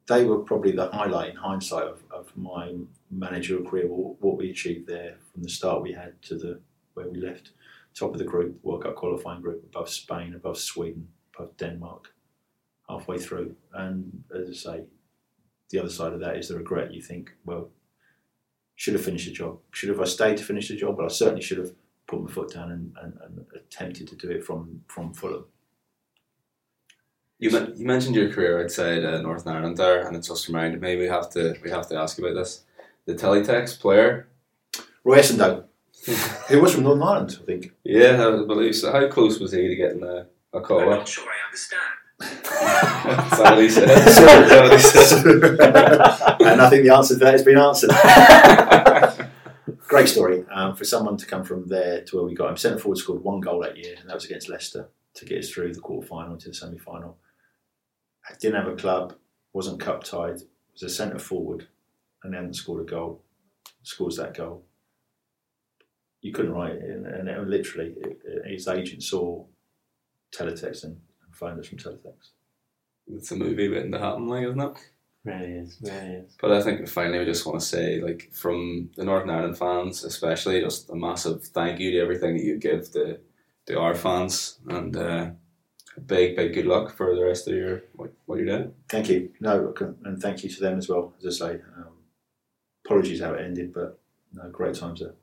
they 0.06 0.24
were 0.24 0.38
probably 0.38 0.72
the 0.72 0.90
highlight 0.90 1.30
in 1.30 1.36
hindsight 1.36 1.84
of, 1.84 2.02
of 2.10 2.36
my 2.36 2.74
managerial 3.10 3.68
career. 3.68 3.86
What, 3.86 4.20
what 4.20 4.36
we 4.36 4.50
achieved 4.50 4.88
there 4.88 5.16
from 5.32 5.42
the 5.42 5.48
start 5.48 5.82
we 5.82 5.92
had 5.92 6.20
to 6.22 6.36
the 6.36 6.60
where 6.94 7.08
we 7.08 7.18
left, 7.18 7.50
top 7.94 8.12
of 8.12 8.18
the 8.18 8.24
group, 8.24 8.58
World 8.62 8.82
Cup 8.82 8.96
qualifying 8.96 9.40
group, 9.40 9.64
above 9.64 9.88
Spain, 9.88 10.34
above 10.34 10.58
Sweden, 10.58 11.08
above 11.34 11.56
Denmark, 11.56 12.12
halfway 12.88 13.18
through. 13.18 13.54
And 13.72 14.24
as 14.34 14.48
I 14.48 14.52
say, 14.52 14.84
the 15.70 15.78
other 15.78 15.88
side 15.88 16.12
of 16.12 16.20
that 16.20 16.36
is 16.36 16.48
the 16.48 16.58
regret. 16.58 16.92
You 16.92 17.00
think, 17.00 17.32
well, 17.46 17.70
should 18.76 18.94
have 18.94 19.04
finished 19.04 19.26
the 19.26 19.32
job. 19.32 19.58
Should 19.70 19.88
have 19.88 20.00
I 20.00 20.04
stayed 20.04 20.36
to 20.38 20.44
finish 20.44 20.68
the 20.68 20.76
job? 20.76 20.96
But 20.96 21.06
I 21.06 21.08
certainly 21.08 21.42
should 21.42 21.58
have 21.58 21.72
put 22.06 22.22
my 22.22 22.30
foot 22.30 22.52
down 22.52 22.70
and, 22.70 22.92
and, 23.02 23.18
and 23.24 23.46
attempted 23.54 24.08
to 24.08 24.16
do 24.16 24.30
it 24.30 24.44
from 24.44 24.82
from 24.88 25.12
Fulham. 25.14 25.44
You, 27.38 27.50
men- 27.50 27.72
you 27.76 27.86
mentioned 27.86 28.14
your 28.14 28.30
career 28.32 28.62
outside 28.62 29.04
uh, 29.04 29.20
Northern 29.20 29.56
Ireland 29.56 29.76
there, 29.76 30.06
and 30.06 30.16
it 30.16 30.20
just 30.20 30.46
reminded 30.46 30.80
me 30.80 30.96
we 30.96 31.06
have 31.06 31.28
to 31.30 31.56
we 31.62 31.70
have 31.70 31.88
to 31.88 31.96
ask 31.96 32.18
you 32.18 32.24
about 32.24 32.38
this. 32.38 32.64
The 33.06 33.14
teletext 33.14 33.80
player, 33.80 34.28
Roy 35.02 35.18
Essandoh, 35.18 35.64
who 36.48 36.60
was 36.60 36.74
from 36.74 36.84
Northern 36.84 37.02
Ireland, 37.02 37.38
I 37.42 37.44
think. 37.44 37.72
yeah, 37.84 38.12
I 38.12 38.46
believe 38.46 38.76
so. 38.76 38.92
How 38.92 39.08
close 39.08 39.40
was 39.40 39.52
he 39.52 39.66
to 39.66 39.74
getting 39.74 40.04
a, 40.04 40.26
a 40.52 40.60
call 40.60 40.80
I'm 40.80 40.90
not 40.90 41.08
sure 41.08 41.24
I 41.24 41.46
understand. 41.46 41.82
That's 42.22 43.74
said. 43.74 43.88
That's 43.88 44.20
what 44.20 44.72
he 44.72 44.78
said. 44.78 45.26
and 46.42 46.60
I 46.60 46.70
think 46.70 46.84
the 46.84 46.94
answer 46.94 47.14
to 47.14 47.20
that 47.20 47.32
has 47.32 47.42
been 47.42 47.58
answered. 47.58 47.90
Great 49.92 50.08
story 50.08 50.42
um, 50.50 50.74
for 50.74 50.84
someone 50.86 51.18
to 51.18 51.26
come 51.26 51.44
from 51.44 51.68
there 51.68 52.00
to 52.02 52.16
where 52.16 52.24
we 52.24 52.34
got 52.34 52.48
him. 52.48 52.56
Centre 52.56 52.78
forward 52.78 52.96
scored 52.96 53.22
one 53.22 53.40
goal 53.40 53.60
that 53.60 53.76
year, 53.76 53.94
and 54.00 54.08
that 54.08 54.14
was 54.14 54.24
against 54.24 54.48
Leicester 54.48 54.88
to 55.12 55.24
get 55.26 55.40
us 55.40 55.50
through 55.50 55.74
the 55.74 55.80
quarter 55.80 56.06
final 56.06 56.38
to 56.38 56.48
the 56.48 56.54
semi 56.54 56.78
final. 56.78 57.18
Didn't 58.40 58.56
have 58.64 58.72
a 58.72 58.74
club, 58.74 59.12
wasn't 59.52 59.80
cup 59.80 60.02
tied, 60.02 60.40
was 60.72 60.82
a 60.82 60.88
centre 60.88 61.18
forward, 61.18 61.68
and 62.24 62.34
hadn't 62.34 62.54
scored 62.56 62.80
a 62.88 62.90
goal. 62.90 63.22
Scores 63.82 64.16
that 64.16 64.32
goal. 64.34 64.64
You 66.22 66.32
couldn't 66.32 66.52
write 66.54 66.76
it, 66.76 66.84
and, 66.88 67.28
it, 67.28 67.46
literally, 67.46 67.94
it, 68.00 68.18
it- 68.24 68.50
his 68.50 68.68
agent 68.68 69.02
saw 69.02 69.44
teletext 70.34 70.84
and, 70.84 70.96
and 71.22 71.34
phoned 71.34 71.60
us 71.60 71.66
from 71.68 71.76
teletext. 71.76 72.30
It's 73.08 73.30
a 73.30 73.36
movie 73.36 73.68
waiting 73.68 73.92
to 73.92 73.98
happen, 73.98 74.26
like, 74.26 74.44
isn't 74.44 74.58
it? 74.58 74.91
Really 75.24 75.52
is, 75.52 75.78
really 75.80 76.14
is. 76.14 76.36
But 76.40 76.50
I 76.50 76.62
think 76.62 76.88
finally 76.88 77.20
we 77.20 77.24
just 77.24 77.46
want 77.46 77.60
to 77.60 77.66
say, 77.66 78.00
like, 78.00 78.30
from 78.32 78.90
the 78.96 79.04
Northern 79.04 79.30
Ireland 79.30 79.56
fans, 79.56 80.02
especially, 80.02 80.60
just 80.60 80.90
a 80.90 80.96
massive 80.96 81.44
thank 81.44 81.78
you 81.78 81.92
to 81.92 82.00
everything 82.00 82.36
that 82.36 82.42
you 82.42 82.58
give 82.58 82.90
to, 82.92 83.20
to 83.66 83.78
our 83.78 83.94
fans, 83.94 84.58
and 84.68 84.96
uh, 84.96 85.30
a 85.96 86.00
big, 86.00 86.34
big 86.34 86.54
good 86.54 86.66
luck 86.66 86.96
for 86.96 87.14
the 87.14 87.24
rest 87.24 87.46
of 87.46 87.54
your 87.54 87.82
what, 87.94 88.12
what 88.26 88.38
you're 88.38 88.46
doing. 88.46 88.72
Thank 88.88 89.08
you. 89.10 89.30
No, 89.40 89.72
and 90.04 90.20
thank 90.20 90.42
you 90.42 90.50
to 90.50 90.60
them 90.60 90.78
as 90.78 90.88
well. 90.88 91.14
As 91.24 91.40
I 91.40 91.46
say, 91.46 91.54
um, 91.76 91.92
apologies 92.84 93.20
how 93.20 93.34
it 93.34 93.44
ended, 93.44 93.72
but 93.72 94.00
no, 94.32 94.48
great 94.50 94.74
times 94.74 95.00
there. 95.00 95.14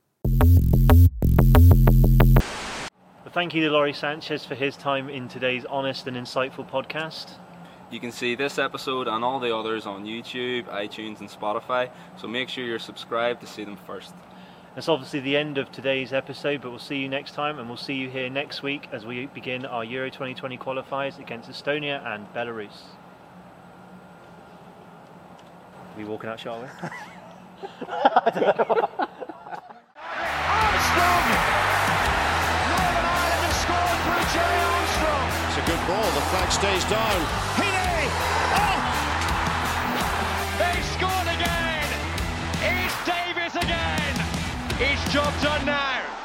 But 3.24 3.34
thank 3.34 3.54
you 3.54 3.62
to 3.64 3.70
Lawrie 3.70 3.92
Sanchez 3.92 4.46
for 4.46 4.56
his 4.56 4.78
time 4.78 5.10
in 5.10 5.28
today's 5.28 5.66
honest 5.66 6.08
and 6.08 6.16
insightful 6.16 6.70
podcast. 6.70 7.32
You 7.92 8.00
can 8.00 8.12
see 8.12 8.36
this 8.36 8.60
episode 8.60 9.08
and 9.08 9.24
all 9.24 9.40
the 9.40 9.56
others 9.56 9.88
on 9.88 10.06
YouTube, 10.06 10.66
iTunes, 10.66 11.22
and 11.22 11.30
Spotify, 11.30 11.90
so 12.18 12.28
make 12.28 12.48
sure 12.48 12.64
you're 12.64 12.78
subscribed 12.78 13.42
to 13.42 13.48
see 13.48 13.64
them 13.64 13.78
first. 13.88 14.14
That's 14.76 14.88
obviously 14.88 15.22
the 15.22 15.36
end 15.36 15.58
of 15.58 15.72
today's 15.72 16.14
episode, 16.14 16.62
but 16.62 16.70
we'll 16.70 16.78
see 16.78 16.98
you 16.98 17.10
next 17.10 17.34
time, 17.34 17.58
and 17.58 17.68
we'll 17.68 17.78
see 17.78 17.96
you 17.96 18.08
here 18.08 18.30
next 18.30 18.62
week 18.62 18.88
as 18.92 19.08
we 19.08 19.26
begin 19.26 19.66
our 19.66 19.84
Euro 19.84 20.10
2020 20.10 20.56
qualifiers 20.60 21.18
against 21.20 21.50
Estonia 21.50 22.06
and 22.06 22.32
Belarus. 22.32 22.84
Are 25.76 25.98
we 25.98 26.06
walking 26.06 26.30
out, 26.30 26.40
shall 26.40 26.62
we? 26.62 26.68
Armstrong! 30.60 31.26
Northern 32.70 33.06
Ireland 33.10 33.44
has 33.50 33.58
scored 33.66 34.00
through 34.06 34.26
Gerry 34.30 34.62
Armstrong. 34.62 35.28
It's 35.50 35.58
a 35.58 35.66
good 35.66 35.82
ball. 35.90 36.10
The 36.14 36.22
flag 36.30 36.52
stays 36.52 36.86
down. 36.86 37.20
Heaney! 37.58 37.79
It's 44.82 45.14
job 45.14 45.34
done 45.42 45.66
now! 45.66 46.19